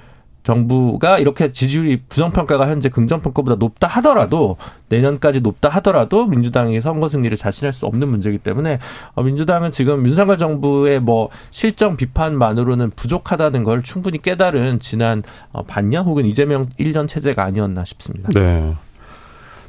정부가 0.47 1.19
이렇게 1.19 1.51
지지율이 1.51 2.03
부정평가가 2.07 2.69
현재 2.69 2.87
긍정평가보다 2.87 3.57
높다 3.57 3.87
하더라도 3.87 4.55
내년까지 4.87 5.41
높다 5.41 5.67
하더라도 5.67 6.25
민주당이 6.25 6.79
선거 6.79 7.09
승리를 7.09 7.35
자신할 7.37 7.73
수 7.73 7.85
없는 7.85 8.07
문제이기 8.07 8.37
때문에 8.37 8.79
어, 9.15 9.23
민주당은 9.23 9.71
지금 9.71 10.05
윤석열 10.05 10.37
정부의 10.37 11.01
뭐 11.01 11.29
실정 11.51 11.97
비판만으로는 11.97 12.91
부족하다는 12.91 13.65
걸 13.65 13.83
충분히 13.83 14.21
깨달은 14.21 14.79
지난 14.79 15.21
어, 15.51 15.63
반년 15.63 16.05
혹은 16.05 16.25
이재명 16.25 16.69
1년 16.79 17.09
체제가 17.09 17.43
아니었나 17.43 17.83
싶습니다. 17.83 18.29
네. 18.33 18.73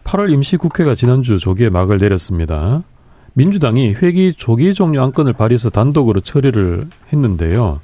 8월 0.05 0.33
임시국회가 0.33 0.95
지난주 0.95 1.39
조기에 1.39 1.71
막을 1.71 1.99
내렸습니다. 1.99 2.85
민주당이 3.33 3.95
회기 3.95 4.33
조기 4.35 4.75
종료 4.75 5.03
안건을 5.03 5.33
발의해서 5.33 5.71
단독으로 5.71 6.21
처리를 6.21 6.87
했는데요. 7.13 7.81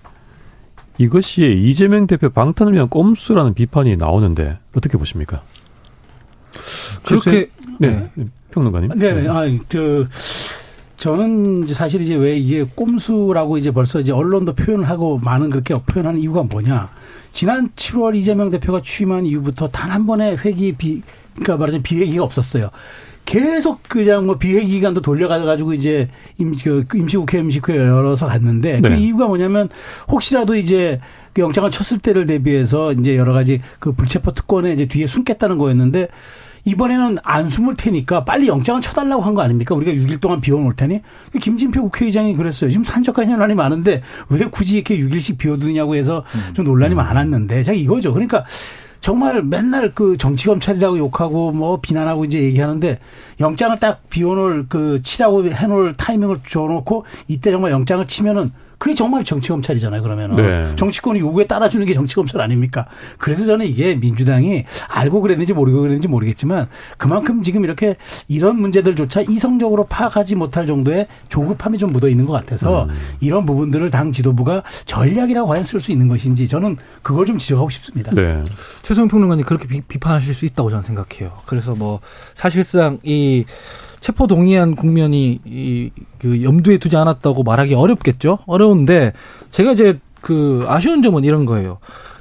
이것이 0.98 1.62
이재명 1.64 2.06
대표 2.06 2.30
방탄을 2.30 2.72
위한 2.74 2.88
꼼수라는 2.88 3.54
비판이 3.54 3.96
나오는데 3.96 4.58
어떻게 4.74 4.96
보십니까? 4.96 5.42
그렇게 7.04 7.50
네, 7.80 8.10
네. 8.14 8.24
평론가님. 8.52 8.90
네, 8.96 9.12
네. 9.14 9.28
아, 9.28 9.42
그 9.68 10.06
저는 10.96 11.66
사실 11.66 12.00
이제 12.00 12.14
왜 12.14 12.36
이게 12.36 12.64
꼼수라고 12.74 13.58
이제 13.58 13.70
벌써 13.72 14.00
이제 14.00 14.12
언론도 14.12 14.54
표현을 14.54 14.88
하고 14.88 15.18
많은 15.18 15.50
그렇게 15.50 15.74
표현하는 15.74 16.20
이유가 16.20 16.44
뭐냐? 16.44 16.90
지난 17.32 17.68
7월 17.70 18.14
이재명 18.14 18.50
대표가 18.50 18.80
취임한 18.80 19.26
이후부터 19.26 19.68
단 19.68 19.90
한 19.90 20.06
번의 20.06 20.38
회기 20.38 20.72
비 20.72 21.02
그러니까 21.34 21.56
말하자면 21.56 21.82
비회기가 21.82 22.22
없었어요. 22.22 22.70
계속 23.24 23.82
그냥 23.88 24.26
뭐 24.26 24.36
비회 24.38 24.62
기간도 24.64 25.00
돌려가지고 25.00 25.72
이제 25.74 26.08
임시, 26.38 26.64
그 26.64 26.84
임시국회 26.94 27.38
임시국회 27.38 27.76
열어서 27.76 28.26
갔는데 28.26 28.80
그 28.80 28.88
네. 28.88 28.96
그 28.96 29.00
이유가 29.00 29.26
뭐냐면 29.26 29.68
혹시라도 30.08 30.56
이제 30.56 31.00
그 31.32 31.40
영장을 31.42 31.70
쳤을 31.70 31.98
때를 31.98 32.26
대비해서 32.26 32.92
이제 32.92 33.16
여러 33.16 33.32
가지 33.32 33.60
그 33.78 33.92
불체포 33.92 34.32
특권에 34.32 34.72
이제 34.72 34.86
뒤에 34.86 35.06
숨겠다는 35.06 35.58
거였는데 35.58 36.08
이번에는 36.66 37.18
안 37.22 37.50
숨을 37.50 37.74
테니까 37.76 38.24
빨리 38.24 38.48
영장을 38.48 38.80
쳐달라고 38.80 39.22
한 39.22 39.34
거 39.34 39.42
아닙니까? 39.42 39.74
우리가 39.74 39.92
6일 39.92 40.18
동안 40.20 40.40
비워놓을 40.40 40.76
테니. 40.76 41.02
김진표 41.38 41.82
국회의장이 41.82 42.34
그랬어요. 42.36 42.70
지금 42.70 42.84
산적한 42.84 43.28
현안이 43.28 43.54
많은데 43.54 44.00
왜 44.30 44.46
굳이 44.46 44.76
이렇게 44.76 44.98
6일씩 44.98 45.36
비워두냐고 45.36 45.94
해서 45.94 46.24
좀 46.54 46.64
논란이 46.64 46.94
음. 46.94 46.96
많았는데. 46.96 47.64
자, 47.64 47.72
이거죠. 47.74 48.14
그러니까 48.14 48.46
정말 49.04 49.42
맨날 49.42 49.92
그 49.94 50.16
정치 50.16 50.46
검찰이라고 50.46 50.96
욕하고 50.96 51.52
뭐 51.52 51.78
비난하고 51.78 52.24
이제 52.24 52.42
얘기하는데 52.42 52.98
영장을 53.38 53.78
딱 53.78 54.00
비워놓을 54.08 54.64
그 54.70 55.02
치라고 55.02 55.44
해놓을 55.46 55.98
타이밍을 55.98 56.38
줘놓고 56.46 57.04
이때 57.28 57.50
정말 57.50 57.72
영장을 57.72 58.06
치면은 58.06 58.50
그게 58.84 58.94
정말 58.94 59.24
정치 59.24 59.48
검찰이잖아요. 59.48 60.02
그러면은 60.02 60.36
네. 60.36 60.76
정치권이 60.76 61.18
요구에 61.18 61.46
따라주는 61.46 61.86
게 61.86 61.94
정치 61.94 62.16
검찰 62.16 62.42
아닙니까? 62.42 62.84
그래서 63.16 63.46
저는 63.46 63.64
이게 63.64 63.94
민주당이 63.94 64.66
알고 64.88 65.22
그랬는지 65.22 65.54
모르고 65.54 65.80
그랬는지 65.80 66.06
모르겠지만 66.06 66.68
그만큼 66.98 67.42
지금 67.42 67.64
이렇게 67.64 67.96
이런 68.28 68.60
문제들조차 68.60 69.22
이성적으로 69.22 69.84
파악하지 69.84 70.34
못할 70.34 70.66
정도의 70.66 71.06
조급함이 71.30 71.78
좀 71.78 71.94
묻어 71.94 72.10
있는 72.10 72.26
것 72.26 72.34
같아서 72.34 72.84
음. 72.84 72.90
이런 73.20 73.46
부분들을 73.46 73.88
당 73.88 74.12
지도부가 74.12 74.62
전략이라고 74.84 75.48
과연 75.48 75.64
쓸 75.64 75.80
수 75.80 75.90
있는 75.90 76.08
것인지 76.08 76.46
저는 76.46 76.76
그걸 77.02 77.24
좀 77.24 77.38
지적하고 77.38 77.70
싶습니다. 77.70 78.10
네. 78.10 78.44
최소영 78.82 79.08
평론가님 79.08 79.46
그렇게 79.46 79.66
비, 79.66 79.80
비판하실 79.80 80.34
수 80.34 80.44
있다고 80.44 80.68
저는 80.68 80.82
생각해요. 80.82 81.32
그래서 81.46 81.74
뭐 81.74 82.00
사실상 82.34 82.98
이 83.02 83.46
체포 84.04 84.26
동의안 84.26 84.76
국면이 84.76 85.40
이, 85.46 85.90
그 86.18 86.42
염두에 86.42 86.76
두지 86.76 86.94
않았다고 86.94 87.42
말하기 87.42 87.72
어렵겠죠. 87.72 88.40
어려운데 88.44 89.14
제가 89.50 89.72
이제 89.72 89.98
그 90.20 90.66
아쉬운 90.68 91.00
점은 91.00 91.24
이런 91.24 91.46
거예요. 91.46 91.78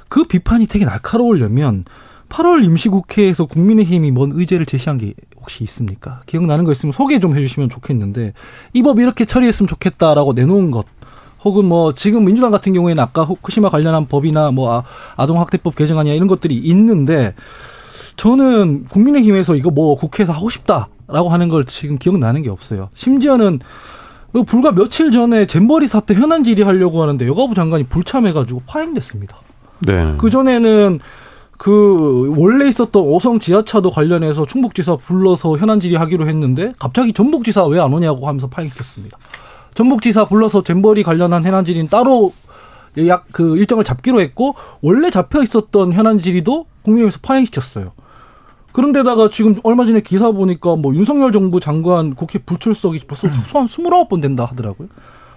그 0.08 0.24
비판이 0.24 0.66
되게 0.66 0.86
날카로우려면 0.86 1.84
8월 2.30 2.64
임시국회에서 2.64 3.44
국민의힘이 3.44 4.12
뭔 4.12 4.32
의제를 4.32 4.64
제시한 4.64 4.96
게 4.96 5.12
혹시 5.38 5.62
있습니까? 5.64 6.22
기억나는 6.24 6.64
거 6.64 6.72
있으면 6.72 6.94
소개 6.94 7.20
좀 7.20 7.36
해주시면 7.36 7.68
좋겠는데 7.68 8.32
이 8.72 8.82
법 8.82 8.98
이렇게 8.98 9.26
처리했으면 9.26 9.68
좋겠다라고 9.68 10.32
내놓은 10.32 10.70
것 10.70 10.86
혹은 11.44 11.66
뭐 11.66 11.92
지금 11.92 12.24
민주당 12.24 12.50
같은 12.50 12.72
경우에는 12.72 13.02
아까 13.02 13.24
후쿠시마 13.24 13.68
관련한 13.68 14.06
법이나 14.06 14.52
뭐 14.52 14.72
아, 14.72 14.84
아동학대법 15.18 15.76
개정안이나 15.76 16.14
이런 16.14 16.28
것들이 16.28 16.56
있는데 16.56 17.34
저는 18.16 18.84
국민의힘에서 18.86 19.54
이거 19.56 19.70
뭐 19.70 19.96
국회에서 19.96 20.32
하고 20.32 20.50
싶다라고 20.50 21.28
하는 21.28 21.48
걸 21.48 21.64
지금 21.64 21.98
기억나는 21.98 22.42
게 22.42 22.50
없어요. 22.50 22.90
심지어는 22.94 23.60
그 24.32 24.42
불과 24.42 24.72
며칠 24.72 25.12
전에 25.12 25.46
잼버리 25.46 25.86
사태 25.86 26.14
현안 26.14 26.42
질의하려고 26.44 27.02
하는데 27.02 27.26
여가부 27.26 27.54
장관이 27.54 27.84
불참해가지고 27.84 28.62
파행됐습니다. 28.66 29.36
네. 29.86 30.14
그 30.18 30.30
전에는 30.30 31.00
그 31.56 32.34
원래 32.36 32.68
있었던 32.68 33.00
오성 33.02 33.38
지하차도 33.38 33.90
관련해서 33.92 34.44
충북지사 34.44 34.96
불러서 34.96 35.56
현안 35.56 35.78
질의하기로 35.80 36.26
했는데 36.28 36.72
갑자기 36.78 37.12
전북지사 37.12 37.64
왜 37.66 37.78
안 37.78 37.92
오냐고 37.92 38.26
하면서 38.26 38.48
파행시켰습니다. 38.48 39.18
전북지사 39.74 40.24
불러서 40.26 40.62
잼버리 40.62 41.02
관련한 41.04 41.44
현안 41.44 41.64
질의는 41.64 41.88
따로 41.88 42.32
약 43.06 43.26
그 43.32 43.56
일정을 43.56 43.82
잡기로 43.84 44.20
했고 44.20 44.54
원래 44.80 45.10
잡혀 45.10 45.42
있었던 45.42 45.92
현안 45.92 46.20
질의도 46.20 46.66
국민의힘에서 46.82 47.18
파행시켰어요. 47.22 47.92
그런데다가 48.74 49.30
지금 49.30 49.54
얼마 49.62 49.86
전에 49.86 50.00
기사 50.00 50.32
보니까 50.32 50.74
뭐 50.74 50.92
윤석열 50.96 51.30
정부 51.30 51.60
장관 51.60 52.12
국회 52.12 52.40
불출석이 52.40 53.02
벌써 53.06 53.28
소한 53.44 53.68
29번 53.68 54.20
된다 54.20 54.44
하더라고요. 54.44 54.88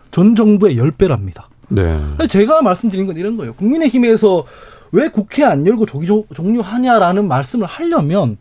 전 0.10 0.36
정부의 0.36 0.76
10배랍니다. 0.76 1.44
네. 1.70 2.02
제가 2.28 2.64
말씀드린 2.64 3.06
건 3.06 3.16
이런 3.16 3.38
거예요. 3.38 3.54
국민의힘에서 3.54 4.44
왜 4.92 5.10
국회 5.10 5.44
안 5.44 5.68
열고 5.68 5.86
조기 5.86 6.08
종료하냐라는 6.34 7.28
말씀을 7.28 7.68
하려면 7.68 8.38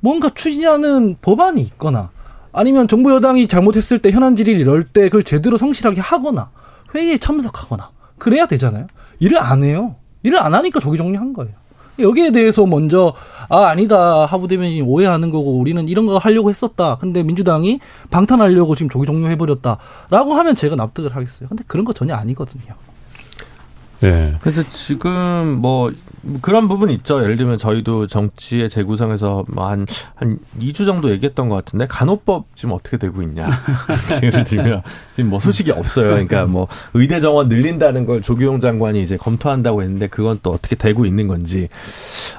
뭔가 0.00 0.28
추진하는 0.28 1.16
법안이 1.22 1.62
있거나 1.62 2.10
아니면 2.52 2.86
정부 2.86 3.14
여당이 3.14 3.48
잘못했을 3.48 3.98
때 3.98 4.10
현안 4.10 4.36
질의를 4.36 4.60
이럴 4.60 4.84
때 4.84 5.04
그걸 5.04 5.22
제대로 5.22 5.56
성실하게 5.56 6.02
하거나 6.02 6.50
회의에 6.94 7.16
참석하거나 7.16 7.92
그래야 8.18 8.44
되잖아요. 8.44 8.88
일을 9.20 9.38
안 9.38 9.64
해요. 9.64 9.96
일을 10.22 10.38
안 10.38 10.52
하니까 10.52 10.80
조기 10.80 10.98
종료한 10.98 11.32
거예요. 11.32 11.54
여기에 11.98 12.32
대해서 12.32 12.66
먼저 12.66 13.14
아 13.48 13.66
아니다 13.66 14.26
하부 14.26 14.48
대변인이 14.48 14.82
오해하는 14.82 15.30
거고 15.30 15.58
우리는 15.58 15.88
이런 15.88 16.06
거 16.06 16.18
하려고 16.18 16.50
했었다. 16.50 16.96
근데 16.96 17.22
민주당이 17.22 17.80
방탄하려고 18.10 18.74
지금 18.74 18.88
조기 18.88 19.06
종료해 19.06 19.36
버렸다라고 19.36 20.34
하면 20.34 20.56
제가 20.56 20.76
납득을 20.76 21.14
하겠어요. 21.14 21.48
근데 21.48 21.64
그런 21.66 21.84
거 21.84 21.92
전혀 21.92 22.14
아니거든요. 22.14 22.74
네. 24.00 24.34
그래서 24.40 24.62
지금 24.70 25.58
뭐 25.60 25.92
그런 26.40 26.68
부분 26.68 26.90
있죠. 26.90 27.22
예를 27.22 27.36
들면 27.36 27.58
저희도 27.58 28.06
정치의 28.06 28.70
재구성에서 28.70 29.44
뭐 29.48 29.68
한, 29.68 29.86
한 30.14 30.38
2주 30.58 30.86
정도 30.86 31.10
얘기했던 31.10 31.48
것 31.48 31.56
같은데 31.56 31.86
간호법 31.86 32.46
지금 32.54 32.72
어떻게 32.72 32.96
되고 32.96 33.22
있냐. 33.22 33.44
예를 34.22 34.44
들면 34.44 34.82
지금 35.14 35.30
뭐 35.30 35.40
소식이 35.40 35.70
없어요. 35.70 36.10
그러니까 36.10 36.46
뭐 36.46 36.68
의대 36.94 37.20
정원 37.20 37.48
늘린다는 37.48 38.06
걸 38.06 38.22
조규용 38.22 38.60
장관이 38.60 39.02
이제 39.02 39.16
검토한다고 39.16 39.82
했는데 39.82 40.06
그건 40.08 40.40
또 40.42 40.50
어떻게 40.50 40.76
되고 40.76 41.06
있는 41.06 41.28
건지. 41.28 41.68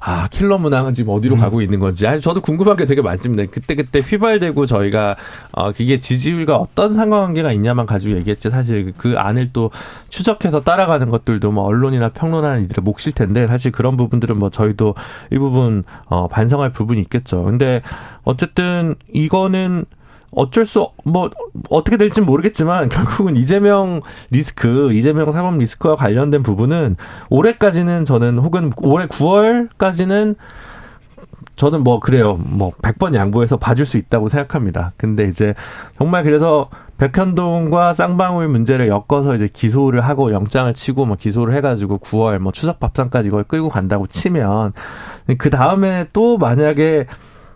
아, 0.02 0.28
킬러 0.30 0.58
문항은 0.58 0.94
지금 0.94 1.14
어디로 1.14 1.36
음. 1.36 1.40
가고 1.40 1.62
있는 1.62 1.80
건지. 1.80 2.06
아니, 2.06 2.22
저도 2.22 2.42
궁금한 2.42 2.76
게 2.76 2.86
되게 2.86 3.02
많습니다. 3.02 3.44
그때 3.52 3.74
그때 3.76 4.02
휘발되고 4.02 4.66
저희가 4.66 5.16
어, 5.52 5.72
그게 5.72 6.00
지지율과 6.00 6.58
어떤 6.58 6.94
상관관계가 6.94 7.52
있냐만 7.54 7.86
가지고 7.86 8.16
얘기했지. 8.18 8.50
사실 8.50 8.94
그 8.98 9.16
안을 9.18 9.50
또 9.52 9.72
추적해서 10.10 10.62
따라가는 10.62 11.10
것들도 11.10 11.52
뭐 11.52 11.64
언론이나 11.64 12.10
평론하는 12.10 12.66
이들의 12.66 12.84
몫일 12.84 13.14
텐데 13.14 13.48
사실 13.48 13.72
그런 13.76 13.98
부분들은 13.98 14.38
뭐 14.40 14.50
저희도 14.50 14.96
일부분 15.30 15.84
어 16.08 16.28
반성할 16.28 16.72
부분이 16.72 17.00
있겠죠. 17.02 17.44
근데 17.44 17.82
어쨌든 18.24 18.96
이거는 19.14 19.86
어쩔 20.36 20.66
수, 20.66 20.90
뭐, 21.06 21.32
어떻게 21.70 21.98
될지 21.98 22.20
모르겠지만, 22.22 22.90
결국은 22.90 23.38
이재명 23.38 24.02
리스크, 24.32 24.92
이재명 24.92 25.32
사법 25.32 25.58
리스크와 25.58 25.96
관련된 25.96 26.44
부분은 26.44 26.98
올해까지는 27.30 28.06
저는 28.06 28.38
혹은 28.40 28.70
올해 28.84 29.08
9월까지는 29.08 30.36
저는 31.56 31.84
뭐 31.84 32.00
그래요. 32.00 32.36
뭐 32.36 32.72
100번 32.82 33.16
양보해서 33.16 33.58
봐줄 33.58 33.86
수 33.86 33.98
있다고 33.98 34.30
생각합니다. 34.30 34.94
근데 34.98 35.26
이제 35.26 35.54
정말 35.98 36.24
그래서 36.24 36.70
백현동과 36.98 37.94
쌍방울 37.94 38.48
문제를 38.48 38.88
엮어서 38.88 39.36
이제 39.36 39.50
기소를 39.52 40.02
하고 40.02 40.32
영장을 40.32 40.74
치고 40.74 41.06
뭐 41.06 41.18
기소를 41.18 41.54
해가지고 41.56 42.00
9월 42.00 42.40
뭐 42.40 42.52
추석 42.52 42.80
밥상까지 42.80 43.30
이걸 43.30 43.44
끌고 43.44 43.70
간다고 43.70 44.08
치면 44.08 44.74
그 45.38 45.50
다음에 45.50 46.08
또 46.14 46.38
만약에 46.38 47.06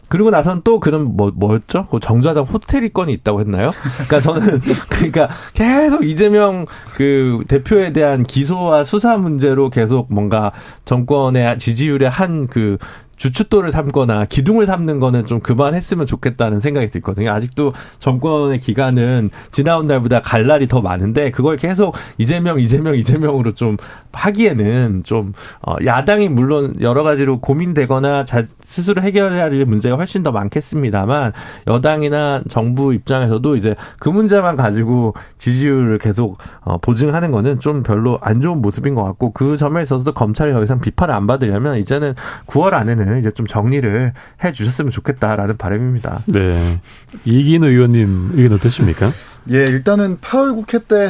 그리고 0.09 0.31
나선 0.31 0.61
또 0.63 0.79
그런 0.79 1.15
뭐 1.15 1.31
뭐였죠? 1.33 1.83
그 1.83 1.99
정자당 1.99 2.43
호텔이 2.43 2.89
건이 2.89 3.13
있다고 3.13 3.41
했나요? 3.41 3.69
그러니까 4.07 4.19
저는 4.19 4.59
그러니까 4.89 5.29
계속 5.53 6.03
이재명 6.03 6.65
그 6.95 7.43
대표에 7.47 7.93
대한 7.93 8.23
기소와 8.23 8.83
수사 8.83 9.17
문제로 9.17 9.69
계속 9.69 10.11
뭔가 10.11 10.51
정권의 10.85 11.59
지지율의 11.59 12.09
한 12.09 12.47
그 12.49 12.77
주춧돌을 13.19 13.69
삼거나 13.69 14.25
기둥을 14.25 14.65
삼는 14.65 14.99
거는 14.99 15.25
좀 15.25 15.41
그만했으면 15.41 16.05
좋겠다는 16.05 16.61
생각이 16.61 16.89
들거든요. 16.89 17.31
아직도 17.31 17.73
정권의 17.99 18.61
기간은 18.61 19.29
지나온 19.51 19.85
날보다 19.85 20.21
갈 20.21 20.47
날이 20.47 20.67
더 20.67 20.81
많은데 20.81 21.29
그걸 21.29 21.57
계속 21.57 21.93
이재명, 22.17 22.59
이재명, 22.59 22.95
이재명으로 22.95 23.53
좀 23.53 23.75
하기에는 24.13 25.03
좀 25.03 25.33
어, 25.61 25.75
야당이 25.85 26.29
물론 26.29 26.73
여러 26.79 27.03
가지로 27.03 27.39
고민되거나 27.39 28.23
자, 28.23 28.43
스스로 28.61 29.01
해결해야 29.01 29.49
될 29.49 29.65
문제가 29.65 29.97
훨씬 29.97 30.23
더 30.23 30.31
많겠습니다만 30.31 31.33
여당이나 31.67 32.41
정부 32.47 32.93
입장에서도 32.93 33.55
이제 33.57 33.75
그 33.99 34.07
문제만 34.07 34.55
가지고 34.55 35.13
지지율을 35.37 35.97
계속 35.99 36.37
어, 36.61 36.77
보증하는 36.77 37.31
거는 37.31 37.59
좀 37.59 37.83
별로 37.83 38.17
안 38.21 38.39
좋은 38.39 38.61
모습인 38.61 38.95
것 38.95 39.03
같고 39.03 39.33
그 39.33 39.57
점에 39.57 39.81
있어서도 39.83 40.13
검찰이 40.13 40.53
더 40.53 40.63
이상 40.63 40.79
비판을 40.79 41.13
안 41.13 41.27
받으려면 41.27 41.75
이제는 41.77 42.13
9월 42.47 42.73
안에는 42.73 43.08
부분은 43.09 43.19
이제 43.19 43.31
좀 43.31 43.45
정리를 43.45 44.13
해 44.43 44.51
주셨으면 44.51 44.91
좋겠다라는 44.91 45.57
바람입니다. 45.57 46.21
네. 46.27 46.79
이긴 47.25 47.63
의원님 47.63 48.31
의견 48.35 48.53
어떠십니까? 48.53 49.11
예, 49.51 49.65
일단은 49.65 50.19
8월 50.19 50.55
국회 50.55 50.79
때 50.79 51.09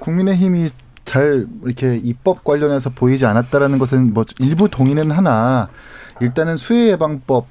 국민의힘이 0.00 0.70
잘 1.04 1.46
이렇게 1.64 1.96
입법 1.96 2.42
관련해서 2.42 2.90
보이지 2.90 3.24
않았다라는 3.24 3.78
것은 3.78 4.12
뭐 4.12 4.24
일부 4.40 4.68
동의는 4.68 5.12
하나 5.12 5.68
일단은 6.20 6.56
수해 6.56 6.90
예방법 6.90 7.46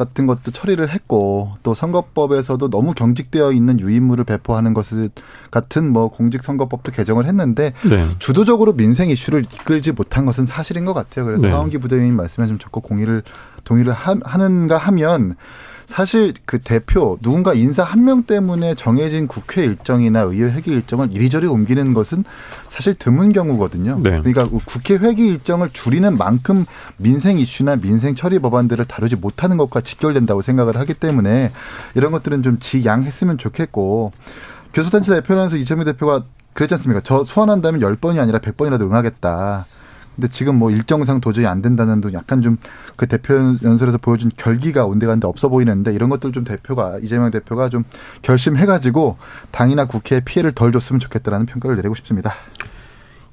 같은 0.00 0.26
것도 0.26 0.50
처리를 0.50 0.88
했고 0.88 1.52
또 1.62 1.74
선거법에서도 1.74 2.70
너무 2.70 2.94
경직되어 2.94 3.52
있는 3.52 3.78
유인물을 3.78 4.24
배포하는 4.24 4.72
것을 4.72 5.10
같은 5.50 5.92
뭐 5.92 6.08
공직선거법도 6.08 6.90
개정을 6.90 7.26
했는데 7.26 7.74
네. 7.82 8.06
주도적으로 8.18 8.72
민생 8.72 9.10
이슈를 9.10 9.42
이끌지 9.42 9.92
못한 9.92 10.24
것은 10.24 10.46
사실인 10.46 10.86
것 10.86 10.94
같아요. 10.94 11.26
그래서 11.26 11.46
네. 11.46 11.52
하원기 11.52 11.78
부대변인 11.78 12.16
말씀에 12.16 12.46
좀 12.46 12.58
적극 12.58 12.82
공의를 12.82 13.22
동의를 13.64 13.92
하는가 13.92 14.78
하면 14.78 15.36
사실 15.90 16.32
그 16.46 16.58
대표 16.60 17.18
누군가 17.20 17.52
인사 17.52 17.82
한 17.82 18.00
명 18.00 18.22
때문에 18.22 18.74
정해진 18.74 19.26
국회 19.26 19.62
일정이나 19.64 20.20
의회 20.20 20.50
회기 20.52 20.70
일정을 20.70 21.12
이리저리 21.12 21.46
옮기는 21.46 21.92
것은 21.92 22.24
사실 22.68 22.94
드문 22.94 23.32
경우거든요. 23.32 24.00
네. 24.02 24.20
그러니까 24.22 24.48
국회 24.64 24.94
회기 24.94 25.26
일정을 25.26 25.70
줄이는 25.70 26.16
만큼 26.16 26.64
민생 26.96 27.38
이슈나 27.38 27.76
민생 27.76 28.14
처리 28.14 28.38
법안들을 28.38 28.84
다루지 28.86 29.16
못하는 29.16 29.56
것과 29.56 29.80
직결된다고 29.82 30.40
생각을 30.42 30.76
하기 30.78 30.94
때문에 30.94 31.52
이런 31.94 32.12
것들은 32.12 32.42
좀 32.42 32.58
지양했으면 32.58 33.36
좋겠고 33.36 34.12
교섭단체 34.72 35.12
대표라서 35.14 35.56
이재명 35.56 35.84
대표가 35.84 36.22
그랬지 36.54 36.74
않습니까? 36.74 37.00
저 37.04 37.24
소환한다면 37.24 37.80
10번이 37.80 38.18
아니라 38.18 38.38
100번이라도 38.38 38.82
응하겠다. 38.82 39.66
근데 40.16 40.28
지금 40.28 40.56
뭐 40.56 40.70
일정상 40.70 41.20
도저히 41.20 41.46
안 41.46 41.62
된다는 41.62 42.00
등 42.00 42.12
약간 42.12 42.42
좀 42.42 42.58
그 43.00 43.06
대표 43.06 43.32
연설에서 43.62 43.96
보여준 43.96 44.30
결기가 44.36 44.84
온데간데 44.84 45.26
없어 45.26 45.48
보이는데 45.48 45.94
이런 45.94 46.10
것들 46.10 46.32
좀 46.32 46.44
대표가 46.44 46.98
이재명 47.02 47.30
대표가 47.30 47.70
좀 47.70 47.82
결심해가지고 48.20 49.16
당이나 49.52 49.86
국회에 49.86 50.20
피해를 50.20 50.52
덜 50.52 50.70
줬으면 50.70 51.00
좋겠다라는 51.00 51.46
평가를 51.46 51.76
내리고 51.76 51.94
싶습니다. 51.94 52.34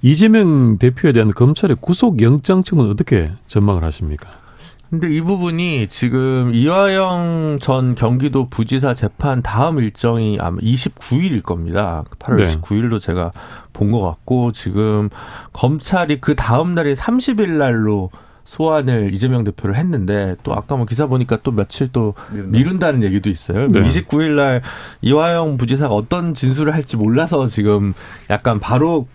이재명 0.01 0.78
대표에 0.78 1.11
대한 1.11 1.34
검찰의 1.34 1.75
구속 1.82 2.21
영장 2.21 2.63
청은 2.63 2.89
어떻게 2.89 3.30
전망을 3.47 3.84
하십니까? 3.84 4.30
근데 4.89 5.09
이 5.09 5.19
부분이 5.19 5.88
지금 5.89 6.51
이화영 6.53 7.59
전 7.61 7.93
경기도 7.95 8.47
부지사 8.49 8.93
재판 8.93 9.41
다음 9.41 9.79
일정이 9.79 10.38
아마 10.39 10.57
29일일 10.59 11.43
겁니다. 11.43 12.05
8월 12.19 12.38
네. 12.38 12.43
29일로 12.55 13.01
제가 13.01 13.31
본 13.73 13.91
것 13.91 14.01
같고 14.01 14.51
지금 14.53 15.09
검찰이 15.53 16.19
그 16.21 16.35
다음 16.35 16.73
날이 16.73 16.95
30일 16.95 17.49
날로 17.57 18.09
소환을 18.47 19.13
이재명 19.13 19.43
대표를 19.43 19.75
했는데 19.75 20.37
또 20.41 20.53
아까 20.53 20.77
뭐 20.77 20.85
기사 20.85 21.05
보니까 21.05 21.37
또 21.43 21.51
며칠 21.51 21.89
또 21.91 22.13
미룬다. 22.31 22.91
는 22.93 23.03
얘기도 23.03 23.29
있어요. 23.29 23.67
네. 23.67 23.81
29일 23.83 24.35
날 24.35 24.61
이화영 25.01 25.57
부지사가 25.57 25.93
어떤 25.93 26.33
진술을 26.33 26.73
할지 26.73 26.95
몰라서 26.95 27.45
지금 27.47 27.93
약간 28.29 28.61
바로 28.61 29.07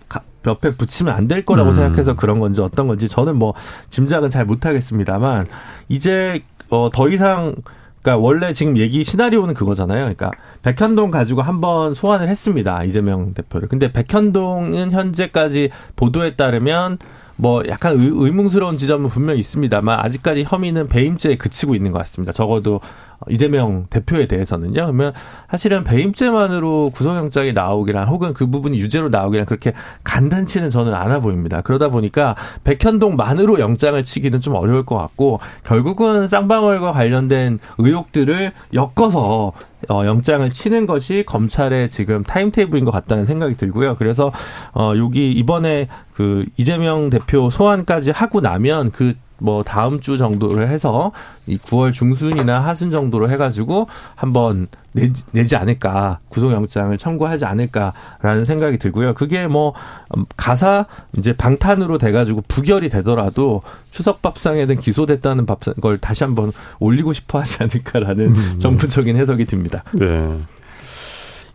옆에 0.47 0.73
붙이면 0.77 1.15
안 1.15 1.29
될 1.29 1.47
거라고 1.47 1.71
음. 1.71 1.75
생각해서 1.75 2.15
그런 2.15 2.41
건지 2.41 2.61
어떤 2.61 2.87
건지 2.89 3.09
저는 3.09 3.37
뭐 3.37 3.55
짐작은 3.89 4.29
잘 4.29 4.45
못하겠습니다만 4.45 5.47
이제 5.89 6.43
어, 6.69 6.91
더 6.93 7.09
이상 7.09 7.55
그러니까 8.03 8.23
원래 8.23 8.53
지금 8.53 8.77
얘기 8.77 9.03
시나리오는 9.05 9.55
그거잖아요. 9.55 10.01
그러니까 10.01 10.31
백현동 10.63 11.11
가지고 11.11 11.41
한번 11.41 11.95
소환을 11.95 12.29
했습니다. 12.29 12.85
이재명 12.85 13.33
대표를. 13.33 13.69
근데 13.69 13.91
백현동은 13.93 14.91
현재까지 14.91 15.71
보도에 15.97 16.35
따르면 16.37 16.99
뭐 17.43 17.65
약간 17.67 17.99
의, 17.99 18.09
의문스러운 18.13 18.77
지점은 18.77 19.11
분명히 19.11 19.41
있습니다만 19.41 19.99
아직까지 19.99 20.45
혐의는 20.47 20.87
배임죄에 20.87 21.35
그치고 21.35 21.75
있는 21.75 21.91
것 21.91 21.99
같습니다. 21.99 22.31
적어도 22.31 22.81
이재명 23.29 23.87
대표에 23.91 24.27
대해서는요. 24.27 24.73
그러면 24.73 25.13
사실은 25.51 25.85
배임죄만으로 25.85 26.91
구속영장이 26.91 27.53
나오기란 27.53 28.09
혹은 28.09 28.33
그 28.35 28.47
부분이 28.47 28.79
유죄로 28.79 29.09
나오기란 29.09 29.47
그렇게 29.47 29.73
간단치는 30.05 30.71
저는 30.71 30.95
않아 30.95 31.21
보입니다. 31.21 31.61
그러다 31.61 31.89
보니까 31.89 32.35
백현동만으로 32.65 33.59
영장을 33.59 34.03
치기는 34.03 34.41
좀 34.41 34.55
어려울 34.55 34.85
것 34.85 34.97
같고 34.97 35.41
결국은 35.65 36.29
쌍방울과 36.29 36.93
관련된 36.93 37.59
의혹들을 37.79 38.53
엮어서 38.75 39.53
어, 39.89 40.07
영장을 40.07 40.49
치는 40.53 40.87
것이 40.87 41.25
검찰의 41.27 41.91
지금 41.91 42.23
타임테이블인 42.23 42.85
것 42.85 42.91
같다는 42.91 43.27
생각이 43.27 43.57
들고요. 43.57 43.97
그래서 43.97 44.33
어, 44.75 44.93
여기 44.97 45.33
이번에 45.33 45.89
그 46.15 46.45
이재명 46.57 47.11
대표 47.11 47.51
소환까지 47.51 48.13
하고 48.13 48.41
나면 48.41 48.93
그 48.93 49.15
뭐 49.43 49.63
다음 49.65 50.01
주 50.01 50.17
정도를 50.17 50.69
해서 50.69 51.13
이 51.47 51.59
9월 51.59 51.93
중순이나 51.93 52.61
하순 52.61 52.91
정도로 52.91 53.29
해가지고 53.29 53.89
한번 54.15 54.69
내지, 54.93 55.25
내지 55.33 55.57
않을까 55.57 56.21
구속영장을 56.29 56.97
청구하지 56.97 57.45
않을까라는 57.45 58.45
생각이 58.45 58.79
들고요. 58.79 59.15
그게 59.15 59.47
뭐 59.49 59.75
음, 60.17 60.25
가사 60.37 60.87
이제 61.19 61.33
방탄으로 61.33 61.99
돼가지고 61.99 62.43
부결이 62.47 62.89
되더라도 62.89 63.63
추석 63.91 64.23
밥상에는 64.23 64.79
기소됐다는 64.79 65.45
밥상 65.47 65.75
걸 65.75 65.99
다시 65.99 66.23
한번 66.23 66.53
올리고 66.79 67.13
싶어하지 67.13 67.65
않을까라는 67.65 68.27
음. 68.27 68.59
정부적인 68.61 69.17
해석이 69.17 69.47
듭니다. 69.47 69.83
네. 69.93 70.39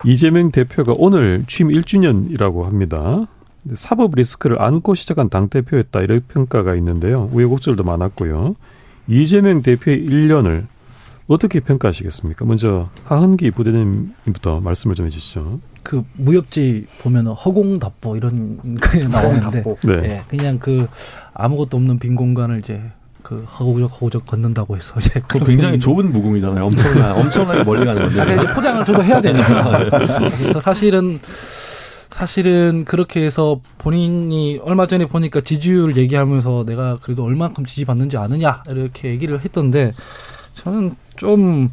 이재명 0.04 0.52
대표가 0.52 0.94
오늘 0.98 1.44
취임 1.48 1.70
1주년이라고 1.70 2.64
합니다. 2.64 3.28
사법 3.76 4.16
리스크를 4.16 4.62
안고 4.62 4.96
시작한 4.96 5.30
당 5.30 5.50
대표였다 5.50 6.02
이런 6.02 6.22
평가가 6.28 6.76
있는데요. 6.76 7.30
우여곡절도 7.34 7.84
많았고요. 7.84 8.56
이재명 9.08 9.62
대표의 9.62 10.06
1년을 10.08 10.66
어떻게 11.28 11.60
평가하시겠습니까? 11.60 12.46
먼저 12.46 12.90
하은기 13.06 13.52
부대님부터 13.52 14.62
말씀을 14.62 14.96
좀 14.96 15.06
해주시죠. 15.08 15.60
그 15.84 16.04
무협지 16.14 16.86
보면 17.00 17.28
허공답보 17.28 18.16
이런 18.18 18.60
게 18.92 19.08
나오는데, 19.08 19.64
네. 19.84 19.96
네. 20.02 20.24
그냥 20.28 20.60
그 20.60 20.88
아무것도 21.34 21.78
없는 21.78 22.00
빈 22.00 22.16
공간을 22.16 22.60
이제 22.60 22.82
그 23.24 23.38
허우적 23.44 24.00
허우적 24.02 24.26
걷는다고 24.26 24.78
해서 24.78 24.94
이제 25.00 25.22
그 25.28 25.40
굉장히 25.40 25.78
좁은 25.80 26.14
무공이잖아요. 26.14 26.64
엄청나 26.64 27.14
엄청나게 27.16 27.64
멀리 27.66 27.86
가는 27.86 28.02
건데. 28.08 28.22
아, 28.22 28.42
이제 28.44 28.54
포장을 28.54 28.86
저도 28.86 29.04
해야 29.04 29.20
되니까. 29.22 29.90
그래서 30.40 30.60
사실은 30.62 31.20
사실은 32.18 32.84
그렇게 32.84 33.24
해서 33.24 33.62
본인이 33.78 34.60
얼마 34.64 34.88
전에 34.88 35.06
보니까 35.06 35.42
지지율 35.42 35.98
얘기하면서 35.98 36.64
내가 36.66 36.98
그래도 37.00 37.24
얼만큼 37.24 37.64
지지받는지 37.64 38.18
아느냐 38.18 38.64
이렇게 38.68 39.10
얘기를 39.10 39.40
했던데 39.40 39.94
저는 40.56 40.96
좀 41.16 41.70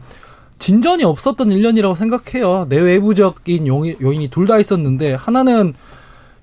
진전이 0.58 1.02
없었던 1.02 1.48
1년이라고 1.48 1.96
생각해요. 1.96 2.66
내외부적인 2.68 3.66
요인이 3.66 4.28
둘 4.28 4.46
다 4.46 4.58
있었는데 4.58 5.14
하나는 5.14 5.72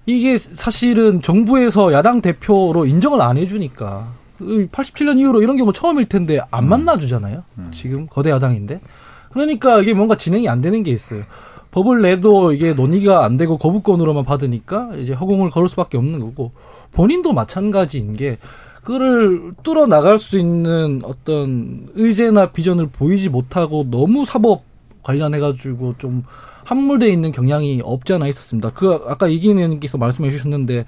이게 0.07 0.39
사실은 0.39 1.21
정부에서 1.21 1.93
야당 1.93 2.21
대표로 2.21 2.87
인정을 2.87 3.21
안 3.21 3.37
해주니까 3.37 4.07
87년 4.39 5.13
그 5.13 5.19
이후로 5.19 5.43
이런 5.43 5.57
경우 5.57 5.71
처음일 5.71 6.07
텐데 6.07 6.39
안 6.49 6.63
음. 6.63 6.69
만나주잖아요. 6.69 7.43
음. 7.59 7.69
지금 7.71 8.07
거대 8.07 8.31
야당인데. 8.31 8.81
그러니까 9.29 9.79
이게 9.79 9.93
뭔가 9.93 10.17
진행이 10.17 10.49
안 10.49 10.59
되는 10.61 10.81
게 10.81 10.89
있어요. 10.89 11.23
법을 11.71 12.01
내도 12.01 12.51
이게 12.51 12.73
논의가 12.73 13.23
안 13.23 13.37
되고 13.37 13.57
거부권으로만 13.57 14.25
받으니까 14.25 14.91
이제 14.97 15.13
허공을 15.13 15.49
걸을 15.49 15.69
수밖에 15.69 15.97
없는 15.97 16.19
거고 16.19 16.51
본인도 16.91 17.33
마찬가지인 17.33 18.13
게 18.13 18.37
그거를 18.83 19.53
뚫어 19.63 19.85
나갈 19.85 20.19
수 20.19 20.37
있는 20.37 21.01
어떤 21.03 21.87
의제나 21.95 22.51
비전을 22.51 22.87
보이지 22.87 23.29
못하고 23.29 23.85
너무 23.89 24.25
사법 24.25 24.63
관련해 25.03 25.39
가지고 25.39 25.95
좀 25.97 26.23
함몰돼 26.65 27.09
있는 27.09 27.31
경향이 27.31 27.81
없지 27.83 28.13
않아 28.13 28.27
있었습니다. 28.27 28.71
그 28.71 29.03
아까 29.07 29.27
이기님께서 29.27 29.97
말씀해 29.97 30.29
주셨는데 30.29 30.85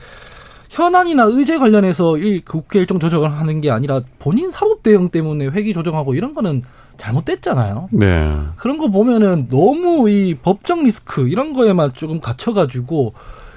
현안이나 0.70 1.26
의제 1.26 1.60
관련해서 1.60 2.18
이 2.18 2.42
국회 2.42 2.80
일정 2.80 3.00
조정을 3.00 3.32
하는 3.32 3.62
게 3.62 3.70
아니라 3.70 4.02
본인 4.18 4.50
사법 4.50 4.82
대응 4.82 5.10
때문에 5.10 5.48
회기 5.48 5.74
조정하고 5.74 6.16
이런 6.16 6.34
거는 6.34 6.64
잘못됐잖아요. 6.98 7.90
네. 7.92 8.40
그런 8.58 8.78
거 8.78 8.88
보면은 8.88 9.48
너무 9.50 10.10
이 10.10 10.36
법적 10.36 10.84
리스크 10.84 11.28
이런 11.28 11.54
거에만 11.54 11.94
조금 11.94 12.20
갇혀가지고 12.20 13.14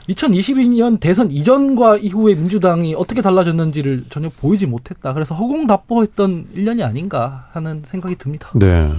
2022년 0.09 1.01
대선 1.01 1.31
이전과 1.31 1.99
이후에 1.99 2.35
민주당이 2.35 2.95
어떻게 2.95 3.23
달라졌는지를 3.23 4.05
전혀 4.09 4.29
보이지 4.29 4.67
못했다. 4.67 5.13
그래서 5.13 5.35
허공답보했던 5.35 6.49
1년이 6.55 6.85
아닌가 6.85 7.49
하는 7.53 7.83
생각이 7.85 8.17
듭니다. 8.17 8.51
네. 8.55 8.93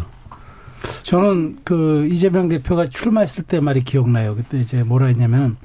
저는 1.03 1.57
그 1.63 2.07
이재명 2.11 2.49
대표가 2.49 2.87
출마했을 2.89 3.43
때 3.43 3.59
말이 3.59 3.83
기억나요. 3.83 4.35
그때 4.35 4.59
이제 4.59 4.83
뭐라 4.83 5.07
했냐면 5.07 5.57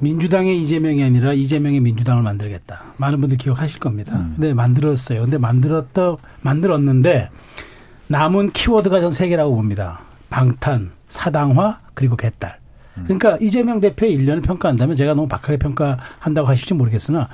민주당의 0.00 0.60
이재명이 0.60 1.02
아니라 1.02 1.32
이재명의 1.32 1.80
민주당을 1.80 2.22
만들겠다. 2.22 2.82
많은 2.98 3.20
분들 3.20 3.38
기억하실 3.38 3.80
겁니다. 3.80 4.16
음. 4.16 4.32
근데 4.34 4.52
만들었어요. 4.52 5.22
근데 5.22 5.38
만들었다 5.38 6.16
만들었는데 6.42 7.30
남은 8.08 8.52
키워드가 8.52 9.00
전 9.00 9.10
세 9.10 9.28
개라고 9.28 9.54
봅니다. 9.54 10.00
방탄, 10.30 10.92
사당화, 11.08 11.78
그리고 11.94 12.16
개딸. 12.16 12.58
그러니까 13.04 13.36
이재명 13.42 13.80
대표의 13.80 14.16
1년을 14.16 14.42
평가한다면 14.42 14.96
제가 14.96 15.12
너무 15.14 15.28
박하게 15.28 15.58
평가한다고 15.58 16.48
하실지 16.48 16.72
모르겠으나 16.72 17.28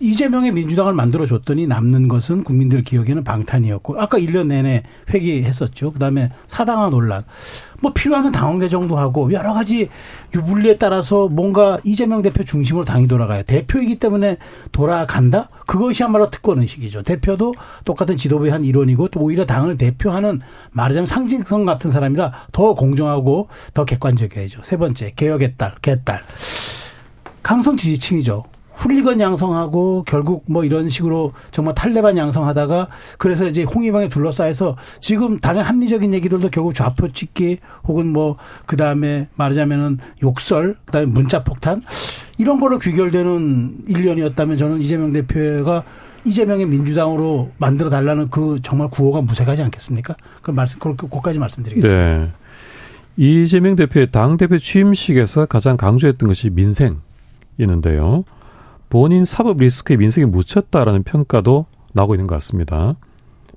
이재명의 0.00 0.52
민주당을 0.52 0.94
만들어줬더니 0.94 1.66
남는 1.66 2.08
것은 2.08 2.42
국민들 2.42 2.82
기억에는 2.82 3.22
방탄이었고 3.22 4.00
아까 4.00 4.18
1년 4.18 4.46
내내 4.46 4.84
회기했었죠. 5.12 5.92
그다음에 5.92 6.32
사당화 6.46 6.88
논란. 6.88 7.22
뭐 7.80 7.92
필요하면 7.92 8.32
당원 8.32 8.58
개정도 8.58 8.96
하고 8.96 9.32
여러 9.32 9.52
가지 9.52 9.88
유불리에 10.34 10.78
따라서 10.78 11.28
뭔가 11.28 11.78
이재명 11.84 12.22
대표 12.22 12.44
중심으로 12.44 12.84
당이 12.84 13.06
돌아가요. 13.06 13.42
대표이기 13.44 13.98
때문에 13.98 14.38
돌아간다? 14.72 15.48
그것이야말로 15.66 16.30
특권 16.30 16.60
의식이죠. 16.60 17.02
대표도 17.02 17.54
똑같은 17.84 18.16
지도부의 18.16 18.50
한 18.50 18.64
일원이고 18.64 19.08
또 19.08 19.20
오히려 19.20 19.46
당을 19.46 19.76
대표하는 19.76 20.40
말하자면 20.72 21.06
상징성 21.06 21.64
같은 21.64 21.90
사람이라 21.90 22.32
더 22.52 22.74
공정하고 22.74 23.48
더 23.74 23.84
객관적이어야죠. 23.84 24.62
세 24.62 24.76
번째 24.76 25.12
개혁의 25.14 25.54
딸, 25.56 25.74
개딸. 25.80 26.22
강성 27.42 27.76
지지층이죠. 27.76 28.44
훌리건 28.78 29.20
양성하고 29.20 30.04
결국 30.06 30.44
뭐 30.46 30.64
이런 30.64 30.88
식으로 30.88 31.32
정말 31.50 31.74
탈레반 31.74 32.16
양성하다가 32.16 32.88
그래서 33.18 33.46
이제 33.46 33.64
홍위병에 33.64 34.08
둘러싸여서 34.08 34.76
지금 35.00 35.38
당의 35.40 35.62
합리적인 35.62 36.14
얘기들도 36.14 36.48
결국 36.50 36.74
좌표 36.74 37.12
찍기 37.12 37.58
혹은 37.84 38.06
뭐 38.06 38.36
그다음에 38.66 39.28
말하자면은 39.34 39.98
욕설 40.22 40.76
그다음에 40.84 41.06
문자 41.06 41.42
폭탄 41.42 41.82
이런 42.38 42.60
걸로 42.60 42.78
귀결되는 42.78 43.78
1년이었다면 43.88 44.58
저는 44.58 44.80
이재명 44.80 45.12
대표가 45.12 45.82
이재명의 46.24 46.66
민주당으로 46.66 47.50
만들어 47.58 47.90
달라는 47.90 48.28
그 48.30 48.60
정말 48.62 48.88
구호가 48.90 49.22
무색하지 49.22 49.62
않겠습니까? 49.62 50.14
그 50.42 50.52
말씀 50.52 50.78
그렇게 50.78 51.06
고까지 51.08 51.40
말씀드리겠습니다. 51.40 52.16
네. 52.18 52.32
이재명 53.16 53.74
대표의 53.74 54.12
당 54.12 54.36
대표 54.36 54.58
취임식에서 54.58 55.46
가장 55.46 55.76
강조했던 55.76 56.28
것이 56.28 56.50
민생이었는데요. 56.50 58.24
본인 58.88 59.24
사법 59.24 59.58
리스크에 59.58 59.96
민생에 59.96 60.26
묻혔다라는 60.26 61.02
평가도 61.02 61.66
나오고 61.92 62.14
있는 62.14 62.26
것 62.26 62.34
같습니다. 62.36 62.96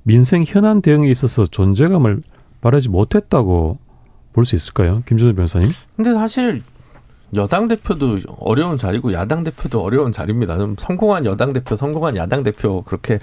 민생 0.04 0.44
현안 0.46 0.82
대응에 0.82 1.10
있어서 1.10 1.46
존재감을 1.46 2.22
말하지 2.62 2.90
못했다고 2.90 3.78
볼 4.34 4.46
수 4.46 4.56
있을까요? 4.56 5.04
김준호 5.08 5.34
변호사님? 5.34 5.72
근데 5.96 6.14
사실 6.14 6.64
여당 7.36 7.68
대표도 7.68 8.20
어려운 8.40 8.78
자리고 8.78 9.14
야당 9.14 9.44
대표도 9.44 9.82
어려운 9.82 10.12
자리입니다. 10.12 10.58
성공한 10.78 11.26
여당 11.26 11.54
대표, 11.54 11.76
성공한 11.76 12.16
야당 12.18 12.44
대표 12.44 12.82
그렇게 12.84 13.20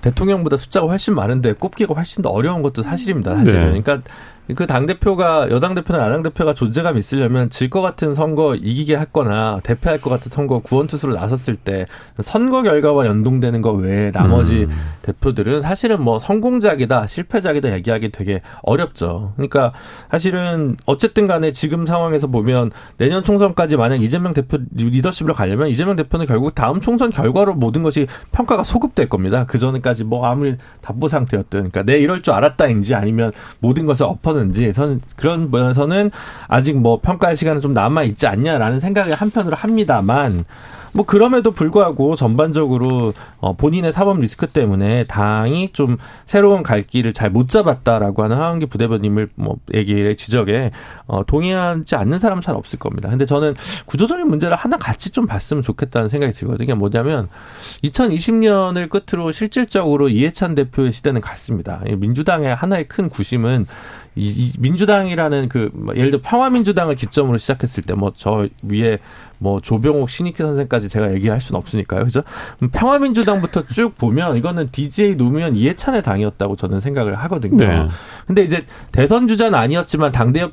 대통령보다 0.00 0.56
숫자가 0.56 0.86
훨씬 0.86 1.14
많은데 1.14 1.52
꼽기가 1.52 1.94
훨씬 1.94 2.22
더 2.22 2.30
어려운 2.30 2.62
것도 2.62 2.82
사실입니다. 2.82 3.36
사실은. 3.36 3.72
네. 3.72 3.82
그러니까 3.82 4.08
그 4.54 4.66
당 4.66 4.86
대표가, 4.86 5.48
여당 5.50 5.74
대표나 5.74 6.02
야당 6.04 6.22
대표가 6.22 6.54
존재감 6.54 6.96
있으려면 6.98 7.50
질 7.50 7.70
것 7.70 7.80
같은 7.82 8.14
선거 8.14 8.54
이기게 8.56 8.96
했거나 8.98 9.60
대표할 9.62 10.00
것 10.00 10.10
같은 10.10 10.30
선거 10.30 10.58
구원투수로 10.58 11.14
나섰을 11.14 11.54
때 11.56 11.86
선거 12.20 12.62
결과와 12.62 13.06
연동되는 13.06 13.62
것 13.62 13.72
외에 13.72 14.10
나머지 14.10 14.64
음. 14.64 14.70
대표들은 15.02 15.62
사실은 15.62 16.02
뭐 16.02 16.18
성공작이다, 16.18 17.06
실패작이다 17.06 17.72
얘기하기 17.74 18.10
되게 18.10 18.40
어렵죠. 18.62 19.32
그러니까 19.36 19.72
사실은 20.10 20.76
어쨌든 20.86 21.26
간에 21.26 21.52
지금 21.52 21.86
상황에서 21.86 22.26
보면 22.26 22.72
내년 22.96 23.22
총선까지 23.22 23.76
만약 23.76 24.02
이재명 24.02 24.34
대표 24.34 24.58
리더십으로 24.74 25.34
가려면 25.34 25.68
이재명 25.68 25.94
대표는 25.96 26.26
결국 26.26 26.54
다음 26.54 26.80
총선 26.80 27.10
결과로 27.10 27.54
모든 27.54 27.82
것이 27.82 28.06
평가가 28.32 28.64
소급될 28.64 29.08
겁니다. 29.08 29.44
그 29.46 29.58
전까지 29.58 30.04
뭐 30.04 30.26
아무리 30.26 30.56
답보 30.80 31.08
상태였든. 31.08 31.70
그러니까 31.70 31.82
내 31.84 31.98
이럴 31.98 32.22
줄 32.22 32.34
알았다인지 32.34 32.94
아니면 32.94 33.30
모든 33.60 33.86
것을 33.86 34.06
엎어는 34.06 34.39
하는지 34.40 34.72
저는 34.72 35.00
그런 35.16 35.50
면에서는 35.50 36.10
아직 36.48 36.76
뭐 36.76 37.00
평가할 37.00 37.36
시간은 37.36 37.60
좀 37.60 37.74
남아 37.74 38.04
있지 38.04 38.26
않냐라는 38.26 38.80
생각을 38.80 39.14
한편으로 39.14 39.56
합니다만 39.56 40.44
뭐 40.92 41.04
그럼에도 41.06 41.50
불구하고 41.50 42.16
전반적으로 42.16 43.14
어 43.38 43.54
본인의 43.54 43.92
사법 43.92 44.20
리스크 44.20 44.46
때문에 44.46 45.04
당이 45.04 45.70
좀 45.72 45.96
새로운 46.26 46.62
갈 46.62 46.82
길을 46.82 47.12
잘 47.12 47.30
못 47.30 47.48
잡았다라고 47.48 48.24
하는 48.24 48.36
하은기 48.36 48.66
부대변님을 48.66 49.28
뭐 49.36 49.56
얘기에 49.72 50.16
지적에 50.16 50.72
어 51.06 51.24
동의하지 51.24 51.94
않는 51.94 52.18
사람은 52.18 52.42
잘 52.42 52.56
없을 52.56 52.78
겁니다. 52.78 53.08
근데 53.08 53.24
저는 53.24 53.54
구조적인 53.86 54.26
문제를 54.26 54.56
하나 54.56 54.76
같이 54.76 55.10
좀 55.10 55.26
봤으면 55.26 55.62
좋겠다는 55.62 56.08
생각이 56.08 56.32
들거든요. 56.32 56.74
뭐냐면 56.74 57.28
2020년을 57.84 58.88
끝으로 58.88 59.30
실질적으로 59.30 60.08
이해찬 60.08 60.56
대표의 60.56 60.92
시대는 60.92 61.20
갔습니다. 61.20 61.82
민주당의 61.98 62.52
하나의 62.54 62.88
큰 62.88 63.08
구심은 63.08 63.66
이, 64.16 64.28
이 64.28 64.52
민주당이라는 64.58 65.48
그뭐 65.48 65.94
예를 65.94 66.10
들어 66.10 66.20
평화민주당을 66.22 66.96
기점으로 66.96 67.38
시작했을 67.38 67.84
때 67.84 67.94
뭐 67.94 68.10
저 68.16 68.48
위에 68.64 68.98
뭐 69.40 69.60
조병옥 69.60 70.10
신익희 70.10 70.36
선생까지 70.36 70.88
제가 70.88 71.12
얘기할 71.14 71.40
수는 71.40 71.58
없으니까요. 71.58 72.04
그죠? 72.04 72.22
평화민주당부터 72.72 73.66
쭉 73.66 73.96
보면 73.96 74.36
이거는 74.36 74.68
DJ 74.70 75.16
노무현 75.16 75.56
이해찬의 75.56 76.02
당이었다고 76.02 76.56
저는 76.56 76.80
생각을 76.80 77.14
하거든요. 77.14 77.56
네. 77.56 77.88
근데 78.26 78.42
이제 78.42 78.66
대선 78.92 79.26
주자는 79.26 79.58
아니었지만 79.58 80.12
당대 80.12 80.46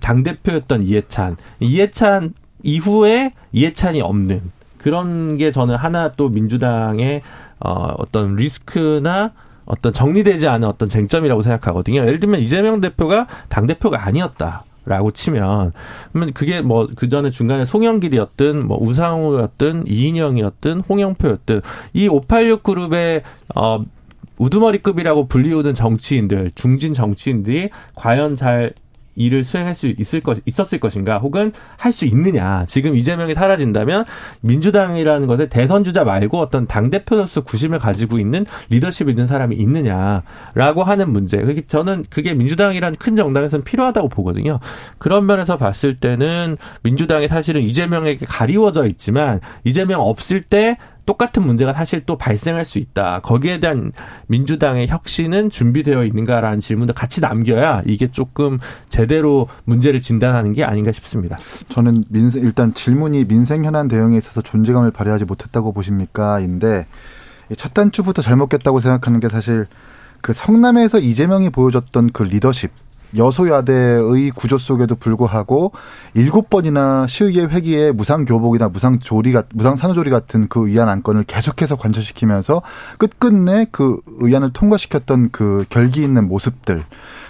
당대표였던 0.00 0.82
이해찬. 0.84 1.36
이해찬 1.60 2.32
이후에 2.62 3.34
이해찬이 3.52 4.00
없는 4.00 4.42
그런 4.78 5.36
게 5.36 5.50
저는 5.50 5.76
하나 5.76 6.12
또 6.12 6.30
민주당의 6.30 7.20
어 7.60 7.94
어떤 7.98 8.36
리스크나 8.36 9.32
어떤 9.66 9.92
정리되지 9.92 10.48
않은 10.48 10.66
어떤 10.66 10.88
쟁점이라고 10.88 11.42
생각하거든요. 11.42 12.00
예를 12.00 12.20
들면 12.20 12.40
이재명 12.40 12.80
대표가 12.80 13.26
당 13.50 13.66
대표가 13.66 14.06
아니었다. 14.06 14.64
라고 14.90 15.12
치면 15.12 15.72
그러면 16.12 16.32
그게 16.34 16.60
뭐 16.60 16.88
그 16.96 17.08
전에 17.08 17.30
중간에 17.30 17.64
송영길이었든 17.64 18.66
뭐 18.66 18.78
우상호였든 18.80 19.84
이인영이었든 19.86 20.80
홍영표였든 20.80 21.62
이 21.94 22.08
586 22.08 22.62
그룹의 22.62 23.22
어 23.54 23.84
우두머리급이라고 24.38 25.26
불리우는 25.26 25.74
정치인들 25.74 26.50
중진 26.54 26.94
정치인들이 26.94 27.68
과연 27.94 28.36
잘 28.36 28.72
일을 29.16 29.44
수행할 29.44 29.74
수 29.74 29.86
있을 29.88 30.20
것 30.20 30.38
있었을 30.46 30.78
것인가 30.80 31.18
혹은 31.18 31.52
할 31.76 31.92
수 31.92 32.06
있느냐. 32.06 32.64
지금 32.66 32.94
이재명이 32.94 33.34
사라진다면 33.34 34.04
민주당이라는 34.42 35.26
것에 35.26 35.48
대선 35.48 35.82
주자 35.84 36.04
말고 36.04 36.38
어떤 36.38 36.66
당 36.66 36.88
대표로서 36.88 37.42
구심을 37.42 37.78
가지고 37.78 38.18
있는 38.18 38.46
리더십 38.70 39.08
있는 39.08 39.26
사람이 39.26 39.56
있느냐라고 39.56 40.84
하는 40.84 41.10
문제. 41.10 41.40
저는 41.66 42.04
그게 42.10 42.34
민주당이라는 42.34 42.96
큰 42.98 43.16
정당에서는 43.16 43.64
필요하다고 43.64 44.08
보거든요. 44.08 44.60
그런 44.98 45.26
면에서 45.26 45.56
봤을 45.56 45.94
때는 45.94 46.56
민주당이 46.82 47.28
사실은 47.28 47.62
이재명에게 47.62 48.24
가리워져 48.26 48.86
있지만 48.86 49.40
이재명 49.64 50.00
없을 50.00 50.40
때 50.40 50.76
똑같은 51.10 51.44
문제가 51.44 51.72
사실 51.72 52.06
또 52.06 52.16
발생할 52.16 52.64
수 52.64 52.78
있다. 52.78 53.18
거기에 53.24 53.58
대한 53.58 53.90
민주당의 54.28 54.86
혁신은 54.86 55.50
준비되어 55.50 56.04
있는가라는 56.04 56.60
질문도 56.60 56.92
같이 56.92 57.20
남겨야 57.20 57.82
이게 57.84 58.12
조금 58.12 58.60
제대로 58.88 59.48
문제를 59.64 60.00
진단하는 60.00 60.52
게 60.52 60.62
아닌가 60.62 60.92
싶습니다. 60.92 61.36
저는 61.70 62.04
민생 62.10 62.44
일단 62.44 62.72
질문이 62.74 63.24
민생 63.24 63.64
현안 63.64 63.88
대응에 63.88 64.16
있어서 64.18 64.40
존재감을 64.40 64.92
발휘하지 64.92 65.24
못했다고 65.24 65.72
보십니까?인데 65.72 66.86
첫 67.56 67.74
단추부터 67.74 68.22
잘못했다고 68.22 68.78
생각하는 68.78 69.18
게 69.18 69.28
사실 69.28 69.66
그 70.20 70.32
성남에서 70.32 71.00
이재명이 71.00 71.50
보여줬던 71.50 72.10
그 72.12 72.22
리더십 72.22 72.70
여소야대의 73.16 74.30
구조 74.30 74.58
속에도 74.58 74.94
불구하고 74.94 75.72
일곱 76.14 76.50
번이나 76.50 77.06
시의회 77.08 77.46
회기에 77.46 77.92
무상 77.92 78.24
교복이나 78.24 78.68
무상 78.68 78.98
조리 78.98 79.34
무상 79.54 79.76
산후조리 79.76 80.10
같은 80.10 80.48
그 80.48 80.68
의안 80.68 80.88
안건을 80.88 81.24
계속해서 81.24 81.76
관철시키면서 81.76 82.62
끝끝내 82.98 83.66
그 83.70 83.98
의안을 84.18 84.50
통과시켰던 84.50 85.30
그 85.30 85.64
결기 85.68 86.02
있는 86.02 86.28
모습들 86.28 86.84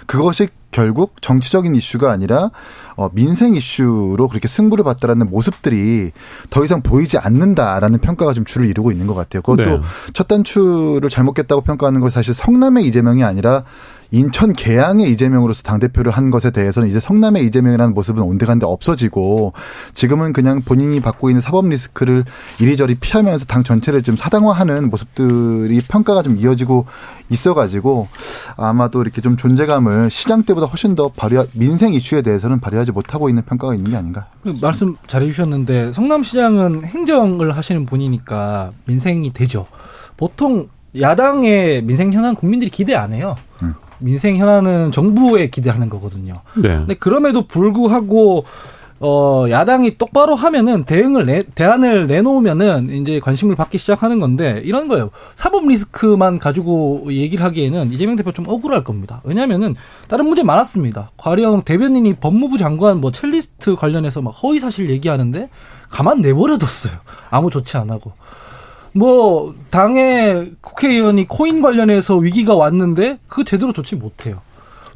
그것이 0.05 0.49
결국 0.71 1.21
정치적인 1.21 1.75
이슈가 1.75 2.11
아니라 2.11 2.49
어 2.95 3.09
민생 3.13 3.55
이슈로 3.55 4.27
그렇게 4.29 4.47
승부를 4.47 4.83
봤다라는 4.83 5.29
모습들이 5.29 6.11
더 6.49 6.63
이상 6.63 6.81
보이지 6.81 7.17
않는다라는 7.17 7.99
평가가 7.99 8.33
좀 8.33 8.45
주를 8.45 8.67
이루고 8.67 8.91
있는 8.91 9.05
것 9.05 9.13
같아요. 9.13 9.41
그것도 9.41 9.69
네. 9.77 9.81
첫 10.13 10.27
단추를 10.27 11.09
잘못했다고 11.09 11.61
평가하는 11.61 11.99
것이 11.99 12.15
사실 12.15 12.33
성남의 12.33 12.85
이재명이 12.85 13.23
아니라 13.23 13.63
인천 14.11 14.51
계양의 14.51 15.09
이재명으로서 15.11 15.63
당대표를 15.63 16.11
한 16.11 16.31
것에 16.31 16.51
대해서는 16.51 16.89
이제 16.89 16.99
성남의 16.99 17.45
이재명이라는 17.45 17.93
모습은 17.93 18.21
온데간데 18.21 18.65
없어지고 18.65 19.53
지금은 19.93 20.33
그냥 20.33 20.61
본인이 20.61 20.99
받고 20.99 21.29
있는 21.29 21.41
사법 21.41 21.67
리스크를 21.67 22.25
이리저리 22.59 22.95
피하면서 22.95 23.45
당 23.45 23.63
전체를 23.63 24.03
좀 24.03 24.17
사당화하는 24.17 24.89
모습들이 24.89 25.81
평가가 25.87 26.23
좀 26.23 26.37
이어지고 26.37 26.85
있어가지고 27.29 28.09
아마도 28.57 29.01
이렇게 29.01 29.21
좀 29.21 29.37
존재감을 29.37 30.11
시장 30.11 30.43
때보다 30.43 30.67
훨씬 30.67 30.95
더 30.95 31.07
발휘 31.09 31.37
민생 31.53 31.93
이슈에 31.93 32.21
대해서는 32.21 32.59
발휘하지 32.59 32.91
못하고 32.91 33.29
있는 33.29 33.43
평가가 33.43 33.73
있는 33.73 33.91
게 33.91 33.97
아닌가. 33.97 34.27
그 34.43 34.53
말씀 34.61 34.97
잘 35.07 35.21
해주셨는데 35.23 35.93
성남시장은 35.93 36.83
행정을 36.83 37.55
하시는 37.55 37.85
분이니까 37.85 38.71
민생이 38.85 39.31
되죠. 39.31 39.67
보통 40.17 40.67
야당의 40.99 41.83
민생 41.83 42.11
현안 42.11 42.35
국민들이 42.35 42.69
기대 42.69 42.93
안 42.95 43.13
해요. 43.13 43.37
음. 43.63 43.73
민생 44.01 44.37
현안은 44.37 44.91
정부에 44.91 45.47
기대하는 45.49 45.89
거거든요. 45.89 46.41
네. 46.55 46.69
근데 46.69 46.93
그럼에도 46.95 47.47
불구하고 47.47 48.45
어 49.03 49.47
야당이 49.49 49.97
똑바로 49.97 50.35
하면은 50.35 50.83
대응을 50.83 51.25
내 51.25 51.43
대안을 51.55 52.05
내놓으면은 52.05 52.89
이제 52.91 53.19
관심을 53.19 53.55
받기 53.55 53.79
시작하는 53.79 54.19
건데 54.19 54.61
이런 54.63 54.87
거예요. 54.87 55.09
사법 55.33 55.67
리스크만 55.67 56.37
가지고 56.37 57.05
얘기를 57.07 57.43
하기에는 57.43 57.91
이재명 57.93 58.15
대표 58.15 58.31
좀 58.31 58.47
억울할 58.47 58.83
겁니다. 58.83 59.21
왜냐하면은 59.23 59.75
다른 60.07 60.25
문제 60.27 60.43
많았습니다. 60.43 61.09
과령 61.17 61.63
대변인이 61.63 62.13
법무부 62.15 62.59
장관 62.59 63.01
뭐 63.01 63.11
첼리스트 63.11 63.75
관련해서 63.75 64.21
막 64.21 64.29
허위 64.43 64.59
사실 64.59 64.91
얘기하는데 64.91 65.49
가만 65.89 66.21
내버려뒀어요. 66.21 66.93
아무 67.31 67.49
조치 67.49 67.77
안 67.77 67.89
하고. 67.89 68.11
뭐 68.93 69.53
당의 69.69 70.53
국회의원이 70.61 71.27
코인 71.27 71.61
관련해서 71.61 72.17
위기가 72.17 72.55
왔는데 72.55 73.19
그 73.27 73.43
제대로 73.43 73.73
조치 73.73 73.95
못해요. 73.95 74.41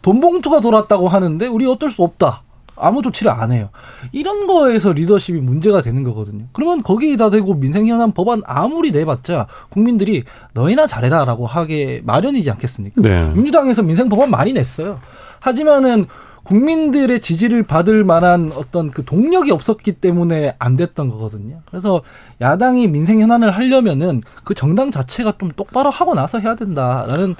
돈 0.01 0.19
봉투가 0.19 0.59
돌았다고 0.59 1.07
하는데 1.07 1.47
우리 1.47 1.65
어쩔 1.65 1.89
수 1.89 2.03
없다. 2.03 2.43
아무 2.77 3.01
조치를 3.01 3.31
안 3.31 3.51
해요. 3.51 3.69
이런 4.11 4.47
거에서 4.47 4.91
리더십이 4.91 5.39
문제가 5.39 5.81
되는 5.81 6.03
거거든요. 6.03 6.45
그러면 6.51 6.83
거기에다 6.83 7.29
대고 7.29 7.53
민생현안 7.53 8.11
법안 8.11 8.41
아무리 8.45 8.91
내봤자 8.91 9.47
국민들이 9.69 10.23
너희나 10.53 10.85
잘해라라고 10.85 11.47
하게 11.47 12.01
마련이지 12.03 12.51
않겠습니까? 12.51 13.01
네. 13.01 13.31
민주당에서 13.33 13.81
민생 13.81 14.09
법안 14.09 14.29
많이 14.29 14.51
냈어요. 14.51 14.99
하지만은 15.39 16.05
국민들의 16.45 17.19
지지를 17.19 17.63
받을 17.63 18.03
만한 18.03 18.51
어떤 18.55 18.91
그 18.91 19.03
동력이 19.03 19.51
없었기 19.51 19.93
때문에 19.93 20.55
안 20.59 20.75
됐던 20.75 21.09
거거든요. 21.09 21.61
그래서 21.65 22.01
야당이 22.39 22.87
민생 22.87 23.19
현안을 23.19 23.51
하려면은 23.51 24.21
그 24.43 24.53
정당 24.53 24.91
자체가 24.91 25.33
좀 25.39 25.51
똑바로 25.55 25.89
하고 25.89 26.13
나서 26.13 26.39
해야 26.39 26.55
된다라는 26.55 27.35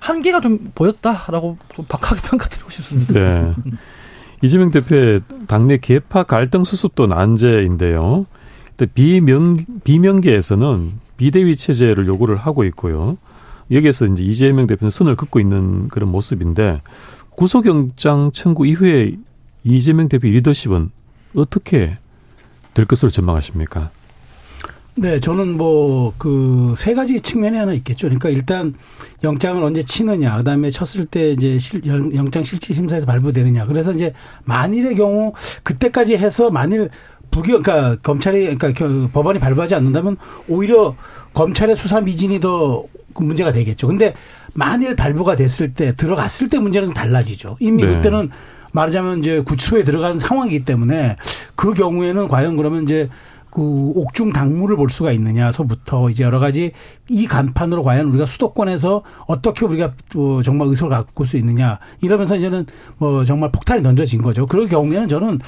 한계가 0.00 0.40
좀 0.40 0.72
보였다라고 0.74 1.56
좀 1.74 1.84
박하게 1.88 2.20
평가드리고 2.28 2.70
싶습니다. 2.70 3.14
네. 3.14 3.54
이재명 4.42 4.70
대표의 4.70 5.22
당내 5.46 5.78
개파 5.78 6.24
갈등 6.24 6.64
수습도 6.64 7.06
난제인데요. 7.06 8.26
비명 8.94 9.64
비명계에서는 9.84 10.92
비대위 11.16 11.56
체제를 11.56 12.06
요구를 12.06 12.36
하고 12.36 12.64
있고요. 12.64 13.18
여기에서 13.70 14.06
이제 14.06 14.22
이재명 14.22 14.66
대표는 14.66 14.90
선을 14.90 15.16
긋고 15.16 15.40
있는 15.40 15.88
그런 15.88 16.10
모습인데 16.10 16.80
구속영장 17.38 18.32
청구 18.34 18.66
이후에 18.66 19.12
이재명 19.62 20.08
대표 20.08 20.26
리더십은 20.26 20.90
어떻게 21.36 21.96
될 22.74 22.84
것으로 22.84 23.10
전망하십니까? 23.12 23.90
네, 24.96 25.20
저는 25.20 25.56
뭐 25.56 26.12
그 26.18 26.74
세 26.76 26.94
가지 26.94 27.20
측면이 27.20 27.56
하나 27.56 27.72
있겠죠. 27.74 28.08
그러니까 28.08 28.30
일단 28.30 28.74
영장을 29.22 29.62
언제 29.62 29.84
치느냐, 29.84 30.36
그다음에 30.38 30.70
쳤을 30.70 31.04
때 31.06 31.30
이제 31.30 31.60
실, 31.60 31.86
영장 31.86 32.42
실질 32.42 32.74
심사에서 32.74 33.06
발부되느냐. 33.06 33.66
그래서 33.66 33.92
이제 33.92 34.12
만일의 34.44 34.96
경우 34.96 35.32
그때까지 35.62 36.16
해서 36.16 36.50
만일 36.50 36.90
부기 37.30 37.52
그러니까 37.52 37.94
검찰이 38.02 38.56
그러니까 38.56 39.08
법원이 39.12 39.38
발부하지 39.38 39.76
않는다면 39.76 40.16
오히려 40.48 40.96
검찰의 41.34 41.76
수사 41.76 42.00
미진이 42.00 42.40
더그 42.40 43.22
문제가 43.22 43.52
되겠죠. 43.52 43.86
근데 43.86 44.14
만일 44.58 44.96
발부가 44.96 45.36
됐을 45.36 45.72
때 45.72 45.92
들어갔을 45.94 46.48
때 46.48 46.58
문제는 46.58 46.92
달라지죠. 46.92 47.58
이미 47.60 47.84
네. 47.84 47.94
그때는 47.94 48.28
말하자면 48.72 49.20
이제 49.20 49.40
구치소에 49.40 49.84
들어간 49.84 50.18
상황이기 50.18 50.64
때문에 50.64 51.16
그 51.54 51.74
경우에는 51.74 52.26
과연 52.26 52.56
그러면 52.56 52.82
이제 52.82 53.08
그 53.50 53.92
옥중 53.94 54.32
당무를 54.32 54.76
볼 54.76 54.90
수가 54.90 55.12
있느냐서부터 55.12 56.10
이제 56.10 56.24
여러 56.24 56.38
가지 56.38 56.72
이 57.08 57.26
간판으로 57.26 57.82
과연 57.82 58.06
우리가 58.08 58.26
수도권에서 58.26 59.02
어떻게 59.26 59.64
우리가 59.64 59.94
또 60.10 60.42
정말 60.42 60.68
의석을 60.68 60.94
갖고 60.94 61.24
수 61.24 61.36
있느냐 61.36 61.78
이러면서 62.00 62.36
이제는 62.36 62.66
뭐 62.98 63.24
정말 63.24 63.50
폭탄이 63.50 63.82
던져진 63.82 64.22
거죠. 64.22 64.46
그럴 64.46 64.68
경우에는 64.68 65.08
저는 65.08 65.40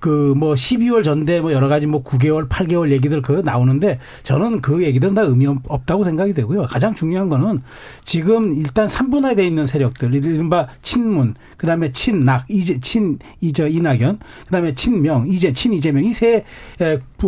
그 0.00 0.34
뭐 0.34 0.54
12월 0.54 1.02
전대 1.02 1.40
뭐 1.40 1.52
여러 1.52 1.68
가지 1.68 1.86
뭐 1.86 2.02
9개월, 2.02 2.48
8개월 2.48 2.90
얘기들 2.90 3.22
그 3.22 3.42
나오는데 3.44 3.98
저는 4.22 4.60
그 4.60 4.84
얘기들은 4.84 5.14
다 5.14 5.22
의미 5.22 5.46
없다고 5.46 6.04
생각이 6.04 6.34
되고요. 6.34 6.62
가장 6.62 6.94
중요한 6.94 7.28
거는 7.28 7.62
지금 8.02 8.52
일단 8.54 8.86
3분화돼 8.86 9.44
있는 9.44 9.66
세력들 9.66 10.14
이른바 10.14 10.68
친문, 10.82 11.34
그다음에 11.56 11.92
친낙, 11.92 12.44
이제 12.48 12.78
친 12.80 13.18
이저 13.40 13.68
이낙연, 13.68 14.18
그다음에 14.46 14.74
친명, 14.74 15.26
이제 15.28 15.52
친 15.52 15.72
이재명 15.72 16.04
이세 16.04 16.44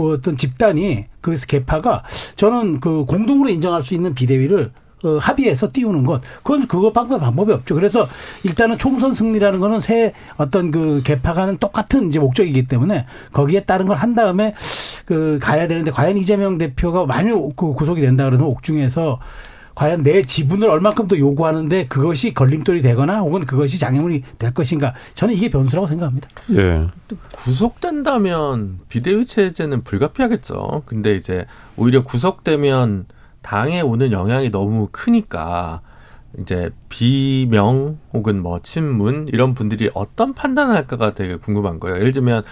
어떤 0.01 0.36
집단이 0.36 1.07
그 1.20 1.36
개파가 1.36 2.05
저는 2.36 2.80
그 2.80 3.05
공동으로 3.05 3.49
인정할 3.51 3.82
수 3.82 3.94
있는 3.94 4.14
비대위를 4.14 4.70
어, 5.05 5.18
합의해서 5.18 5.68
띄우는 5.72 6.05
것. 6.05 6.22
그건 6.42 6.66
그거 6.66 6.90
방법 6.90 7.20
방법이 7.20 7.53
없죠. 7.53 7.74
그래서 7.74 8.09
일단은 8.44 8.78
총선 8.78 9.12
승리라는 9.12 9.61
거는 9.61 9.78
새 9.78 10.14
어떤 10.38 10.70
그 10.70 11.03
개파가는 11.05 11.59
똑같은 11.59 12.09
이제 12.09 12.18
목적이기 12.18 12.66
때문에 12.66 13.05
거기에 13.32 13.64
따른 13.64 13.86
걸 13.86 13.97
한 13.97 14.14
다음에 14.14 14.55
그 15.05 15.38
가야 15.40 15.68
되는데 15.68 15.90
과연 15.90 16.16
이재명 16.18 16.59
대표가 16.59 17.05
만약 17.07 17.38
그 17.57 17.74
구속이 17.74 18.01
된다 18.01 18.24
그러면 18.24 18.47
옥중에서 18.49 19.20
과연 19.77 20.03
내 20.03 20.22
지분을 20.22 20.70
얼만큼 20.70 21.07
더 21.07 21.18
요구하는데 21.18 21.87
그것이 21.87 22.33
걸림돌이 22.33 22.81
되거나 22.81 23.20
혹은 23.20 23.45
그것이 23.45 23.79
장애물이 23.79 24.22
될 24.39 24.55
것인가 24.55 24.95
저는 25.14 25.35
이게 25.35 25.51
변수라고 25.51 25.87
생각합니다. 25.87 26.29
예. 26.57 26.89
구속된다면 27.35 28.81
비대위 28.89 29.27
체제는 29.27 29.85
불가피하겠죠. 29.85 30.83
근데 30.87 31.14
이제 31.14 31.45
오히려 31.77 32.05
구속되면 32.05 33.05
당에 33.43 33.83
오는 33.83 34.12
영향이 34.12 34.51
너무 34.51 34.89
크니까 34.91 35.83
이제 36.41 36.70
비명 36.89 37.99
혹은 38.14 38.43
뭐 38.43 38.61
친문 38.62 39.29
이런 39.29 39.55
분들이 39.55 39.91
어떤 39.93 40.33
판단을 40.33 40.74
할까가 40.74 41.14
되게 41.14 41.37
궁금한 41.37 41.81
거예요. 41.81 41.99
예를 41.99 42.12
들면 42.12 42.45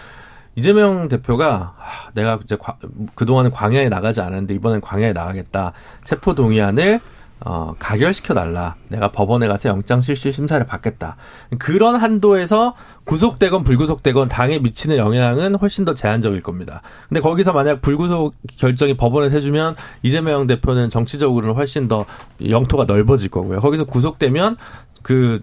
이재명 0.56 1.08
대표가 1.08 1.74
아, 1.78 2.10
내가 2.12 2.38
이제 2.42 2.58
그동안은 3.14 3.50
광야에 3.50 3.88
나가지 3.88 4.20
않았는데 4.20 4.54
이번엔 4.54 4.82
광야에 4.82 5.14
나가겠다. 5.14 5.72
체포 6.04 6.34
동의안을 6.34 7.00
어, 7.40 7.74
가결시켜 7.78 8.32
달라. 8.32 8.76
내가 8.88 9.08
법원에 9.12 9.46
가서 9.46 9.68
영장 9.68 10.00
실시 10.00 10.32
심사를 10.32 10.64
받겠다. 10.66 11.16
그런 11.58 11.96
한도에서 11.96 12.74
구속되건 13.04 13.64
불구속되건 13.64 14.28
당에 14.28 14.58
미치는 14.58 14.96
영향은 14.96 15.56
훨씬 15.56 15.84
더 15.84 15.92
제한적일 15.92 16.42
겁니다. 16.42 16.80
근데 17.08 17.20
거기서 17.20 17.52
만약 17.52 17.82
불구속 17.82 18.34
결정이 18.56 18.96
법원에서 18.96 19.34
해주면 19.34 19.76
이재명 20.02 20.46
대표는 20.46 20.88
정치적으로는 20.88 21.54
훨씬 21.54 21.86
더 21.86 22.06
영토가 22.48 22.84
넓어질 22.84 23.30
거고요. 23.30 23.60
거기서 23.60 23.84
구속되면 23.84 24.56
그 25.02 25.42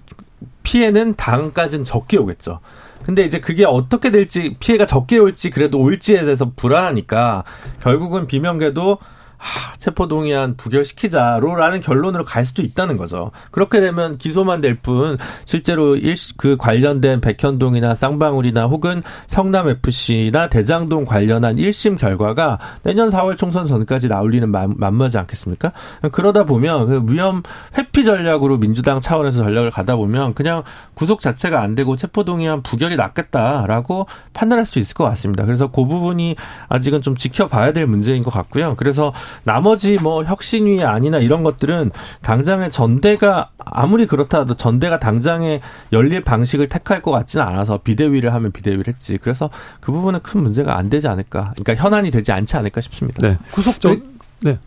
피해는 0.63 1.15
당까지는 1.15 1.83
적게 1.83 2.17
오겠죠. 2.17 2.61
근데 3.03 3.23
이제 3.23 3.39
그게 3.39 3.65
어떻게 3.65 4.11
될지 4.11 4.55
피해가 4.59 4.85
적게 4.85 5.17
올지 5.17 5.49
그래도 5.49 5.79
올지에 5.79 6.23
대해서 6.23 6.51
불안하니까 6.55 7.43
결국은 7.81 8.27
비명계도 8.27 8.97
하, 9.41 9.75
체포동의안 9.77 10.55
부결시키자로라는 10.55 11.81
결론으로 11.81 12.23
갈 12.23 12.45
수도 12.45 12.61
있다는 12.61 12.97
거죠. 12.97 13.31
그렇게 13.49 13.79
되면 13.81 14.17
기소만 14.17 14.61
될 14.61 14.81
뿐 14.81 15.17
실제로 15.45 15.95
일, 15.95 16.15
그 16.37 16.57
관련된 16.57 17.21
백현동이나 17.21 17.93
쌍방울이나 17.95 18.65
혹은 18.65 19.03
성남FC나 19.27 20.49
대장동 20.49 21.05
관련한 21.05 21.55
1심 21.55 21.97
결과가 21.99 22.59
내년 22.83 23.09
4월 23.09 23.37
총선 23.37 23.65
전까지 23.65 24.07
나올 24.07 24.31
리는 24.31 24.49
만무하지 24.49 25.17
않겠습니까? 25.17 25.71
그러다 26.11 26.45
보면 26.45 26.87
그 26.87 27.13
위험 27.13 27.43
회피 27.77 28.03
전략으로 28.03 28.57
민주당 28.57 29.01
차원에서 29.01 29.43
전략을 29.43 29.71
가다 29.71 29.95
보면 29.95 30.33
그냥 30.33 30.63
구속 30.93 31.21
자체가 31.21 31.61
안 31.61 31.75
되고 31.75 31.95
체포동의안 31.95 32.61
부결이 32.63 32.95
낫겠다라고 32.95 34.07
판단할 34.33 34.65
수 34.65 34.79
있을 34.79 34.93
것 34.93 35.03
같습니다. 35.05 35.45
그래서 35.45 35.67
그 35.71 35.85
부분이 35.85 36.35
아직은 36.69 37.01
좀 37.01 37.15
지켜봐야 37.15 37.73
될 37.73 37.85
문제인 37.87 38.23
것 38.23 38.31
같고요. 38.31 38.75
그래서 38.77 39.13
나머지 39.43 39.97
뭐 39.97 40.23
혁신위 40.23 40.83
아니나 40.83 41.19
이런 41.19 41.43
것들은 41.43 41.91
당장의 42.21 42.71
전대가 42.71 43.49
아무리 43.57 44.05
그렇다 44.05 44.39
하도 44.39 44.55
전대가 44.55 44.99
당장에 44.99 45.61
열릴 45.91 46.23
방식을 46.23 46.67
택할 46.67 47.01
것 47.01 47.11
같지는 47.11 47.45
않아서 47.45 47.79
비대위를 47.79 48.33
하면 48.33 48.51
비대위를 48.51 48.87
했지. 48.87 49.17
그래서 49.17 49.49
그 49.79 49.91
부분은 49.91 50.21
큰 50.21 50.41
문제가 50.41 50.77
안 50.77 50.89
되지 50.89 51.07
않을까. 51.07 51.53
그러니까 51.55 51.83
현안이 51.83 52.11
되지 52.11 52.31
않지 52.31 52.57
않을까 52.57 52.81
싶습니다. 52.81 53.27
네. 53.27 53.37
구속적 53.51 53.99
네. 54.41 54.57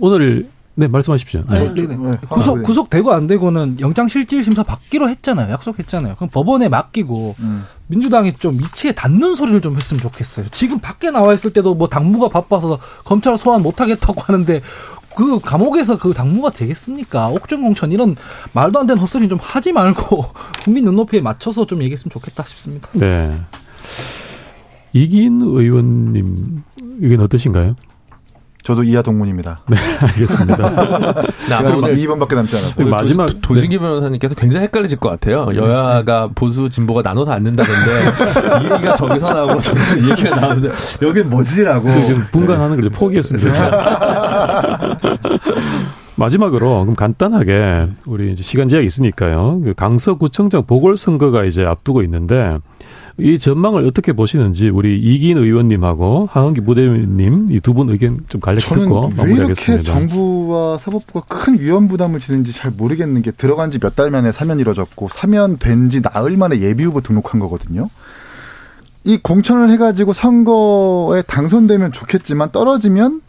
오늘 0.00 0.48
네, 0.78 0.86
말씀하십시오. 0.86 1.42
네. 1.50 1.74
네. 1.74 1.86
네. 1.88 2.12
구속, 2.28 2.62
구속되고 2.62 3.12
안 3.12 3.26
되고는 3.26 3.80
영장 3.80 4.06
실질 4.06 4.44
심사 4.44 4.62
받기로 4.62 5.08
했잖아요. 5.08 5.52
약속했잖아요. 5.52 6.14
그럼 6.14 6.30
법원에 6.30 6.68
맡기고 6.68 7.34
음. 7.40 7.64
민주당이 7.88 8.36
좀 8.36 8.60
이치에 8.60 8.92
닿는 8.92 9.34
소리를 9.34 9.60
좀 9.60 9.76
했으면 9.76 10.00
좋겠어요. 10.00 10.46
지금 10.52 10.78
밖에 10.78 11.10
나와 11.10 11.34
있을 11.34 11.52
때도 11.52 11.74
뭐 11.74 11.88
당무가 11.88 12.28
바빠서 12.28 12.78
검찰 13.04 13.36
소환 13.36 13.60
못 13.64 13.80
하겠다고 13.80 14.20
하는데 14.20 14.62
그 15.16 15.40
감옥에서 15.40 15.98
그 15.98 16.14
당무가 16.14 16.50
되겠습니까? 16.50 17.26
옥중공천 17.30 17.90
이런 17.90 18.14
말도 18.52 18.78
안 18.78 18.86
되는 18.86 19.02
헛소리 19.02 19.28
좀 19.28 19.40
하지 19.42 19.72
말고 19.72 20.26
국민 20.62 20.84
눈높이에 20.84 21.20
맞춰서 21.20 21.66
좀 21.66 21.82
얘기했으면 21.82 22.12
좋겠다 22.12 22.44
싶습니다. 22.44 22.88
네. 22.92 23.36
이긴 24.92 25.42
의원님 25.42 26.62
의견 27.00 27.20
어떠신가요? 27.22 27.74
저도 28.62 28.82
이하 28.82 29.02
동문입니다. 29.02 29.60
네, 29.68 29.76
알겠습니다. 30.00 30.56
네, 31.48 31.54
앞으로 31.54 31.80
2분밖에 31.80 32.34
남지 32.34 32.56
않아서. 32.56 32.84
마지막 32.84 33.30
도진기 33.40 33.76
네. 33.76 33.78
변호사님께서 33.78 34.34
굉장히 34.34 34.64
헷갈리실 34.66 34.98
것 34.98 35.08
같아요. 35.08 35.48
여야가 35.54 36.26
네. 36.26 36.32
보수 36.34 36.68
진보가 36.68 37.02
나눠서 37.02 37.32
앉는다던데 37.32 37.90
이 38.68 38.72
얘기가 38.74 38.96
저기서 38.96 39.32
나오고 39.32 39.60
저기서 39.60 39.96
이 39.96 40.10
얘기가 40.10 40.36
나오는데 40.40 40.70
여긴 41.02 41.30
뭐지라고 41.30 41.80
지금 41.80 42.26
분간하는 42.30 42.80
걸 42.80 42.90
포기했습니다. 42.90 43.48
마지막으로 46.16 46.80
그럼 46.80 46.96
간단하게 46.96 47.86
우리 48.06 48.32
이제 48.32 48.42
시간 48.42 48.68
제약이 48.68 48.86
있으니까요. 48.86 49.60
그 49.62 49.74
강서구청장 49.74 50.64
보궐선거가 50.66 51.44
이제 51.44 51.64
앞두고 51.64 52.02
있는데 52.02 52.58
이 53.20 53.38
전망을 53.38 53.84
어떻게 53.84 54.12
보시는지 54.12 54.68
우리 54.68 54.96
이긴 54.98 55.38
의원님하고 55.38 56.28
하은기 56.30 56.60
부대님 56.60 57.48
이 57.50 57.58
두 57.60 57.72
분 57.74 57.88
의견 57.90 58.20
좀 58.28 58.40
간략히 58.40 58.64
듣고 58.64 59.08
마무리하겠습니다. 59.16 59.72
왜 59.72 59.74
이렇게 59.74 59.82
정부와 59.82 60.78
사법부가 60.78 61.26
큰 61.28 61.58
위험 61.58 61.88
부담을 61.88 62.20
지는지 62.20 62.52
잘 62.52 62.70
모르겠는 62.70 63.22
게 63.22 63.32
들어간 63.32 63.70
지 63.72 63.78
몇 63.80 63.96
달 63.96 64.10
만에 64.12 64.30
사면 64.30 64.60
이뤄졌고 64.60 65.08
사면 65.08 65.58
된 65.58 65.88
지 65.90 66.00
나흘 66.00 66.36
만에 66.36 66.60
예비 66.60 66.84
후보 66.84 67.00
등록한 67.00 67.40
거거든요. 67.40 67.90
이 69.04 69.16
공천을 69.16 69.70
해가지고 69.70 70.12
선거에 70.12 71.22
당선되면 71.22 71.92
좋겠지만 71.92 72.52
떨어지면 72.52 73.22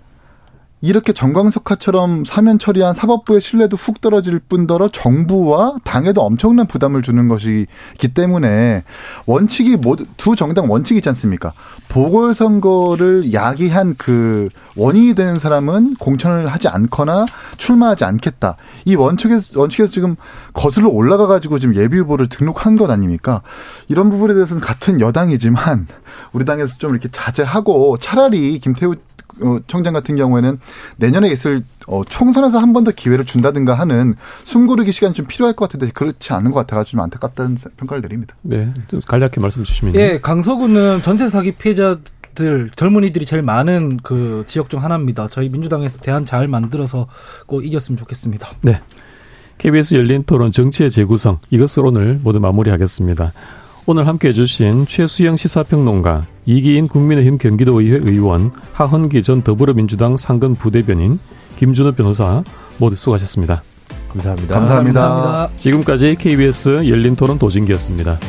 이렇게 0.82 1.12
정광석화처럼 1.12 2.24
사면 2.26 2.58
처리한 2.58 2.94
사법부의 2.94 3.42
신뢰도 3.42 3.76
훅 3.76 4.00
떨어질 4.00 4.40
뿐더러 4.40 4.88
정부와 4.90 5.76
당에도 5.84 6.22
엄청난 6.22 6.68
부담을 6.68 7.02
주는 7.02 7.28
것이기 7.28 8.08
때문에 8.14 8.84
원칙이 9.26 9.76
모두 9.76 10.06
두 10.16 10.38
정당 10.38 10.72
원칙이 10.72 11.00
있지 11.00 11.10
않습니까? 11.10 11.52
보궐선거를 11.90 13.34
야기한 13.34 13.96
그 13.98 14.48
원인이 14.78 15.16
되는 15.16 15.38
사람은 15.38 15.96
공천을 15.96 16.48
하지 16.48 16.70
않거나 16.70 17.26
출마하지 17.58 18.06
않겠다. 18.06 18.56
이 18.86 18.96
원칙에서 18.96 19.60
원칙에서 19.60 19.92
지금 19.92 20.16
거슬러 20.54 20.88
올라가 20.88 21.28
가지고 21.28 21.60
지금 21.60 21.76
예비 21.76 21.98
후보를 21.98 22.30
등록한 22.30 22.78
것 22.78 22.90
아닙니까? 22.90 23.42
이런 23.90 24.10
부분에 24.10 24.34
대해서는 24.34 24.62
같은 24.62 25.02
여당이지만 25.02 25.88
우리 26.32 26.46
당에서 26.46 26.78
좀 26.78 26.92
이렇게 26.92 27.10
자제하고 27.12 27.98
차라리 27.98 28.60
김태우 28.60 28.94
어, 28.94 29.09
청장 29.68 29.94
같은 29.94 30.16
경우에는 30.16 30.60
내년에 30.98 31.30
있을 31.30 31.62
어, 31.88 32.04
총선에서 32.06 32.60
한 32.60 32.74
번 32.74 32.84
더 32.84 32.92
기회를 32.92 33.26
준다든가 33.26 33.74
하는 33.74 34.16
숨고르기 34.44 34.92
시간이 34.92 35.14
좀 35.14 35.26
필요할 35.28 35.56
것 35.56 35.68
같은데 35.68 35.92
그렇지 35.94 36.32
않은 36.34 36.52
것 36.52 36.60
같아가지고 36.62 36.92
좀 36.92 37.00
안타깝다는 37.02 37.58
평가를 37.78 38.02
드립니다. 38.02 38.36
네, 38.42 38.74
좀 38.88 39.00
간략히 39.06 39.40
말씀 39.42 39.64
주시면. 39.64 39.96
예, 39.96 40.20
강서구는 40.22 41.02
전세 41.02 41.30
사기 41.30 41.52
피해자 41.54 41.98
들 42.36 42.70
젊은이들이 42.76 43.26
제일 43.26 43.42
많은 43.42 43.98
그 43.98 44.46
지역 44.48 44.70
중 44.70 44.82
하나입니다. 44.84 45.28
저희 45.30 45.50
민주당에서 45.50 45.98
대안 46.00 46.26
잘 46.26 46.48
만들어서 46.48 47.08
꼭 47.48 47.66
이겼으면 47.66 47.98
좋겠습니다. 47.98 48.48
네. 48.62 48.80
KBS 49.58 49.96
열린 49.96 50.24
토론 50.24 50.52
정치의 50.54 50.90
재구성 50.92 51.40
이것을 51.50 51.86
오늘 51.86 52.20
모두 52.24 52.40
마무리하겠습니다. 52.40 53.34
오늘 53.92 54.06
함께해 54.06 54.36
주신 54.36 54.86
최수영 54.86 55.36
시사평론가, 55.36 56.28
이기인 56.46 56.88
국민의힘 56.88 57.40
경기도의회 57.40 58.02
의원, 58.04 58.52
하헌기 58.74 59.24
전 59.24 59.42
더불어민주당 59.42 60.16
상근 60.16 60.54
부대변인, 60.54 61.18
김준호 61.58 61.94
변호사 61.94 62.44
모두 62.78 62.96
수고하셨습니다. 62.96 63.64
감사합니다. 64.10 64.54
감사합니다. 64.54 65.02
감사합니다. 65.02 65.58
지금까지 65.58 66.18
KBS 66.20 66.88
열린 66.88 67.16
토론 67.16 67.40
도진기였습니다. 67.40 68.20